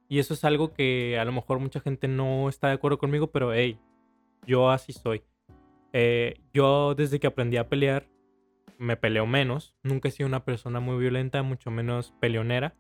[0.09, 3.33] Y eso es algo que a lo mejor mucha gente no está de acuerdo conmigo,
[3.33, 3.81] pero hey,
[4.47, 5.23] yo así soy.
[5.93, 8.07] Eh, yo desde que aprendí a pelear,
[8.79, 9.75] me peleo menos.
[9.83, 12.75] Nunca he sido una persona muy violenta, mucho menos peleonera.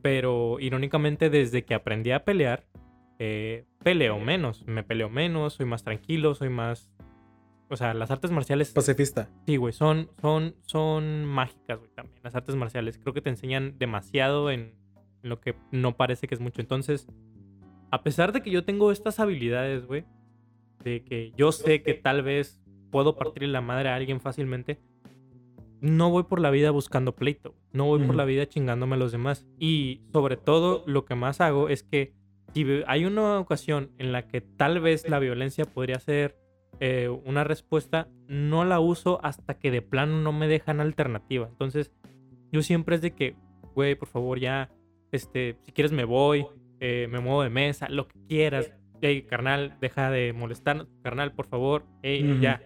[0.00, 2.68] Pero irónicamente, desde que aprendí a pelear,
[3.18, 4.64] eh, peleo menos.
[4.66, 6.92] Me peleo menos, soy más tranquilo, soy más.
[7.68, 8.72] O sea, las artes marciales.
[8.72, 9.28] Pacifista.
[9.46, 12.20] Sí, güey, son, son, son mágicas, güey, también.
[12.22, 12.98] Las artes marciales.
[12.98, 14.74] Creo que te enseñan demasiado en
[15.22, 16.60] lo que no parece que es mucho.
[16.60, 17.08] Entonces,
[17.90, 20.04] a pesar de que yo tengo estas habilidades, güey,
[20.84, 24.78] de que yo sé que tal vez puedo partirle la madre a alguien fácilmente,
[25.80, 27.54] no voy por la vida buscando pleito.
[27.72, 29.46] No voy por la vida chingándome a los demás.
[29.58, 32.14] Y sobre todo, lo que más hago es que
[32.54, 36.38] si hay una ocasión en la que tal vez la violencia podría ser
[36.80, 41.48] eh, una respuesta, no la uso hasta que de plano no me dejan alternativa.
[41.48, 41.92] Entonces,
[42.52, 43.36] yo siempre es de que,
[43.74, 44.70] güey, por favor, ya,
[45.12, 46.46] este, si quieres me voy,
[46.80, 48.72] eh, me muevo de mesa, lo que quieras.
[49.02, 52.40] Ey, carnal, deja de molestar, carnal, por favor, ey, Ujú.
[52.40, 52.62] ya.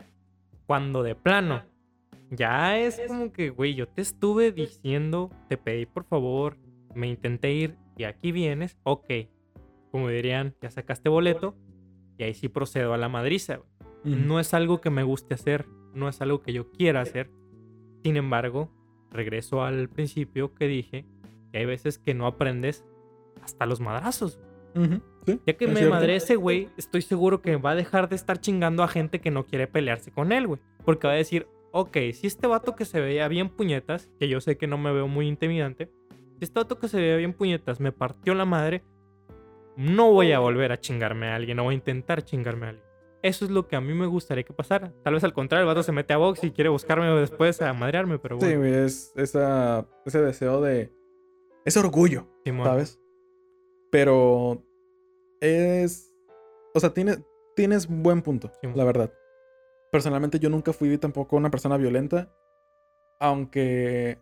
[0.67, 1.63] Cuando de plano,
[2.31, 6.57] ya es como que, güey, yo te estuve diciendo, te pedí por favor,
[6.95, 9.07] me intenté ir y aquí vienes, ok.
[9.91, 11.57] Como dirían, ya sacaste boleto
[12.17, 13.57] y ahí sí procedo a la madriza.
[13.57, 13.69] güey.
[14.05, 17.31] No es algo que me guste hacer, no es algo que yo quiera hacer.
[18.03, 18.71] Sin embargo,
[19.11, 21.05] regreso al principio que dije
[21.53, 22.85] que hay veces que no aprendes
[23.43, 24.41] hasta los madrazos.
[25.27, 25.95] Sí, Ya que me cierto.
[25.95, 29.31] madre ese güey, estoy seguro que va a dejar de estar chingando a gente que
[29.31, 30.61] no quiere pelearse con él, güey.
[30.85, 34.41] Porque va a decir, ok, si este vato que se veía bien puñetas, que yo
[34.41, 35.91] sé que no me veo muy intimidante,
[36.39, 38.83] si este vato que se veía bien puñetas me partió la madre,
[39.77, 42.90] no voy a volver a chingarme a alguien, no voy a intentar chingarme a alguien.
[43.23, 44.93] Eso es lo que a mí me gustaría que pasara.
[45.05, 47.73] Tal vez al contrario, el vato se mete a box y quiere buscarme después a
[47.75, 48.61] madrearme, pero Sí, bueno.
[48.61, 50.91] güey, es esa, ese deseo de...
[51.67, 52.67] Ese orgullo, Simón.
[52.67, 52.99] ¿sabes?
[53.93, 54.65] Pero
[55.41, 56.15] es...
[56.75, 57.17] O sea, tiene,
[57.57, 58.69] tienes buen punto, Sí.
[58.75, 59.13] la verdad.
[59.93, 62.33] Personalmente yo nunca fui tampoco una persona violenta,
[63.19, 64.19] aunque...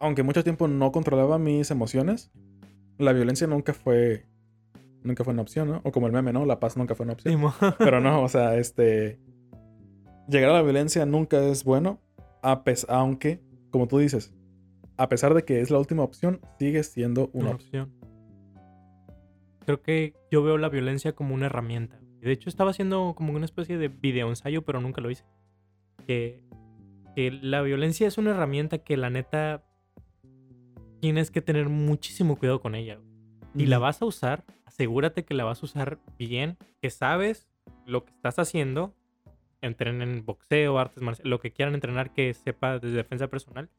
[0.00, 2.30] Aunque mucho tiempo no controlaba mis emociones,
[2.98, 4.26] la violencia nunca fue
[5.06, 5.80] nunca fue una opción, ¿no?
[5.84, 6.44] O como el meme, ¿no?
[6.44, 7.40] La paz nunca fue una opción.
[7.78, 9.18] Pero no, o sea, este.
[10.28, 12.00] Llegar a la violencia nunca es bueno,
[12.42, 13.40] a aunque,
[13.70, 14.34] como tú dices,
[14.96, 17.82] a pesar de que es la última opción, sigue siendo una una opción.
[17.82, 18.06] opción.
[19.64, 22.00] Creo que yo veo la violencia como una herramienta.
[22.20, 25.24] De hecho, estaba haciendo como una especie de video ensayo, pero nunca lo hice.
[26.06, 26.42] Que,
[27.14, 29.64] que la violencia es una herramienta que la neta
[31.00, 32.96] tienes que tener muchísimo cuidado con ella.
[32.96, 33.15] güey.
[33.56, 37.48] Y la vas a usar, asegúrate que la vas a usar bien, que sabes
[37.86, 38.94] lo que estás haciendo.
[39.62, 43.70] Entrenen en boxeo, artes marciales, lo que quieran entrenar que sepa de defensa personal.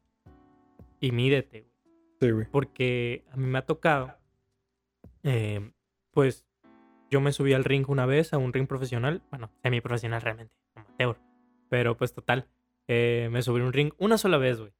[1.00, 1.72] Y mídete, güey.
[2.20, 2.46] Sí, güey.
[2.50, 4.16] Porque a mí me ha tocado,
[5.22, 5.70] eh,
[6.10, 6.44] pues
[7.10, 11.16] yo me subí al ring una vez, a un ring profesional, bueno, semi-profesional realmente, amateur.
[11.68, 12.48] Pero pues total,
[12.88, 14.72] eh, me subí a un ring una sola vez, güey.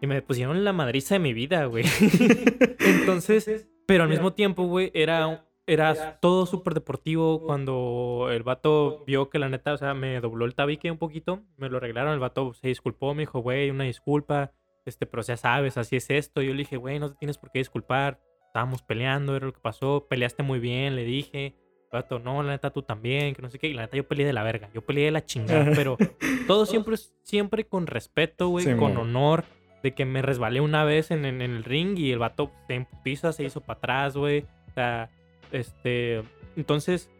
[0.00, 1.84] Y me pusieron la madriza de mi vida, güey.
[2.78, 7.42] Entonces, pero al mismo tiempo, güey, era, era todo súper deportivo.
[7.42, 11.42] Cuando el vato vio que la neta, o sea, me dobló el tabique un poquito,
[11.56, 12.12] me lo arreglaron.
[12.12, 14.52] El vato se disculpó, me dijo, güey, una disculpa.
[14.84, 16.42] Este, pero ya sabes, así es esto.
[16.42, 18.20] Yo le dije, güey, no te tienes por qué disculpar.
[18.46, 20.06] Estábamos peleando, era lo que pasó.
[20.08, 21.56] Peleaste muy bien, le dije.
[21.92, 23.68] El Vato, no, la neta tú también, que no sé qué.
[23.68, 24.70] Y la neta yo peleé de la verga.
[24.74, 25.72] Yo peleé de la chingada.
[25.74, 25.96] pero
[26.46, 29.44] todo siempre, siempre con respeto, güey, Sí, con honor.
[29.82, 32.86] De que me resbalé una vez en, en- en el ring y el vato se
[33.04, 34.44] pisa, se hizo para atrás, güey.
[34.70, 35.10] O sea,
[35.52, 36.22] este.
[36.56, 37.10] Entonces,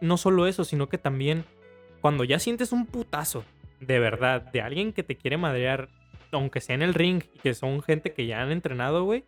[0.00, 1.44] no solo eso, sino que también
[2.00, 3.44] cuando ya sientes un putazo
[3.80, 5.88] de verdad de alguien que te quiere madrear,
[6.32, 9.24] aunque sea en el ring y que son gente que ya han entrenado, güey,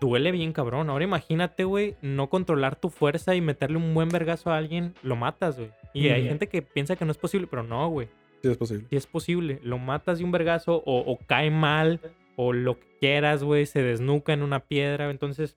[0.00, 0.90] duele bien cabrón.
[0.90, 5.16] Ahora imagínate, güey, no controlar tu fuerza y meterle un buen vergazo a alguien, lo
[5.16, 5.70] matas, güey.
[5.94, 8.08] Y hay gente que piensa que no es posible, pero no, güey.
[8.44, 8.86] Sí, es posible.
[8.90, 11.98] Si es posible, lo matas de un vergazo o, o cae mal
[12.36, 15.10] o lo que quieras, güey, se desnuca en una piedra.
[15.10, 15.56] Entonces,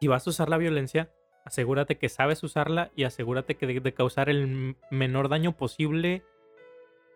[0.00, 1.10] si vas a usar la violencia,
[1.44, 6.22] asegúrate que sabes usarla y asegúrate que de, de causar el menor daño posible.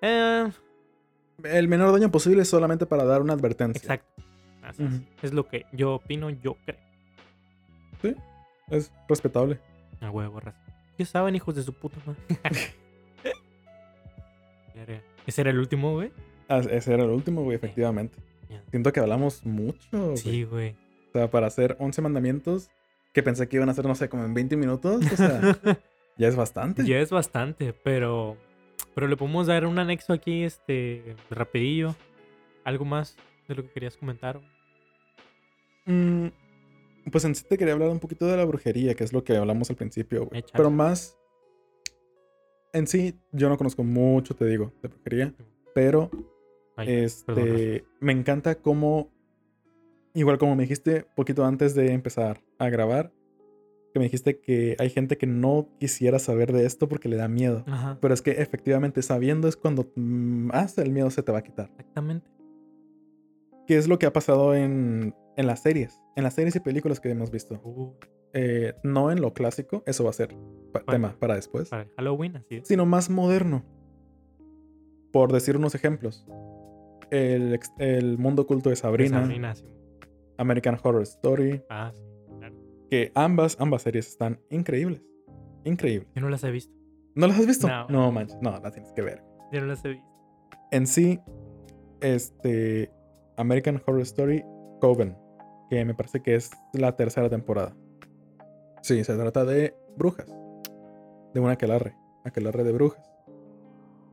[0.03, 0.51] Eh,
[1.45, 3.79] El menor daño posible es solamente para dar una advertencia.
[3.79, 4.23] exacto.
[4.65, 4.83] Así
[5.23, 5.33] es.
[5.33, 6.81] Lo que yo opino, yo creo.
[8.69, 9.61] Es respetable.
[10.01, 10.41] A huevo.
[10.97, 12.21] ¿Qué saben, hijos de su puta madre?
[15.27, 16.13] Ese era el último, güey.
[16.49, 18.19] Ah, ese era el último, güey, efectivamente.
[18.71, 20.17] Siento que hablamos mucho.
[20.17, 20.77] Sí, güey.
[21.09, 22.71] O sea, para hacer 11 mandamientos,
[23.13, 25.05] que pensé que iban a hacer, no sé, como en 20 minutos.
[25.13, 25.41] O sea,
[26.19, 26.85] ya es bastante.
[26.85, 28.37] Ya es bastante, pero.
[28.95, 31.17] Pero le podemos dar un anexo aquí, este.
[31.31, 31.95] Rapidillo.
[32.65, 33.17] Algo más
[33.49, 34.41] de lo que querías comentar.
[35.87, 36.29] Mm,
[37.11, 39.37] pues en sí te quería hablar un poquito de la brujería, que es lo que
[39.37, 40.45] hablamos al principio, güey.
[40.53, 41.17] Pero más.
[42.77, 45.35] En sí, yo no conozco mucho, te digo, de brujería.
[45.75, 46.11] Pero
[46.77, 47.87] Ay, este.
[48.01, 49.11] Me encanta cómo.
[50.13, 53.13] Igual como me dijiste poquito antes de empezar a grabar.
[53.95, 57.29] Que me dijiste que hay gente que no quisiera saber de esto porque le da
[57.29, 57.65] miedo.
[57.67, 57.97] Ajá.
[57.99, 61.71] Pero es que efectivamente sabiendo es cuando más el miedo se te va a quitar.
[61.79, 62.29] Exactamente.
[63.67, 66.03] ¿Qué es lo que ha pasado en, en las series?
[66.15, 67.59] En las series y películas que hemos visto.
[67.65, 67.95] Uh,
[68.39, 70.29] Eh, no en lo clásico, eso va a ser
[70.73, 71.09] pa- Bueno.
[71.09, 71.71] tema para después.
[71.71, 72.69] para Halloween, así es.
[72.69, 73.65] Sino más moderno.
[75.13, 76.27] Por decir unos ejemplos.
[77.11, 79.65] El, el mundo oculto de Sabrina, Sabrina, sí.
[80.37, 81.63] American Horror Story.
[81.71, 82.03] Ah, sí,
[82.39, 82.55] claro.
[82.91, 85.01] Que ambas, ambas series están increíbles.
[85.65, 86.09] Increíbles.
[86.15, 86.75] Yo no las he visto.
[87.15, 87.69] ¿No las has visto?
[87.69, 87.87] No.
[87.89, 88.37] No, manches.
[88.43, 89.23] No, las tienes que ver.
[89.53, 90.07] Yo no las he visto.
[90.73, 91.19] en sí,
[92.01, 92.91] este
[93.37, 94.45] American Horror Story
[94.81, 95.17] Coven,
[95.71, 97.75] que me parece que es la tercera temporada.
[98.87, 100.29] Sí, se trata de brujas,
[101.35, 103.05] de una aquelarre, aquelarre de brujas.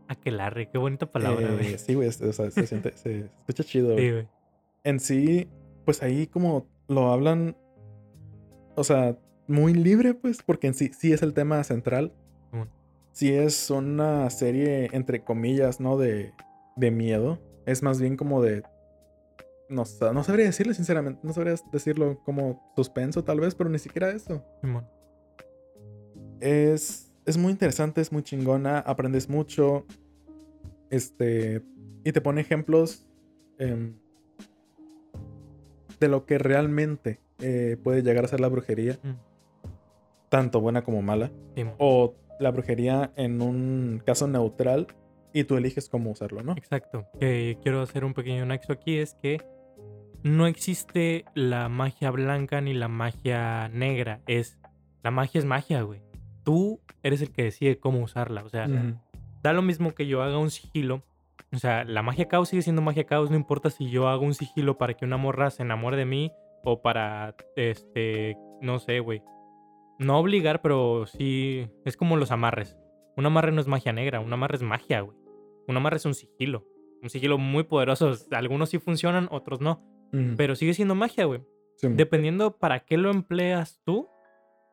[0.08, 1.78] Aquelarre, qué bonita palabra, Eh, güey.
[1.78, 3.96] sí, güey, o sea, se, siente, se escucha chido.
[3.96, 4.28] Sí, güey.
[4.84, 5.48] En sí,
[5.86, 7.56] pues ahí como lo hablan,
[8.76, 9.16] o sea,
[9.48, 12.12] muy libre, pues, porque en sí, sí es el tema central.
[13.12, 16.00] Sí es una serie, entre comillas, ¿no?
[16.00, 16.34] De,
[16.76, 17.38] de miedo.
[17.68, 18.64] Es más bien como de...
[19.74, 21.20] No, sa- no sabría decirlo, sinceramente.
[21.24, 24.44] No sabría decirlo como suspenso, tal vez, pero ni siquiera eso.
[24.62, 24.86] Simón.
[26.40, 29.86] Es, es muy interesante, es muy chingona, aprendes mucho.
[30.90, 31.62] Este.
[32.04, 33.06] Y te pone ejemplos
[33.58, 33.96] em,
[36.00, 39.14] de lo que realmente eh, puede llegar a ser la brujería, Mm,
[40.30, 41.32] tanto buena como mala.
[41.56, 41.76] Simón.
[41.78, 44.88] O la brujería en un caso neutral
[45.34, 46.54] y tú eliges cómo usarlo, ¿no?
[46.58, 47.08] Exacto.
[47.20, 49.42] Que quiero hacer un pequeño nexo aquí es que
[50.24, 54.22] no existe la magia blanca ni la magia negra.
[54.28, 54.58] Es
[55.04, 56.02] la magia es magia, güey.
[56.44, 58.44] Tú eres el que decide cómo usarla.
[58.44, 58.68] O sea,
[59.42, 61.04] da lo mismo que yo haga un sigilo.
[61.52, 63.30] O sea, la magia caos sigue siendo magia caos.
[63.30, 66.32] No importa si yo hago un sigilo para que una morra se enamore de mí
[66.64, 69.22] o para, este, no sé, güey,
[70.00, 72.78] no obligar, pero sí, es como los amarres.
[73.18, 75.18] Un amarre no es magia negra, un amarre es magia, güey.
[75.68, 76.66] Un amarre es un sigilo.
[77.02, 78.14] Un sigilo muy poderoso.
[78.32, 79.84] Algunos sí funcionan, otros no.
[80.38, 81.42] Pero sigue siendo magia, güey.
[81.78, 81.88] Sí.
[81.90, 84.08] Dependiendo para qué lo empleas tú,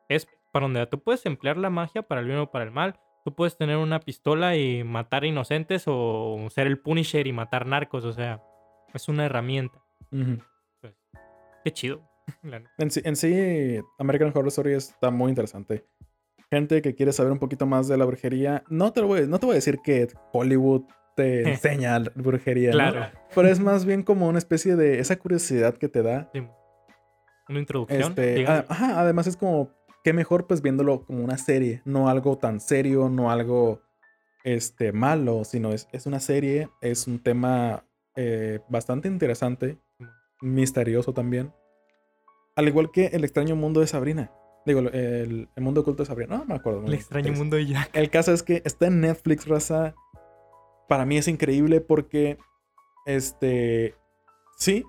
[0.07, 2.99] es para donde tú puedes emplear la magia para el bien o para el mal.
[3.25, 8.05] Tú puedes tener una pistola y matar inocentes o ser el Punisher y matar narcos.
[8.05, 8.43] O sea,
[8.93, 9.81] es una herramienta.
[10.11, 10.37] Ujú.
[11.63, 12.07] Qué chido.
[12.77, 15.85] En sí, en sí, American Horror Story está muy interesante.
[16.49, 19.39] Gente que quiere saber un poquito más de la brujería, no te, lo voy, no
[19.39, 20.83] te voy a decir que Hollywood
[21.15, 22.77] te enseña la brujería, ¿no?
[22.77, 23.05] Claro.
[23.35, 26.29] pero es más bien como una especie de esa curiosidad que te da.
[26.33, 26.41] Sí.
[27.49, 28.01] Una introducción.
[28.01, 29.71] Este, a- ajá, además es como,
[30.03, 33.81] qué mejor pues viéndolo como una serie, no algo tan serio, no algo
[34.43, 37.85] este, malo, sino es, es una serie, es un tema
[38.15, 39.77] eh, bastante interesante,
[40.41, 41.53] misterioso también.
[42.55, 44.31] Al igual que El extraño mundo de Sabrina.
[44.65, 46.37] Digo, el, el mundo oculto de Sabrina.
[46.37, 46.85] No me acuerdo.
[46.85, 47.89] el extraño mundo de Jack.
[47.93, 49.95] El caso es que está en Netflix, raza.
[50.91, 52.37] Para mí es increíble porque,
[53.05, 53.95] este,
[54.57, 54.83] sí,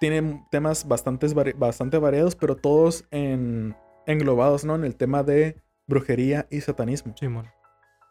[0.00, 3.76] tiene temas bastante, bastante variados, pero todos en,
[4.08, 4.74] englobados, ¿no?
[4.74, 7.14] En el tema de brujería y satanismo.
[7.16, 7.46] Simón.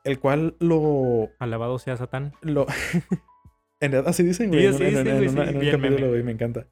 [0.05, 1.27] El cual lo...
[1.37, 2.31] Alabado sea Satán.
[2.41, 2.67] lo
[3.81, 6.67] en realidad así dicen, Sí, güey, un- en- en sí, en capítulo, me encanta.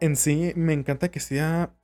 [0.00, 1.74] En sí, me encanta que sea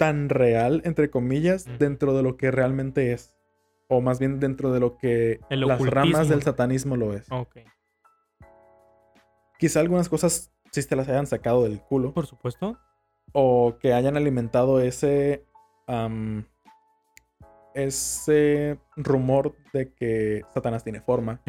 [0.00, 3.37] tan real, entre comillas, dentro de lo que realmente es.
[3.88, 7.26] O más bien dentro de lo que El las ramas del satanismo lo es.
[7.30, 7.58] Ok.
[9.58, 12.12] Quizá algunas cosas sí te las hayan sacado del culo.
[12.12, 12.78] Por supuesto.
[13.32, 15.44] O que hayan alimentado ese.
[17.74, 21.40] ese rumor de que Satanás tiene forma.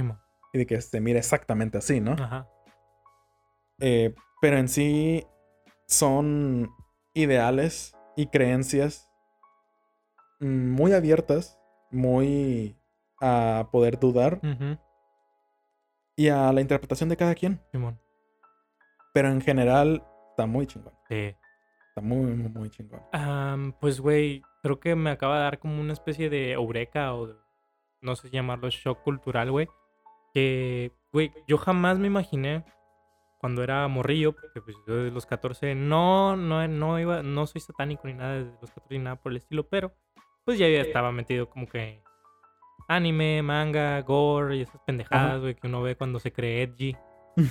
[0.53, 2.13] Y de que se mira exactamente así, ¿no?
[2.13, 2.49] Ajá.
[3.79, 5.25] Eh, pero en sí
[5.87, 6.69] son
[7.13, 9.09] ideales y creencias
[10.39, 11.58] muy abiertas,
[11.91, 12.75] muy
[13.21, 14.77] a poder dudar Ujú.
[16.15, 17.61] y a la interpretación de cada quien.
[17.71, 17.99] Simón.
[19.13, 20.93] Pero en general está muy chingón.
[21.09, 21.35] Sí.
[21.89, 23.01] Está muy, muy, muy chingón.
[23.11, 27.27] Am, pues, güey, creo que me acaba de dar como una especie de eureka o
[27.27, 27.35] de-
[28.01, 29.67] no sé llamarlo shock cultural, güey.
[30.33, 32.63] Que, güey, yo jamás me imaginé
[33.39, 37.61] cuando era morrillo, porque pues yo desde los 14 no, no, no iba, no soy
[37.61, 39.93] satánico ni nada desde los 14 ni nada por el estilo, pero
[40.45, 42.01] pues ya estaba metido como que
[42.87, 46.95] anime, manga, gore y esas pendejadas, güey, que uno ve cuando se cree edgy.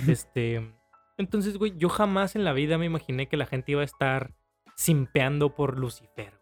[0.07, 0.75] Este.
[1.17, 4.33] Entonces, güey, yo jamás en la vida me imaginé que la gente iba a estar
[4.75, 6.39] simpeando por Lucifer.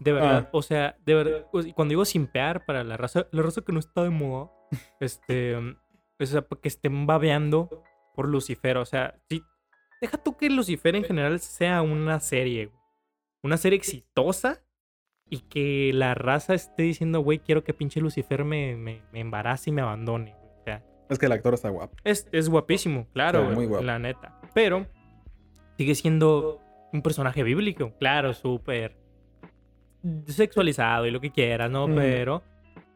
[0.00, 0.48] De verdad, Ah.
[0.52, 3.78] o sea, de verdad, sea, cuando digo simpear para la raza, la raza que no
[3.78, 4.50] está de moda,
[5.00, 7.82] este, o sea, que estén babeando
[8.14, 9.42] por Lucifer, o sea, sí,
[10.00, 12.78] deja tú que Lucifer en general sea una serie, güey.
[13.42, 14.62] una serie exitosa
[15.28, 19.70] y que la raza esté diciendo, güey, quiero que pinche Lucifer me, me, me embarace
[19.70, 20.50] y me abandone, güey.
[20.60, 21.96] O sea, Es que el actor está guapo.
[22.04, 23.84] es, es guapísimo, claro, Sí, muy guapo.
[23.84, 24.40] la neta.
[24.54, 24.86] Pero
[25.76, 26.60] sigue siendo
[26.92, 28.96] un personaje bíblico, claro, súper
[30.26, 31.88] sexualizado y lo que quieras, ¿no?
[31.88, 31.94] Mm.
[31.96, 32.42] Pero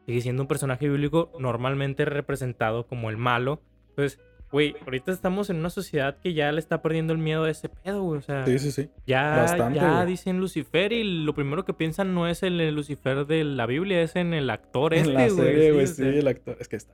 [0.05, 3.61] sigue siendo un personaje bíblico normalmente representado como el malo.
[3.89, 4.19] Entonces,
[4.51, 7.69] güey, ahorita estamos en una sociedad que ya le está perdiendo el miedo a ese
[7.69, 8.19] pedo, güey.
[8.19, 8.89] O sea, Sí, sí, sí.
[9.07, 10.07] ya, bastante, ya güey.
[10.07, 14.01] dicen Lucifer y lo primero que piensan no es en el Lucifer de la Biblia,
[14.01, 15.35] es en el actor este, en la güey.
[15.45, 16.07] serie, güey, sí, sea.
[16.09, 16.57] el actor.
[16.59, 16.93] Es que está.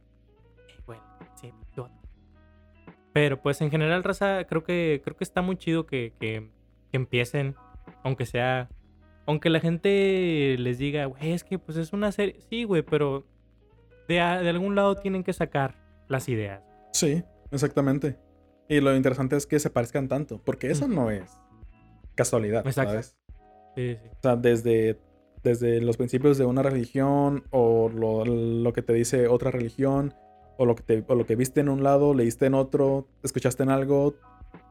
[0.85, 1.01] Bueno,
[1.41, 1.89] sí, yo-
[3.13, 6.49] Pero pues en general, raza, creo que, creo que está muy chido que, que-
[6.91, 7.55] que empiecen,
[8.03, 8.69] aunque sea,
[9.25, 13.25] aunque la gente les diga, güey, es que pues es una serie, sí, güey, pero
[14.07, 15.75] de, de algún lado tienen que sacar
[16.07, 16.61] las ideas.
[16.93, 18.17] Sí, exactamente.
[18.69, 21.31] Y lo interesante es que se parezcan tanto, porque eso no es
[22.15, 22.91] casualidad, Exacto.
[22.91, 23.17] ¿sabes?
[23.75, 24.09] Sí, sí.
[24.11, 24.99] O sea, desde,
[25.43, 30.13] desde los principios de una religión o lo, lo que te dice otra religión
[30.57, 33.63] o lo, que te, o lo que viste en un lado, leíste en otro, escuchaste
[33.63, 34.15] en algo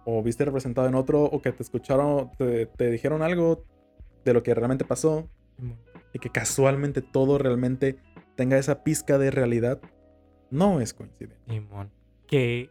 [0.05, 3.65] o viste representado en otro o que te escucharon, te, te dijeron algo
[4.25, 5.29] de lo que realmente pasó
[6.13, 7.97] y que casualmente todo realmente
[8.35, 9.81] tenga esa pizca de realidad,
[10.51, 11.55] no es coincidencia.
[12.27, 12.71] Que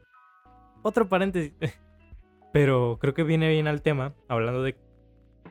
[0.82, 1.54] otro paréntesis,
[2.54, 4.76] pero creo que viene bien al tema, hablando de,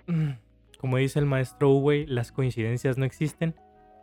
[0.79, 3.55] como dice el maestro Uwey, las coincidencias no existen.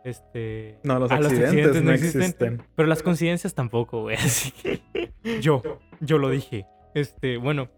[0.04, 2.62] Este, No, los accidentes, no existen.
[2.74, 4.16] Pero las coincidencias tampoco, güey.
[4.20, 4.82] Así que
[5.40, 5.62] yo,
[6.00, 6.66] yo lo dije.
[6.94, 7.68] Este, bueno,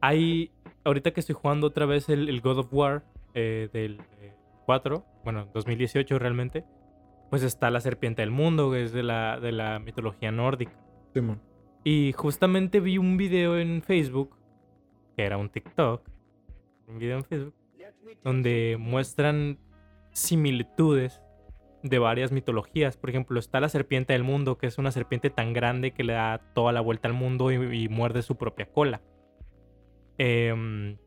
[0.00, 0.52] hay.
[0.84, 3.04] Ahorita que estoy jugando otra vez el, el God of War
[3.34, 4.32] eh, del eh,
[4.66, 6.64] 4, bueno, 2018 realmente,
[7.30, 10.72] pues está la serpiente del mundo, que es de la, de la mitología nórdica.
[11.84, 14.36] Y justamente vi un video en Facebook,
[15.16, 16.02] que era un TikTok,
[16.88, 17.54] un video en Facebook,
[18.22, 19.58] donde muestran
[20.12, 21.20] similitudes
[21.82, 22.96] de varias mitologías.
[22.96, 26.12] Por ejemplo, está la serpiente del mundo, que es una serpiente tan grande que le
[26.12, 29.00] da toda la vuelta al mundo y, muerde su propia cola.
[30.18, 30.98] Em,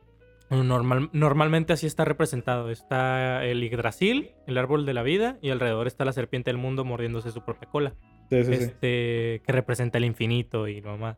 [0.50, 2.70] normal, normalmente así está representado.
[2.70, 6.84] Está el Yggdrasil, el árbol de la vida, y alrededor está la serpiente del mundo
[6.84, 7.96] mordiéndose su propia cola.
[8.30, 8.64] Sí, sí, sí.
[8.64, 11.18] este, que representa el infinito y lo demás.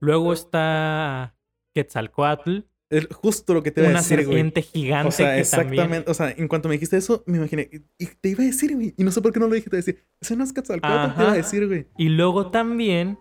[0.00, 1.34] Luego está
[1.74, 2.60] Quetzalcoatl,
[2.90, 4.26] Es justo lo que te iba a una decir, güey.
[4.26, 5.76] serpiente gigante O sea, que exactamente.
[5.82, 6.04] también...
[6.06, 7.68] O sea, en cuanto me dijiste eso, me imaginé.
[7.98, 8.94] Y te iba a decir, güey.
[8.96, 9.68] Y no sé por qué no lo dije.
[9.68, 11.86] Te iba a decir, ese no es Quetzalcóatl, te iba a decir, güey.
[11.98, 13.18] Y luego también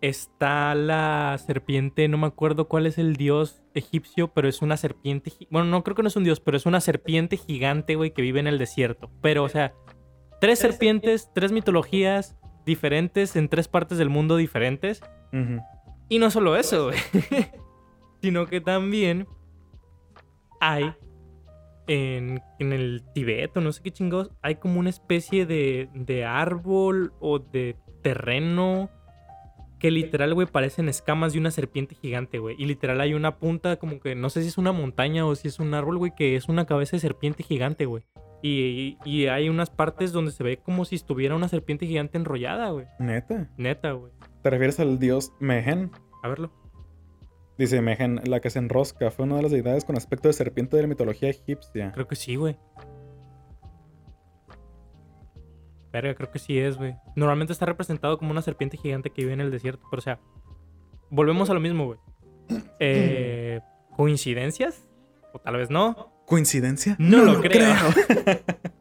[0.00, 5.32] está la serpiente, no me acuerdo cuál es el dios egipcio, pero es una serpiente...
[5.50, 8.22] Bueno, no creo que no es un dios, pero es una serpiente gigante, güey, que
[8.22, 9.10] vive en el desierto.
[9.20, 9.74] Pero, o sea,
[10.40, 15.00] tres serpientes, tres mitologías diferentes en tres partes del mundo diferentes.
[16.08, 16.90] Y no solo eso,
[18.22, 19.26] sino que también
[20.60, 20.94] hay
[21.86, 26.24] en, en el Tibet o no sé qué chingados, hay como una especie de, de
[26.24, 28.90] árbol o de terreno
[29.78, 32.56] que literal, güey, parecen escamas de una serpiente gigante, güey.
[32.58, 35.48] Y literal hay una punta como que no sé si es una montaña o si
[35.48, 38.02] es un árbol, güey, que es una cabeza de serpiente gigante, güey.
[38.42, 42.16] Y, y- y hay unas partes donde se ve como si estuviera una serpiente gigante
[42.18, 42.86] enrollada, güey.
[42.98, 43.50] Neta.
[43.56, 44.12] Neta, güey.
[44.42, 45.90] ¿Te refieres al dios Mehen?
[46.22, 46.52] A verlo.
[47.58, 50.76] Dice Mehen, la que se enrosca, fue una de las deidades con aspecto de serpiente
[50.76, 51.90] de la mitología egipcia.
[51.92, 52.56] Creo que sí, güey.
[56.00, 56.94] Verga, creo que sí es, güey.
[57.14, 59.86] Normalmente está representado como una serpiente gigante que vive en el desierto.
[59.90, 60.18] Pero, o sea,
[61.10, 61.98] volvemos a lo mismo, güey.
[62.78, 63.60] Eh,
[63.96, 64.86] ¿Coincidencias?
[65.32, 66.12] O tal vez no.
[66.26, 66.96] ¿Coincidencia?
[66.98, 67.64] No lo creo.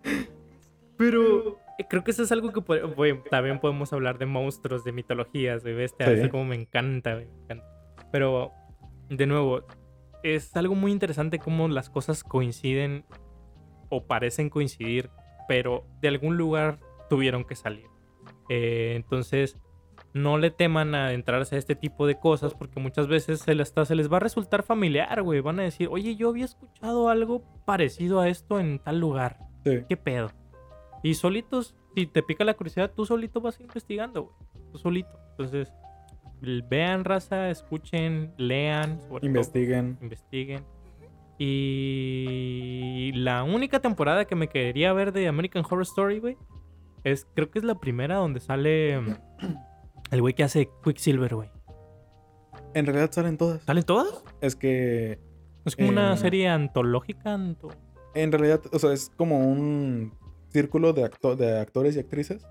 [0.98, 4.84] Pero eh, creo que eso es algo que pode- güey, también podemos hablar de monstruos,
[4.84, 6.22] de mitologías, de bestias.
[6.22, 6.30] Sí.
[6.30, 7.66] Como me encanta, güey, me encanta.
[8.12, 8.52] Pero,
[9.10, 9.64] de nuevo,
[10.24, 13.06] es algo muy interesante cómo las cosas coinciden
[13.90, 15.10] o parecen coincidir,
[15.48, 16.80] pero de algún lugar
[17.10, 17.88] tuvieron que salir.
[18.50, 19.58] Eh, entonces,
[20.14, 23.68] no le teman a entrarse a este tipo de cosas porque muchas veces se les,
[23.70, 25.42] hasta se les va a resultar familiar, güey.
[25.42, 29.40] Van a decir, oye, yo había escuchado algo parecido a esto en tal lugar.
[29.66, 29.80] Sí.
[29.90, 30.32] ¿Qué pedo?
[31.04, 34.36] Y solitos, si te pica la curiosidad, tú solito vas investigando, güey.
[34.72, 35.20] Tú solito.
[35.32, 35.72] Entonces,
[36.70, 39.98] vean raza, escuchen, lean, sobre todo, Investiguen.
[40.02, 40.64] investiguen.
[41.38, 46.38] Y la única temporada que me quería ver de American Horror Story, güey,
[47.06, 49.16] es creo que es la primera donde sale mm,
[50.12, 51.50] el güey que hace Quicksilver, güey.
[52.74, 53.62] En realidad salen todas.
[53.64, 54.24] ¿Salen todas?
[54.42, 55.20] Es que
[55.66, 57.34] Es como una Eh, serie antológica.
[57.34, 57.70] anto-
[58.14, 60.14] en realidad, o sea, es como un
[60.50, 62.46] círculo de, acto- de actores y actrices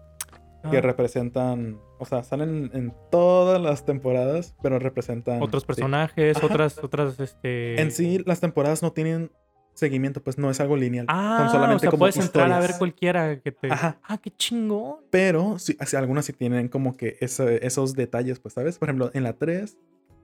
[0.71, 6.79] que Ah, representan, o sea, salen en todas las temporadas, pero representan otros personajes, otras,
[6.83, 7.81] otras, este...
[7.81, 9.31] En sí, las temporadas no tienen
[9.75, 11.07] seguimiento, pues no es algo lineal.
[11.09, 13.71] Ah, Son solamente o sea, como puedes entrar a ver cualquiera que te...
[13.71, 13.99] Ajá.
[14.05, 14.99] Ah, qué chingón.
[15.11, 18.79] Pero sí, algunas sí tienen como que ese- esos detalles, pues, ¿sabes?
[18.79, 19.77] Por ejemplo, en la 3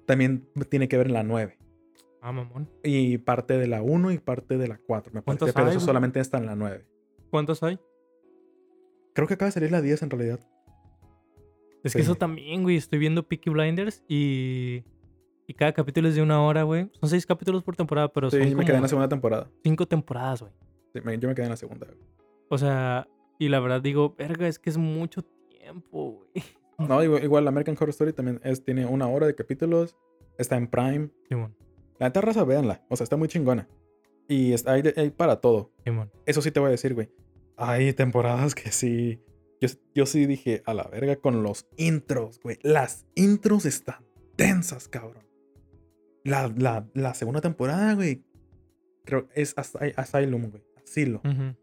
[0.06, 1.59] también tiene que ver en la 9.
[2.22, 2.68] Ah, mamón.
[2.85, 5.55] Y parte de la 1 y parte de la 4, me ¿Cuántos parece.
[5.55, 6.86] Pero hay, eso solamente está en la 9.
[7.31, 7.78] ¿Cuántos hay?
[9.14, 10.40] Creo que acaba de salir la 10 en realidad.
[11.82, 12.77] Es que eso también, güey.
[12.77, 14.85] Estoy viendo Peaky Blinders y...
[15.51, 16.89] Y cada capítulo es de una hora, güey.
[17.01, 19.51] Son seis capítulos por temporada, pero Sí, son me como quedé en la segunda temporada.
[19.64, 20.52] cinco temporadas, güey.
[20.94, 21.86] Sí, me- yo me quedé en la segunda.
[21.89, 21.98] güey.
[22.48, 26.31] O sea, y la verdad digo, verga, es que es mucho tiempo, güey.
[26.78, 29.97] No, igual, igual American Horror Story también es, tiene una hora de capítulos.
[30.39, 31.10] Está en Prime.
[31.28, 31.55] Simón,
[31.98, 32.82] La neta raza, véanla.
[32.89, 33.68] O sea, está muy chingona.
[34.28, 35.72] Y está, hay, hay para todo.
[35.85, 36.12] Simón.
[36.27, 37.10] Eso sí te voy a decir, güey.
[37.56, 39.20] Hay temporadas que sí.
[39.60, 42.59] Yo, yo sí dije, a la verga con los intros, güey.
[42.62, 44.06] Las intros están
[44.36, 45.24] tensas, cabrón.
[46.24, 48.22] La, la, la segunda temporada, güey.
[49.05, 50.62] Creo es Asy- Asylum, güey.
[50.82, 51.20] Asilo.
[51.24, 51.56] Ujú.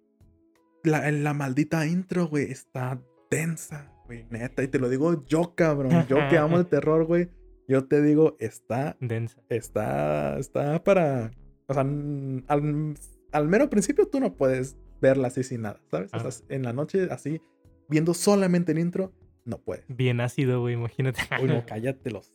[0.84, 4.25] La, la maldita intro, güey, está tensa, güey.
[4.29, 4.63] Neta.
[4.63, 6.05] Y te lo digo yo, cabrón.
[6.07, 7.29] Yo que amo el terror, güey.
[7.67, 9.41] Yo te digo, está Densa.
[9.49, 11.31] está, está para.
[11.67, 12.95] O sea, al,
[13.34, 16.11] al mero principio tú no puedes verla así sin nada, ¿sabes?
[16.13, 16.31] O Ah.
[16.31, 17.41] sea, en la noche así,
[17.89, 19.11] viendo solamente el intro,
[19.43, 19.84] no puedes.
[19.89, 21.19] Bien ácido, güey, imagínate.
[21.41, 22.34] Uy, no, cállate los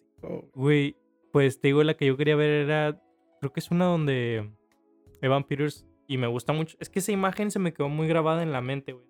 [0.55, 0.97] Güey,
[1.33, 3.01] pues te digo, la que yo quería ver era.
[3.41, 4.51] Creo que es una donde.
[5.21, 5.87] Evan Peters.
[6.07, 6.77] Y me gusta mucho.
[6.79, 9.07] Es que esa imagen se me quedó muy grabada en la mente, güey.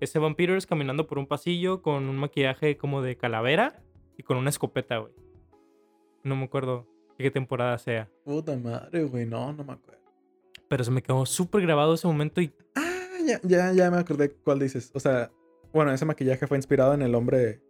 [0.00, 3.82] Es Evan Peters caminando por un pasillo con un maquillaje como de calavera
[4.16, 5.12] y con una escopeta, güey.
[6.22, 6.86] No me acuerdo
[7.18, 8.08] qué temporada sea.
[8.24, 10.02] Puta madre, güey, no, no me acuerdo.
[10.68, 12.52] Pero se me quedó súper grabado ese momento y.
[12.76, 14.92] Ah, ya, ya, ya me acordé cuál dices.
[14.94, 15.32] O sea,
[15.72, 17.60] bueno, ese maquillaje fue inspirado en el hombre.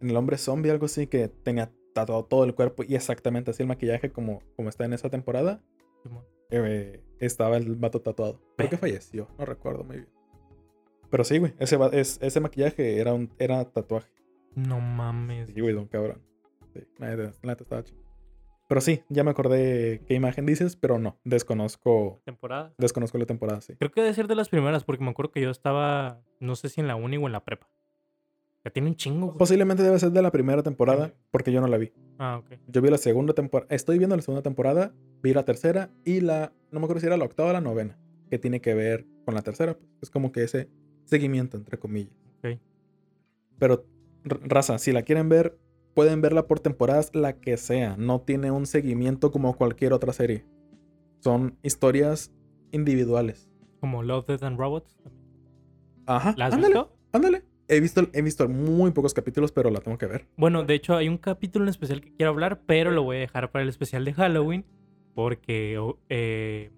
[0.00, 3.62] En el hombre zombie, algo así, que tenía tatuado todo el cuerpo y exactamente así
[3.62, 5.60] el maquillaje como, como está en esa temporada.
[6.50, 8.40] Eh, estaba el vato tatuado.
[8.56, 10.08] Creo que falleció, no recuerdo muy bien.
[11.10, 14.10] Pero sí, güey, ese, es- ese maquillaje era, un, era tatuaje.
[14.54, 15.48] No mames.
[15.52, 16.22] Sí, güey, don cabrón.
[16.72, 18.00] Sí, la estaba chido.
[18.68, 22.72] Pero sí, ya me acordé qué imagen dices, pero no, desconozco, Temporada.
[22.78, 23.74] desconozco la temporada, sí.
[23.76, 26.68] Creo que debe ser de las primeras, porque me acuerdo que yo estaba, no sé
[26.68, 27.68] si en la uni o en la prepa.
[28.64, 29.38] Ya tiene un chingo, güey.
[29.38, 31.92] Posiblemente debe ser de la primera temporada, porque yo no la vi.
[32.18, 32.58] Ah, ok.
[32.68, 34.92] Yo vi la segunda temporada, estoy viendo la segunda temporada,
[35.22, 37.98] vi la tercera y la, no me acuerdo si era la octava o la novena,
[38.28, 39.78] que tiene que ver con la tercera.
[40.02, 40.68] Es como que ese
[41.04, 42.12] seguimiento, entre comillas.
[42.38, 42.58] Ok.
[43.58, 43.86] Pero,
[44.24, 45.58] raza, si la quieren ver,
[45.94, 47.96] pueden verla por temporadas, la que sea.
[47.96, 50.44] No tiene un seguimiento como cualquier otra serie.
[51.20, 52.30] Son historias
[52.72, 53.50] individuales.
[53.80, 54.98] Como Love, Death and Robots.
[56.06, 56.34] Ajá.
[56.36, 56.96] ¿La has ándale, visto?
[57.12, 57.44] ándale.
[57.72, 60.26] He visto, he visto muy pocos capítulos, pero la tengo que ver.
[60.36, 63.20] Bueno, de hecho hay un capítulo en especial que quiero hablar, pero lo voy a
[63.20, 64.64] dejar para el especial de Halloween
[65.14, 65.78] porque
[66.08, 66.72] eh,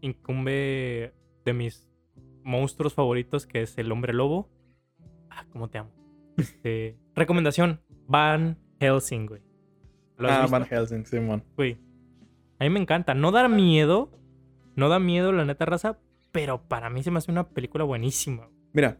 [0.00, 1.12] incumbe
[1.44, 1.88] de mis
[2.44, 4.48] monstruos favoritos que es el hombre lobo.
[5.30, 5.90] Ah, cómo te amo.
[6.36, 9.42] Este, recomendación, Van Helsing, güey.
[10.16, 10.52] ¿Lo has Ah, visto?
[10.52, 11.44] Van Helsing, Simón.
[11.56, 11.78] Güey.
[12.60, 13.14] A mí me encanta.
[13.14, 14.10] No da miedo.
[14.76, 15.98] No da miedo, la neta raza.
[16.32, 18.48] Pero para mí se me hace una película buenísima.
[18.72, 18.98] Mira,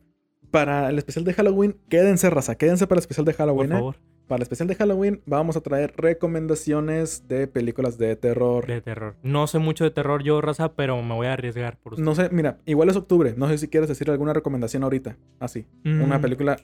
[0.50, 3.72] para el especial de Halloween, quédense, raza, quédense para el especial de Por Halloween.
[3.72, 3.74] ¿eh?
[3.76, 3.96] favor.
[4.26, 8.66] Para el especial de Halloween vamos a traer recomendaciones de películas de terror.
[8.66, 9.16] De terror.
[9.22, 12.04] No sé mucho de terror yo, raza, pero me voy a arriesgar por usted.
[12.04, 13.34] No sé, mira, igual es octubre.
[13.36, 15.16] No sé si quieres decir alguna recomendación ahorita.
[15.40, 15.66] Así.
[15.84, 16.58] Una Mm, película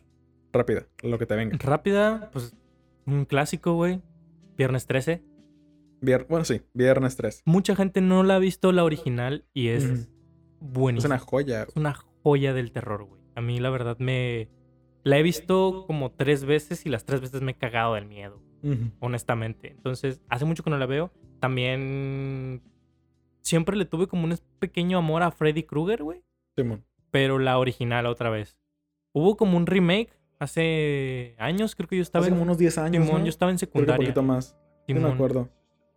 [0.52, 1.56] rápida, lo que te venga.
[1.58, 2.54] Rápida, pues
[3.06, 4.00] un clásico, güey.
[4.58, 5.22] Viernes 13.
[6.02, 7.42] Vier- bueno, sí, viernes 3.
[7.46, 9.84] Mucha gente no la ha visto la original y es.
[9.84, 10.08] Es
[10.60, 11.14] buenísima.
[11.14, 11.62] una joya.
[11.64, 13.22] Es una joya del terror, güey.
[13.34, 14.48] A mí la verdad me...
[15.02, 18.40] La he visto como tres veces y las tres veces me he cagado del miedo.
[19.00, 19.72] Honestamente.
[19.72, 21.12] Entonces, hace mucho que no la veo.
[21.40, 22.62] También
[23.42, 26.22] siempre le tuve como un pequeño amor a Freddy Krueger, güey.
[26.56, 26.84] Simón.
[27.10, 28.58] Pero la original otra vez.
[29.12, 32.78] Hubo como un remake hace años, creo que yo estaba Hace en como unos 10
[32.78, 33.04] años.
[33.04, 33.26] Simón, ¿no?
[33.26, 34.06] yo estaba en que un secundaria.
[34.06, 34.56] poquito más.
[34.86, 35.12] Sí, me Simón.
[35.12, 35.50] acuerdo.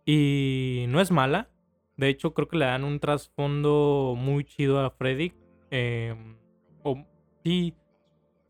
[0.04, 1.48] Y no es mala.
[1.96, 5.32] De hecho, creo que le dan un trasfondo muy chido a Freddy.
[5.70, 6.14] Eh,
[6.82, 7.04] o,
[7.48, 7.74] y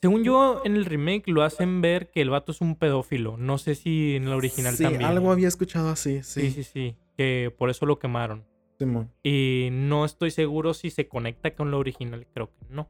[0.01, 3.37] según yo, en el remake lo hacen ver que el vato es un pedófilo.
[3.37, 5.05] No sé si en el original sí, también.
[5.05, 6.43] algo había escuchado así, sí.
[6.43, 6.97] Sí, sí, sí.
[7.17, 8.45] Que por eso lo quemaron.
[8.79, 9.11] Simón.
[9.25, 12.89] Y no estoy seguro si se conecta con lo original, creo que no.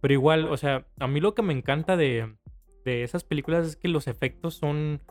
[0.00, 2.36] Pero igual, o sea, a mí lo que me encanta de,
[2.84, 5.02] de esas películas es que los efectos son,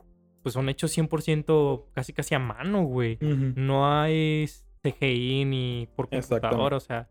[0.44, 3.18] pues son hechos 100% casi casi a mano, güey.
[3.20, 4.45] No hay
[4.82, 7.10] CGI ni por computadora, o sea,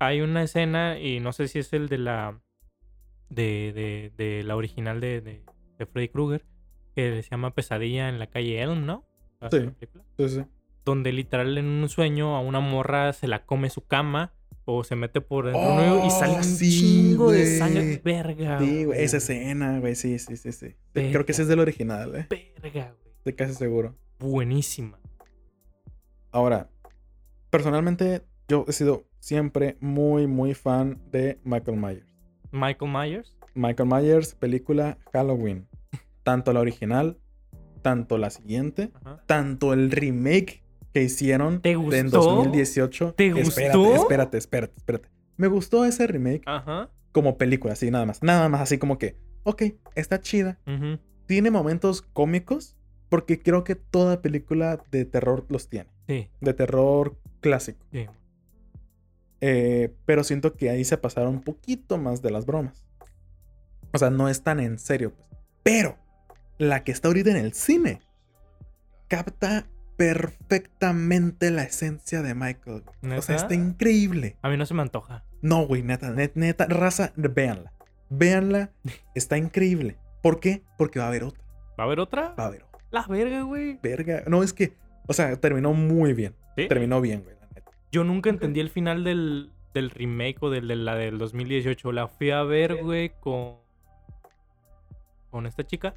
[0.00, 2.40] hay una escena y no sé si es el de la,
[3.30, 5.42] de, de, de la original de, de,
[5.78, 6.44] de Freddy Krueger,
[6.94, 9.04] que se llama Pesadilla en la calle Elm, ¿no?
[9.40, 9.70] ¿La Sí.
[10.16, 10.44] Sí, sí.
[10.84, 14.32] donde literal en un sueño a una morra se la come su cama
[14.64, 17.58] o se mete por dentro de un hoyo y sale Oh, un sí, chingo de
[17.58, 18.00] sangre.
[18.04, 18.58] Verga.
[18.58, 20.74] Sí, güey, esa escena, güey, sí, sí, sí, sí.
[20.92, 22.26] Creo que ese es del original, eh.
[22.60, 23.14] Verga, güey.
[23.18, 23.94] Estoy casi seguro.
[24.18, 24.98] Buenísima.
[26.32, 26.68] Ahora,
[27.50, 32.06] personalmente, yo he sido siempre muy, muy fan de Michael Myers.
[32.52, 33.36] Michael Myers.
[33.54, 35.66] Michael Myers, película Halloween.
[36.22, 37.18] Tanto la original,
[37.82, 39.22] tanto la siguiente, Ajá.
[39.26, 40.62] tanto el remake
[40.92, 42.22] que hicieron ¿Te en gustó?
[42.22, 43.14] 2018.
[43.14, 43.94] ¿Te Espérate, gustó?
[43.94, 45.08] espérate, espérate, espérate.
[45.36, 46.90] Me gustó ese remake Ajá.
[47.12, 48.22] como película, así nada más.
[48.22, 49.62] Nada más así como que, ok,
[49.94, 50.58] está chida.
[51.26, 52.76] Tiene momentos cómicos
[53.08, 55.90] porque creo que toda película de terror los tiene.
[56.06, 57.84] Sí, De terror clásico.
[57.92, 58.06] sí.
[59.40, 62.84] Eh, pero siento que ahí se pasaron un poquito más de las bromas.
[63.92, 65.12] O sea, no es tan en serio.
[65.14, 65.28] Pues.
[65.62, 65.96] Pero
[66.58, 68.00] la que está ahorita en el cine
[69.08, 69.66] capta
[69.96, 72.82] perfectamente la esencia de Michael.
[72.86, 73.34] O sea, ¿Neta?
[73.36, 74.36] está increíble.
[74.42, 75.24] A mí no se me antoja.
[75.42, 77.72] No, güey, neta, net- neta, raza, véanla.
[78.10, 78.70] Véanla,
[79.14, 79.96] está increíble.
[80.22, 80.62] ¿Por qué?
[80.76, 81.44] Porque va a haber otra.
[81.78, 82.34] ¿Va a haber otra?
[82.38, 82.78] Va a haber otra.
[82.90, 83.78] La verga, güey.
[83.82, 84.24] Verga.
[84.26, 84.72] No, es que,
[85.06, 86.34] o sea, terminó muy bien.
[86.56, 86.66] ¿Sí?
[86.68, 87.37] Terminó bien, güey, neta.
[87.90, 91.92] Yo nunca entendí el final del, del remake o del, de la del 2018.
[91.92, 93.56] La fui a ver, güey, con.
[95.30, 95.94] con esta chica.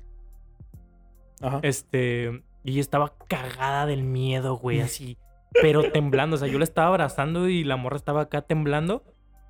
[1.42, 1.60] Ajá.
[1.64, 2.44] Este.
[2.64, 5.18] Y estaba cagada del miedo, güey, así.
[5.62, 6.36] Pero temblando.
[6.36, 9.04] O sea, yo la estaba abrazando y la morra estaba acá temblando.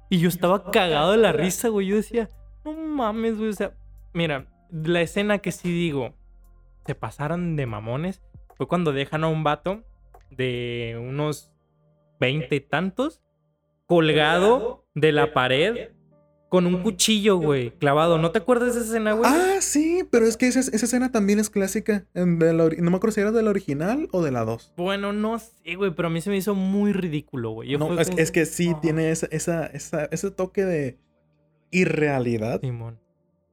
[0.10, 1.88] Y yo estaba cagado de la risa, güey.
[1.88, 2.30] Yo decía,
[2.66, 3.50] no mames, güey.
[3.50, 3.74] O sea,
[4.14, 6.14] mira, la escena que sí digo,
[6.86, 8.22] se pasaron de mamones,
[8.56, 9.84] fue cuando dejan a un vato
[10.30, 11.52] de unos
[12.22, 13.20] veinte y tantos
[13.88, 15.90] colgado de la pared
[16.50, 18.18] con un cuchillo, güey, clavado.
[18.18, 19.30] ¿No te acuerdas de esa escena, güey?
[19.34, 22.06] Ah, sí, pero es que esa, esa escena también es clásica.
[22.14, 24.74] en de la no me acuerdo si era de la original o de la 2.
[24.78, 27.78] Bueno, no sé, güey, pero a mí se me hizo muy ridículo, güey.
[27.78, 30.98] No, es, como es que sí, tiene esa, esa, esa- ese toque de
[31.72, 32.60] irrealidad.
[32.62, 33.00] Simón.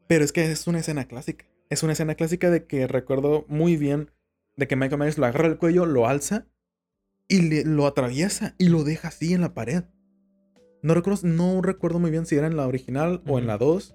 [0.09, 1.47] Pero es que es una escena clásica.
[1.71, 4.11] Es una escena clásica de que recuerdo muy bien
[4.57, 6.47] de que Michael Myers lo agarra el cuello, lo alza
[7.29, 9.85] y le- lo atraviesa y lo deja así en la pared.
[10.83, 13.95] No recuerdo, no recuerdo muy bien si era en la original o en la 2.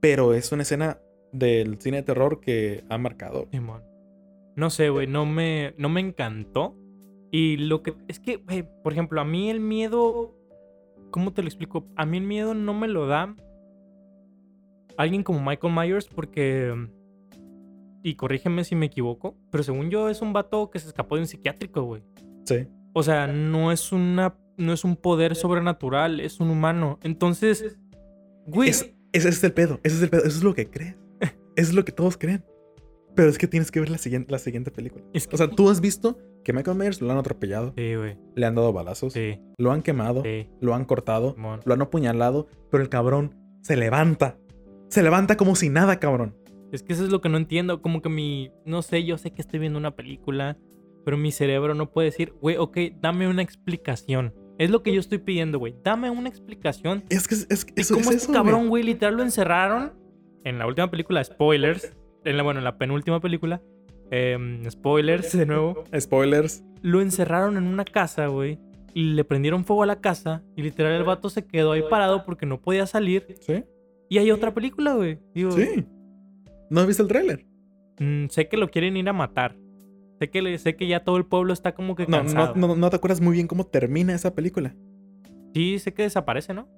[0.00, 0.98] Pero es una escena
[1.32, 3.48] del cine de terror que ha marcado.
[3.50, 3.82] Simón.
[4.56, 6.76] No sé, güey, no me, no me encantó.
[7.30, 7.94] Y lo que.
[8.08, 10.36] Es que, güey, por ejemplo, a mí el miedo.
[11.10, 11.86] ¿Cómo te lo explico?
[11.96, 13.34] A mí el miedo no me lo da
[14.98, 16.74] alguien como Michael Myers porque.
[18.02, 21.22] Y corrígeme si me equivoco, pero según yo es un vato que se escapó de
[21.22, 22.02] un psiquiátrico, güey.
[22.44, 22.66] Sí.
[22.92, 24.36] O sea, no es una.
[24.58, 26.98] No es un poder sobrenatural, es un humano.
[27.02, 27.78] Entonces.
[28.46, 28.70] Güey.
[28.70, 29.78] Es- ese es el pedo.
[29.82, 30.22] Ese es el pedo.
[30.24, 30.96] Eso es lo que crees.
[31.56, 32.44] Eso es lo que todos creen.
[33.14, 35.04] Pero es que tienes que ver la siguiente, la siguiente película.
[35.12, 38.16] Es que- O sea, tú has visto que Michael Myers lo han atropellado, Sí, güey.
[38.34, 40.48] le han dado balazos, Sí, lo han quemado, sí.
[40.60, 41.60] lo han cortado, Simón.
[41.64, 44.38] lo han apuñalado, pero el cabrón se levanta.
[44.88, 46.34] Se levanta como si nada, cabrón.
[46.72, 47.80] Es que eso es lo que no entiendo.
[47.82, 48.50] Como que mi.
[48.64, 50.56] No sé, yo sé que estoy viendo una película,
[51.04, 54.34] pero mi cerebro no puede decir, güey, ok, dame una explicación.
[54.58, 55.74] Es lo que yo estoy pidiendo, güey.
[55.84, 57.04] Dame una explicación.
[57.08, 58.82] Es que es, es, ¿Y eso cómo es este eso, cabrón, güey.
[58.82, 59.92] literal lo encerraron
[60.44, 61.22] en la última película?
[61.24, 61.94] Spoilers.
[62.24, 63.60] En la, bueno, en la penúltima película.
[64.10, 65.84] em, spoilers, de nuevo.
[65.98, 66.62] Spoilers.
[66.82, 68.58] Lo encerraron en una casa, güey.
[68.94, 70.42] Y le prendieron fuego a la casa.
[70.54, 73.26] Y literal el vato se quedó ahí parado porque no podía salir.
[73.40, 73.64] ¿Sí?
[74.10, 75.18] Y hay otra película, güey.
[75.34, 75.86] Digo, Sí.
[76.72, 77.46] ¿No has visto el tráiler?
[78.00, 79.56] Mm, sé que lo quieren ir a matar.
[80.18, 82.54] Sé que, le- sé que ya todo el pueblo está como que No, cansado.
[82.54, 84.74] no, no, no te acuerdas muy bien cómo termina esa película.
[85.54, 86.68] Sí, sé que desaparece, ¿no?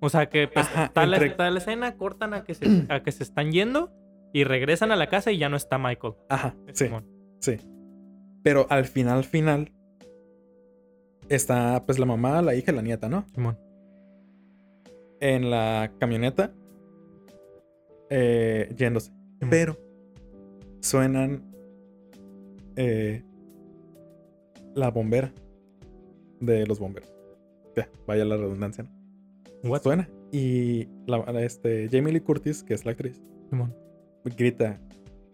[0.00, 2.64] O sea, que pues, Ajá, está, la, entre- está la escena, cortan a que, se,
[2.88, 3.92] a que se están yendo
[4.32, 6.14] y regresan a la casa y ya no está Michael.
[6.28, 7.04] Ajá, sí, Simón.
[7.40, 7.56] sí.
[8.42, 9.72] Pero al final, final,
[11.28, 13.26] está pues la mamá, la hija y la nieta, ¿no?
[13.34, 13.58] Simón.
[15.20, 16.52] En la camioneta,
[18.10, 19.12] eh, yéndose.
[19.50, 19.76] Pero
[20.80, 21.42] suenan
[22.76, 23.22] eh,
[24.74, 25.32] la bombera
[26.40, 27.12] de los bomberos.
[27.76, 28.84] Ya, vaya la redundancia.
[28.84, 29.70] ¿no?
[29.70, 29.82] What?
[29.82, 30.08] Suena.
[30.32, 33.74] Y la, la- este, Jamie Lee Curtis, que es la actriz, Simón.
[34.36, 34.80] grita: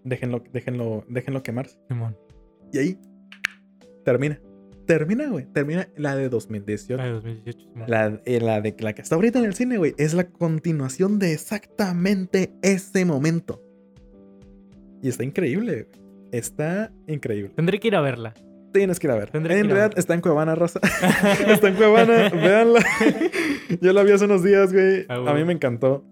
[0.04, 1.78] déjenlo, déjenlo, déjenlo quemarse.
[1.88, 2.16] Simón.
[2.72, 2.98] Y ahí
[4.04, 4.40] termina.
[4.86, 5.46] Termina, güey.
[5.46, 7.00] Termina la de 2018.
[7.02, 7.58] Ay, 2018.
[7.72, 7.84] Simón.
[7.88, 11.18] La, eh, la de la que está ahorita en el cine, güey, es la continuación
[11.18, 13.62] de exactamente ese momento.
[15.02, 15.88] Y está increíble.
[16.30, 17.52] Está increíble.
[17.56, 18.32] Tendré que ir a verla.
[18.72, 19.30] Tienes que ir a ver.
[19.30, 20.80] Tendré en realidad está en Cuevana, raza.
[21.48, 22.80] está en Cuevana, véanla.
[23.80, 25.04] Yo la vi hace unos días, güey.
[25.08, 26.04] Ah, A mí me encantó.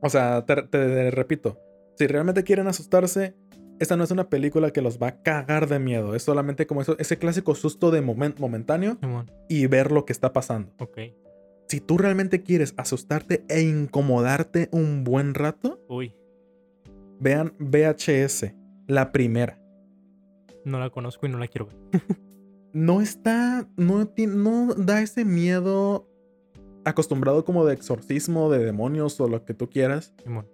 [0.00, 1.58] O sea, te, te repito,
[1.98, 3.34] si realmente quieren asustarse,
[3.78, 6.14] esta no es una película que los va a cagar de miedo.
[6.14, 8.96] Es solamente como eso, ese clásico susto de momen- momentáneo
[9.48, 10.72] y ver lo que está pasando.
[10.78, 10.98] Ok.
[11.68, 16.14] Si tú realmente quieres asustarte e incomodarte un buen rato, Uy,
[17.20, 18.54] vean VHS,
[18.86, 19.58] la primera.
[20.64, 21.76] no la conozco y no la quiero ver.
[22.72, 26.10] No está, no, no da ese miedo
[26.84, 30.46] acostumbrado como de exorcismo, de demonios o lo que tú quieras, Simón.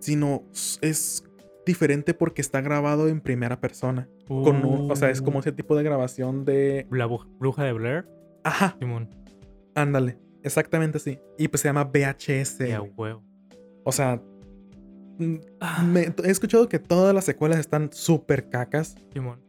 [0.00, 0.42] sino
[0.82, 1.22] es
[1.64, 4.08] diferente porque está grabado en primera persona.
[4.26, 6.88] Con un- o sea, es como ese tipo de grabación de...
[6.90, 8.08] La bruja de Blair.
[8.42, 9.08] Ajá, Simón.
[9.76, 11.20] ándale, exactamente así.
[11.38, 12.58] Y pues se llama VHS.
[12.96, 13.22] Huevo.
[13.84, 14.20] O sea,
[15.18, 19.40] me- he escuchado que todas las secuelas están súper cacas, Simón.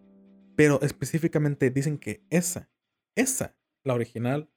[0.55, 2.69] pero específicamente dicen que esa,
[3.15, 4.49] esa, la original,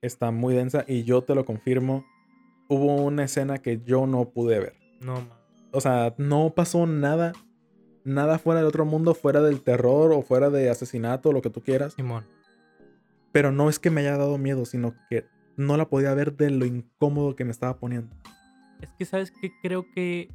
[0.00, 2.04] está muy densa y yo te lo confirmo.
[2.68, 4.74] Hubo una escena que yo no pude ver.
[5.00, 5.28] No.
[5.72, 7.32] O sea, no pasó nada,
[8.04, 11.60] nada fuera del otro mundo, fuera del terror o fuera de asesinato, lo que tú
[11.62, 11.94] quieras.
[11.94, 12.24] Simón.
[13.32, 15.24] Pero no es que me haya dado miedo, sino que
[15.56, 18.14] no la podía ver de lo incómodo que me estaba poniendo.
[18.82, 19.52] Es que, ¿sabes qué?
[19.62, 20.28] Creo que.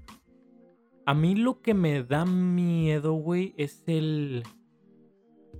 [1.05, 4.43] A mí lo que me da miedo, güey, es el.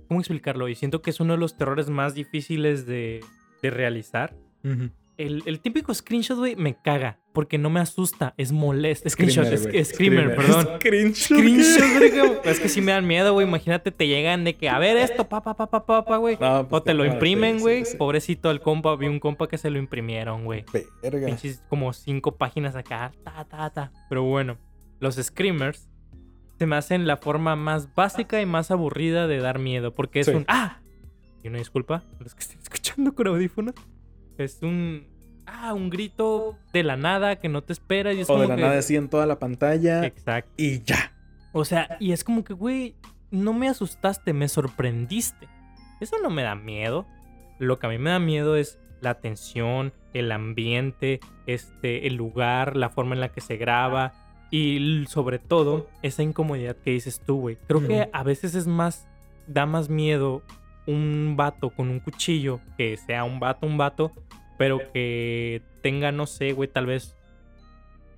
[0.08, 0.68] ¿Cómo explicarlo?
[0.68, 3.24] Y siento que es uno de los terrores más difíciles de,
[3.62, 4.36] de realizar.
[5.18, 7.18] El, el típico screenshot, güey, me caga.
[7.32, 9.08] Porque no me asusta, es molesto.
[9.10, 10.66] Screenshot, es screamer, perdón.
[10.78, 11.38] Screenshot.
[11.38, 12.38] Screenshot, güey.
[12.44, 13.46] Es que sí me dan miedo, güey.
[13.46, 16.36] Imagínate, te llegan de que, a ver esto, pa, pa, pa, pa, pa, pa, güey.
[16.40, 17.84] No, pues, O te lo imprimen, güey.
[17.84, 17.96] sí, sí.
[17.96, 18.96] Pobrecito el compa.
[18.96, 20.64] Vi un compa que se lo imprimieron, güey.
[21.02, 21.26] Verga.
[21.26, 23.12] Pinches como cinco páginas acá.
[23.24, 23.92] Ta, ta, ta.
[24.08, 24.56] Pero bueno,
[25.00, 25.88] los screamers
[26.58, 29.94] se me hacen la forma más básica y más aburrida de dar miedo.
[29.94, 30.32] Porque es Sí.
[30.32, 30.44] un.
[30.48, 30.78] ¡Ah!
[31.44, 33.74] Y una disculpa los que estén escuchando con audífonos.
[34.38, 35.06] Es un.
[35.46, 38.14] ah, un grito de la nada que no te esperas.
[38.16, 40.50] Y es O como de la que- nada así en toda la pantalla Exacto.
[40.56, 41.12] y ya.
[41.52, 42.94] O sea, y es como que, güey,
[43.30, 45.48] no me asustaste, me sorprendiste.
[46.00, 47.06] Eso no me da miedo.
[47.58, 52.76] Lo que a mí me da miedo es la tensión, el ambiente, este, el lugar,
[52.76, 54.12] la forma en la que se graba
[54.50, 57.58] y sobre todo esa incomodidad que dices tú, güey.
[57.66, 59.08] Creo que a veces es más,
[59.46, 60.42] da más miedo
[60.88, 64.12] un vato con un cuchillo, que sea un vato, un vato,
[64.56, 67.14] pero que tenga, no sé, güey, tal vez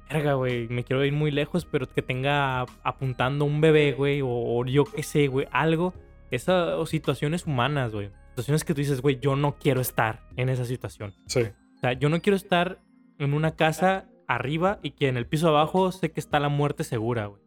[0.09, 4.29] verga, güey, me quiero ir muy lejos, pero que tenga apuntando un bebé, güey, o,
[4.29, 5.95] o yo qué sé, güey, algo.
[6.31, 8.11] Esas situaciones humanas, güey.
[8.31, 11.13] Situaciones que tú dices, güey, yo no quiero estar en esa situación.
[11.27, 11.43] Sí.
[11.77, 12.81] O sea, yo no quiero estar
[13.19, 16.85] en una casa arriba y que en el piso abajo sé que está la muerte
[16.85, 17.43] segura, güey.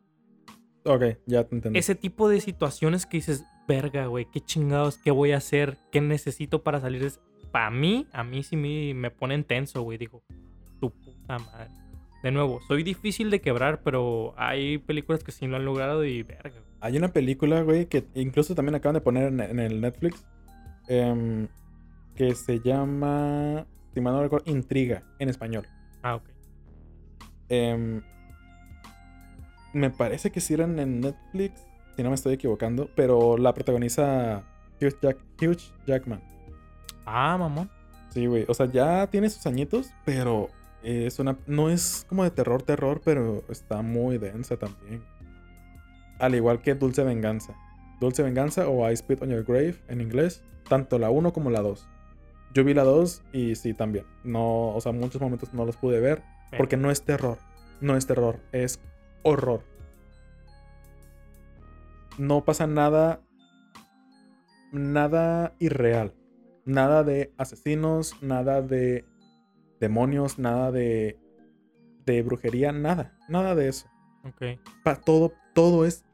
[0.86, 1.80] Ok, ya te entendí.
[1.80, 6.02] Ese tipo de situaciones que dices, verga, güey, qué chingados, qué voy a hacer, qué
[6.02, 7.12] necesito para salir.
[7.52, 9.98] Para mí, a mí sí me, me ponen tenso, güey.
[9.98, 10.24] Digo,
[10.80, 11.70] tu puta madre.
[12.24, 16.24] De nuevo, soy difícil de quebrar, pero hay películas que sí lo han logrado y
[16.24, 16.50] verga.
[16.52, 16.64] güey.
[16.80, 20.26] Hay una película, güey, que incluso también acaban de poner en, en el Netflix.
[20.88, 21.48] em,
[22.16, 25.66] que se llama, si mal no recuerdo, Intriga en español.
[26.02, 26.30] Ah, ok.
[27.50, 28.02] Em,
[29.74, 31.66] me parece que sí eran en Netflix,
[31.96, 34.44] si no me estoy equivocando, pero la protagoniza
[34.82, 36.22] Hugh, Jack- Hugh Jackman.
[37.06, 37.70] Ah, mamón.
[38.10, 38.46] Sí, güey.
[38.48, 40.50] O sea, ya tiene sus añitos, pero
[40.84, 41.38] es una.
[41.48, 45.04] No es como de terror, terror, pero está muy densa también.
[46.20, 47.56] Al igual que Dulce Venganza.
[48.00, 50.44] Dulce Venganza o I Spit on Your Grave en inglés.
[50.70, 51.88] Tanto la 1 como la 2.
[52.54, 54.06] Yo vi la 2 y sí, también.
[54.24, 56.22] No, o sea, muchos momentos no los pude ver.
[56.58, 57.38] Porque no es terror.
[57.82, 58.40] No es terror.
[58.52, 58.80] Es
[59.24, 59.64] horror.
[62.18, 63.22] No pasa nada.
[64.72, 66.14] Nada irreal.
[66.66, 69.06] Nada de asesinos, nada de
[69.80, 71.20] demonios, nada de.
[72.06, 73.18] de brujería, nada.
[73.30, 73.88] Nada de eso.
[74.26, 74.42] Ok,
[74.84, 76.06] Pa- todo, todo es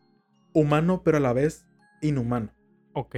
[0.53, 1.67] humano, pero a la vez
[2.01, 2.51] inhumano.
[2.93, 3.15] ok.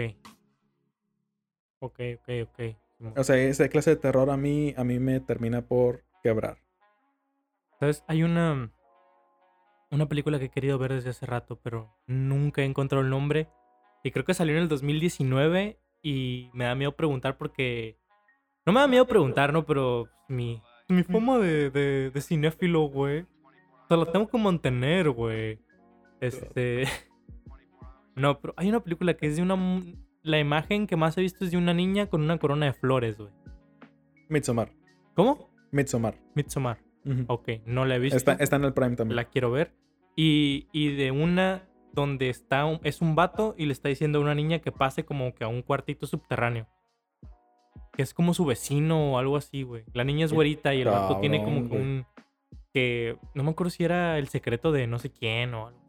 [1.79, 3.17] Ok, ok, ok.
[3.17, 6.57] O sea, esa clase de terror a mí, a mí me termina por quebrar.
[7.79, 8.03] ¿Sabes?
[8.07, 8.71] Hay una.
[9.91, 13.49] Una película que he querido ver desde hace rato, pero nunca he encontrado el nombre.
[14.03, 17.99] Y creo que salió en el 2019 y me da miedo preguntar porque...
[18.65, 19.65] No me da miedo preguntar, ¿no?
[19.65, 23.21] Pero mi, mi forma de, de, de cinéfilo, güey.
[23.21, 25.59] O sea, la tengo que mantener, güey.
[26.19, 26.85] Este...
[28.13, 29.57] No, pero hay una película que es de una...
[30.21, 33.17] La imagen que más he visto es de una niña con una corona de flores,
[33.17, 33.31] güey.
[34.29, 34.71] Midsommar.
[35.15, 35.49] ¿Cómo?
[35.71, 36.19] Midsommar.
[36.35, 36.77] Midsommar.
[37.27, 38.17] Ok, no la he visto.
[38.17, 39.15] Está, está en el Prime también.
[39.15, 39.73] la quiero ver.
[40.15, 44.21] Y, y de una donde está un- es un vato y le está diciendo a
[44.21, 46.67] una niña que pase como que a un cuartito subterráneo.
[47.93, 49.83] Que es como su vecino o algo así, güey.
[49.93, 52.05] La niña es güerita y el vato tiene como que un...
[52.73, 55.81] Que no me acuerdo si era el secreto de no sé quién o algo.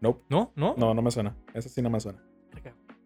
[0.00, 0.22] Nope.
[0.28, 0.52] ¿No?
[0.56, 0.74] ¿No?
[0.76, 1.36] No, no me suena.
[1.54, 2.22] Esa sí no me suena.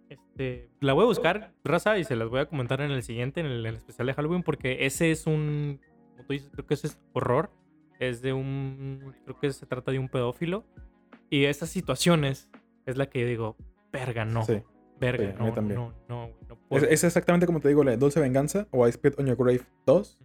[0.09, 3.41] Este, la voy a buscar, raza, y se las voy a comentar en el siguiente,
[3.41, 5.81] en el, en el especial de Halloween, porque ese es un,
[6.21, 7.51] como tú dices, creo que ese es horror.
[7.99, 10.65] Es de un, creo que se trata de un pedófilo.
[11.29, 12.49] Y esas situaciones
[12.87, 13.57] es la que yo digo,
[13.93, 14.45] verga, no.
[14.45, 14.63] Sí.
[14.99, 15.79] verga, sí, no, también.
[15.81, 16.87] no, no, no Es, puedo.
[16.87, 19.63] es exactamente como te digo, la de Dulce Venganza o I Spit on Your Grave
[19.87, 20.19] 2.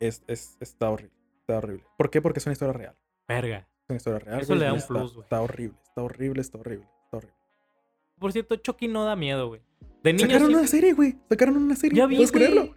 [0.00, 1.14] Es, es- está horrible.
[1.40, 1.84] Está horrible.
[1.96, 2.20] ¿Por qué?
[2.22, 2.96] Porque es una historia real.
[3.28, 3.68] Verga.
[3.84, 4.40] Es una historia real.
[4.40, 5.24] Eso güey, le da un está- plus, güey.
[5.24, 5.78] Está horrible.
[5.84, 6.88] Está horrible, está horrible.
[7.04, 7.36] Está horrible.
[8.18, 9.60] Por cierto, Chucky no da miedo, güey.
[10.02, 11.16] De niño Sacaron sí- una serie, güey.
[11.28, 11.98] Sacaron una serie.
[11.98, 12.44] Ya vi, ¿Puedes güey.
[12.46, 12.74] creerlo?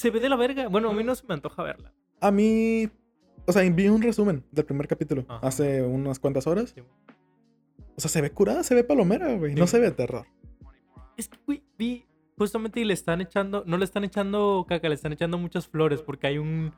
[0.00, 0.68] Se ve de la verga.
[0.68, 1.92] Bueno, a mí no se me antoja verla.
[2.20, 2.88] A mí.
[3.46, 5.46] O sea, vi un resumen del primer capítulo Ajá.
[5.46, 6.70] hace unas cuantas horas.
[6.74, 6.80] Sí.
[7.96, 9.54] O sea, se ve curada, se ve palomera, güey.
[9.54, 9.72] No Sí.
[9.72, 10.24] se ve terror.
[11.18, 12.06] Es que, güey, vi
[12.38, 16.00] justamente y le están echando, no le están echando caca, le están echando muchas flores
[16.00, 16.72] porque hay un,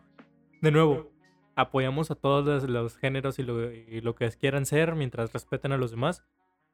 [0.60, 1.12] de nuevo,
[1.54, 5.70] apoyamos a todos los, los géneros y lo, y lo que quieran ser mientras respeten
[5.70, 6.24] a los demás.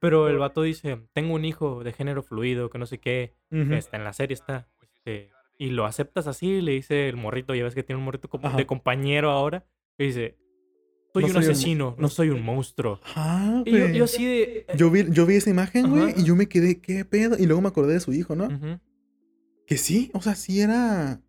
[0.01, 3.75] Pero el vato dice, tengo un hijo de género fluido, que no sé qué, Ujú.
[3.75, 4.67] está en la serie está.
[4.81, 8.29] este, y lo aceptas así, le dice el morrito, ya ves que tiene un morrito
[8.29, 8.57] como Ajá.
[8.57, 9.67] de compañero ahora,
[9.99, 10.37] y dice,
[11.13, 13.01] soy No un soy asesino, no no- soy un monstruo.
[13.17, 14.67] Ah, Y yo, yo así de...
[14.77, 17.37] Yo vi, yo vi esa imagen, güey, y yo me quedé, ¿qué pedo?
[17.39, 18.49] Y luego me acordé de su hijo, ¿no?
[19.67, 21.21] Que sí, o sea, sí era.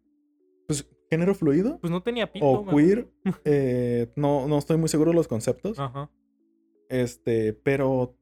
[0.67, 2.45] Pues, género fluido Pues no tenía pito.
[2.45, 2.75] o man.
[2.75, 3.09] queer.
[3.43, 5.77] eh, no, no estoy muy seguro de los conceptos.
[5.79, 6.09] Ajá.
[6.87, 8.15] Este, pero.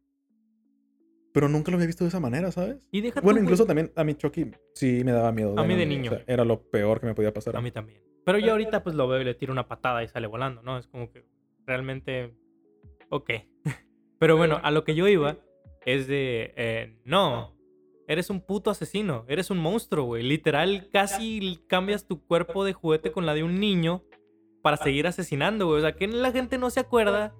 [1.38, 2.78] Pero nunca lo había visto de esa manera, ¿sabes?
[2.90, 5.54] Y deja tú, Bueno, güey, incluso también a mí Chucky sí me daba miedo.
[5.60, 6.34] A mí de niño, o sea, güey.
[6.34, 7.56] era lo peor que me podía pasar.
[7.56, 8.02] A mí también.
[8.26, 10.80] Pero yo ahorita pues lo veo y le tiro una patada y sale volando, ¿no?
[10.80, 11.28] Es como que
[11.68, 12.34] realmente...
[13.10, 13.30] Ok.
[14.20, 15.38] Pero bueno, a lo que yo iba
[15.86, 16.54] es de...
[16.56, 17.56] eh, no.
[18.08, 20.24] eres un puto asesino, eres un monstruo, güey.
[20.24, 24.04] Literal, casi cambias tu cuerpo de juguete con la de un niño
[24.64, 25.78] para seguir asesinando, güey.
[25.78, 27.36] O sea, que la gente no se acuerda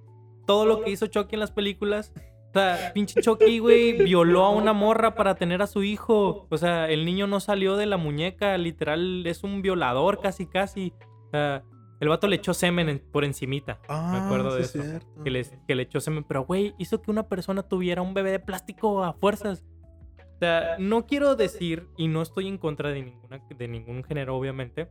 [0.46, 2.14] todo lo que hizo Chucky en las películas.
[2.58, 6.48] O sea, pinche Chucky, güey, violó a una morra para tener a su hijo.
[6.50, 10.92] O sea, el niño no salió de la muñeca, literal, es un violador casi, casi.
[11.28, 11.64] O sea,
[12.00, 13.80] el vato le echó semen por encimita.
[13.88, 15.00] Ah, me acuerdo de sí, eso.
[15.24, 16.24] Que, les- que le echó semen.
[16.24, 19.64] Pero, güey, hizo que una persona tuviera un bebé de plástico a fuerzas.
[20.36, 24.36] O sea, no quiero decir, y no estoy en contra de, ninguna, de ningún género,
[24.36, 24.88] obviamente.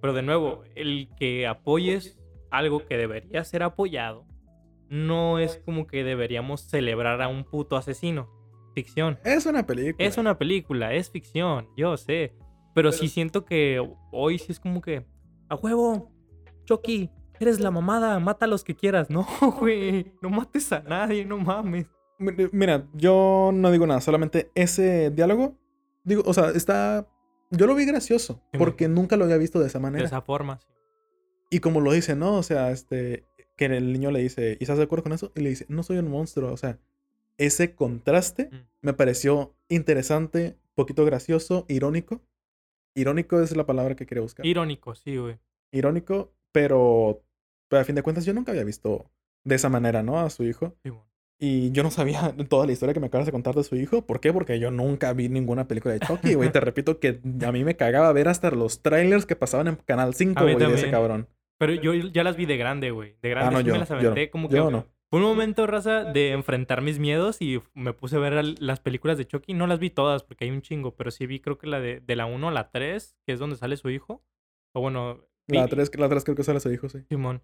[0.00, 2.18] Pero de nuevo, el que apoyes
[2.50, 4.24] algo que debería ser apoyado,
[4.88, 8.28] no es como que deberíamos celebrar a un puto asesino.
[8.74, 9.18] Ficción.
[9.24, 10.06] Es una película.
[10.06, 12.34] Es una película, es ficción, yo sé.
[12.74, 13.80] Pero sí siento que
[14.10, 15.06] hoy sí es como que,
[15.48, 16.10] a huevo,
[16.64, 17.08] Chucky,
[17.38, 19.08] eres la mamada, mata a los que quieras.
[19.10, 19.24] No,
[19.60, 21.86] güey, no mates a nadie, no mames.
[22.18, 25.56] Mi- Mira, yo no digo nada, solamente ese diálogo,
[26.04, 27.06] digo, o sea, está,
[27.50, 30.04] yo lo vi gracioso, Sí, porque nunca lo había visto de esa De manera.
[30.04, 30.58] esa forma.
[30.60, 30.66] sí.
[31.50, 32.34] Y como lo dice, ¿no?
[32.36, 33.24] O sea, este,
[33.56, 35.32] que el niño le dice, ¿y estás de acuerdo con eso?
[35.34, 36.78] Y le dice, no soy un monstruo, o sea,
[37.38, 38.56] ese contraste Mm.
[38.82, 42.20] me pareció interesante, poquito gracioso, irónico.
[42.94, 44.46] Irónico es la palabra que quería buscar.
[44.46, 45.38] Irónico, sí, güey.
[45.72, 47.22] irónico, pero,
[47.68, 49.10] pero a fin de cuentas yo nunca había visto
[49.42, 50.20] de esa manera, ¿no?
[50.20, 50.76] A su hijo.
[50.84, 51.04] Sí, bueno.
[51.40, 54.02] Y yo no sabía toda la historia que me acabas de contar de su hijo.
[54.06, 54.32] ¿Por qué?
[54.32, 56.52] Porque yo nunca vi ninguna película de Chucky, güey.
[56.52, 60.14] Te repito que a mí me cagaba ver hasta los trailers que pasaban en Canal
[60.14, 61.26] 5, A mí güey, de ese cabrón.
[61.58, 63.16] Pero yo ya las vi de grande, güey.
[63.22, 64.56] De grande Ah, no, sí yo me las aventé como que...
[64.56, 64.86] Yo no.
[65.10, 69.16] Fue un momento, raza, de enfrentar mis miedos y me puse a ver las películas
[69.16, 69.54] de Chucky.
[69.54, 72.00] No las vi todas porque hay un chingo, pero sí vi creo que la de,
[72.00, 74.24] de la 1 a la 3, que es donde sale su hijo.
[74.74, 77.04] O bueno, La vi- 3, la tres creo que sale su hijo, sí.
[77.08, 77.42] Simón.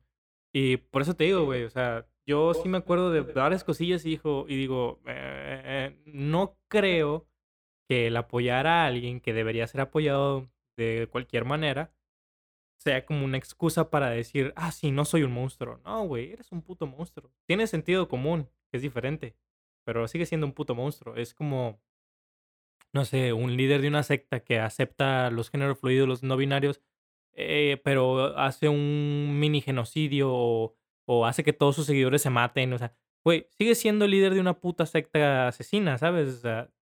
[0.52, 4.04] Y por eso te digo, güey, o sea, yo sí me acuerdo de varias cosillas
[4.04, 7.28] y, hijo, y digo, eh, eh, no creo
[7.88, 11.92] que el apoyar a alguien que debería ser apoyado de cualquier manera
[12.80, 15.80] sea como una excusa para decir, ah, sí, no soy un monstruo.
[15.84, 17.30] No, güey, eres un puto monstruo.
[17.46, 19.36] Tiene sentido común, que es diferente,
[19.84, 21.14] pero sigue siendo un puto monstruo.
[21.16, 21.78] Es como,
[22.94, 26.80] no sé, un líder de una secta que acepta los géneros fluidos, los no binarios,
[27.34, 30.74] eh, pero hace un mini genocidio o,
[31.06, 32.72] o hace que todos sus seguidores se maten.
[32.72, 32.94] O sea,
[33.24, 36.28] güey, sigue siendo el líder de una puta secta asesina, ¿sabes?
[36.30, 36.72] O sea,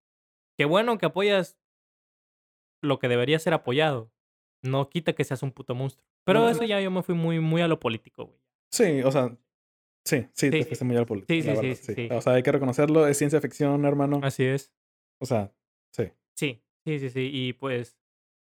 [0.57, 1.59] qué bueno que apoyas
[2.83, 4.12] lo que debería ser apoyado.
[4.62, 6.05] No quita que seas un puto monstruo.
[6.24, 8.39] Pero No, eso ya yo me fui muy, muy a lo político, güey.
[8.72, 9.36] Sí, o sea,
[10.05, 11.32] sí, sí, te fuiste muy al político.
[11.60, 12.09] Sí, sí, sí.
[12.12, 14.20] O sea, hay que reconocerlo, es ciencia ficción, hermano.
[14.22, 14.72] Así es.
[15.20, 15.52] O sea,
[15.93, 16.05] sí.
[16.36, 17.30] Sí, sí, sí, sí.
[17.32, 17.98] Y pues,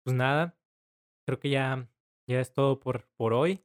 [0.04, 0.58] pues nada.
[1.28, 1.90] Creo que ya,
[2.28, 3.64] ya es todo por, por hoy.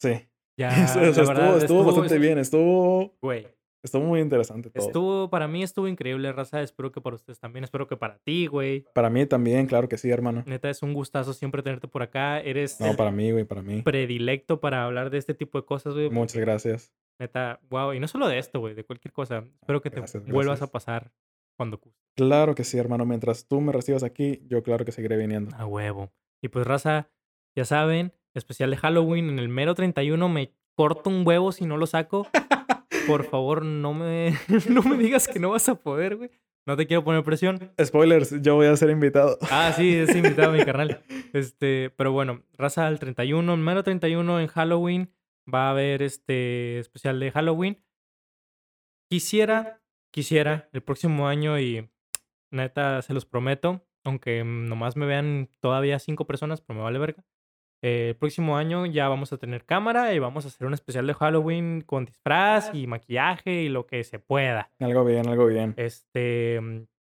[0.00, 0.10] Sí.
[0.58, 3.46] Ya, o sea, la estuvo, verdad, estuvo bastante estu- bien, estuvo, Güey,
[3.86, 4.86] estuvo muy interesante todo.
[4.86, 6.60] estuvo, para mí estuvo increíble, raza.
[6.62, 7.64] Espero que para ustedes también.
[7.64, 8.84] Espero que para ti, güey.
[8.94, 10.42] Para mí también, claro que sí, hermano.
[10.46, 12.40] Neta, es un gustazo siempre tenerte por acá.
[12.40, 13.82] Eres No, para mí, güey, para mí.
[13.82, 16.10] predilecto para hablar de este tipo de cosas, güey.
[16.10, 16.92] Muchas gracias.
[17.18, 17.94] Neta, wow.
[17.94, 19.44] Y no solo de esto, güey, de cualquier cosa.
[19.60, 21.12] Espero que te Gracias, vuelvas a pasar
[21.56, 21.80] cuando.
[22.14, 23.06] Claro que sí, hermano.
[23.06, 25.54] Mientras tú me recibas aquí, yo claro que seguiré viniendo.
[25.56, 26.12] A huevo.
[26.42, 27.08] Y pues, raza,
[27.56, 31.78] ya saben, especial de Halloween en el mero 31 me corto un huevo si no
[31.78, 32.26] lo saco.
[33.06, 34.34] Por favor, no me,
[34.68, 36.30] no me digas que no vas a poder, güey.
[36.66, 37.70] No te quiero poner presión.
[37.80, 39.38] Spoilers, yo voy a ser invitado.
[39.50, 41.02] Ah, sí, es invitado mi carnal.
[41.32, 45.12] Este, pero bueno, raza al 31, el mero 31 en Halloween
[45.52, 47.84] va a haber este especial de Halloween.
[49.10, 51.90] Quisiera, quisiera el próximo año y
[52.50, 57.22] neta se los prometo, aunque nomás me vean todavía cinco personas, pero me vale verga.
[57.86, 61.06] Eh, el próximo año ya vamos a tener cámara y vamos a hacer un especial
[61.06, 64.72] de Halloween con disfraz y maquillaje y lo que se pueda.
[64.80, 65.72] Algo bien, algo bien.
[65.76, 66.58] Este,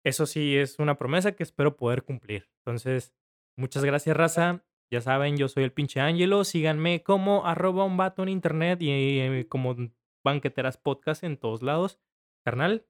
[0.05, 2.51] eso sí es una promesa que espero poder cumplir.
[2.65, 3.15] Entonces,
[3.57, 4.65] muchas gracias, raza.
[4.93, 6.43] Ya saben, yo soy el pinche Ángelo.
[6.43, 9.77] Síganme como arroba un vato en internet y eh, como
[10.25, 12.01] banqueteras podcast en todos lados.
[12.45, 12.85] Carnal,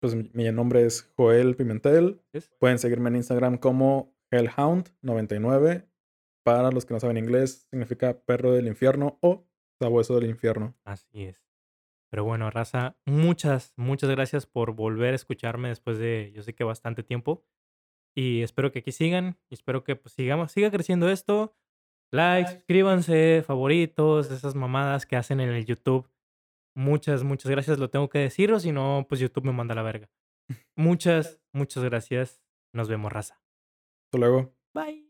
[0.00, 2.22] Pues mi, mi nombre es Joel Pimentel.
[2.32, 2.50] ¿es?
[2.58, 5.91] Pueden seguirme en Instagram como Hellhound99.
[6.44, 9.46] Para los que no saben inglés, significa perro del infierno o
[9.80, 10.74] sabueso del infierno.
[10.84, 11.42] Así es.
[12.10, 16.64] Pero bueno, raza, muchas, muchas gracias por volver a escucharme después de, yo sé que
[16.64, 17.44] bastante tiempo.
[18.14, 19.38] Y espero que aquí sigan.
[19.48, 21.54] Y espero que pues, sigamos, siga creciendo esto.
[22.12, 26.10] Like, suscríbanse, favoritos, esas mamadas que hacen en el YouTube.
[26.76, 29.76] Muchas, muchas gracias, lo tengo que decir, o si no, pues YouTube me manda a
[29.76, 30.10] la verga.
[30.76, 32.42] Muchas, muchas gracias.
[32.74, 33.42] Nos vemos, raza.
[34.06, 34.54] Hasta luego.
[34.74, 35.01] Bye.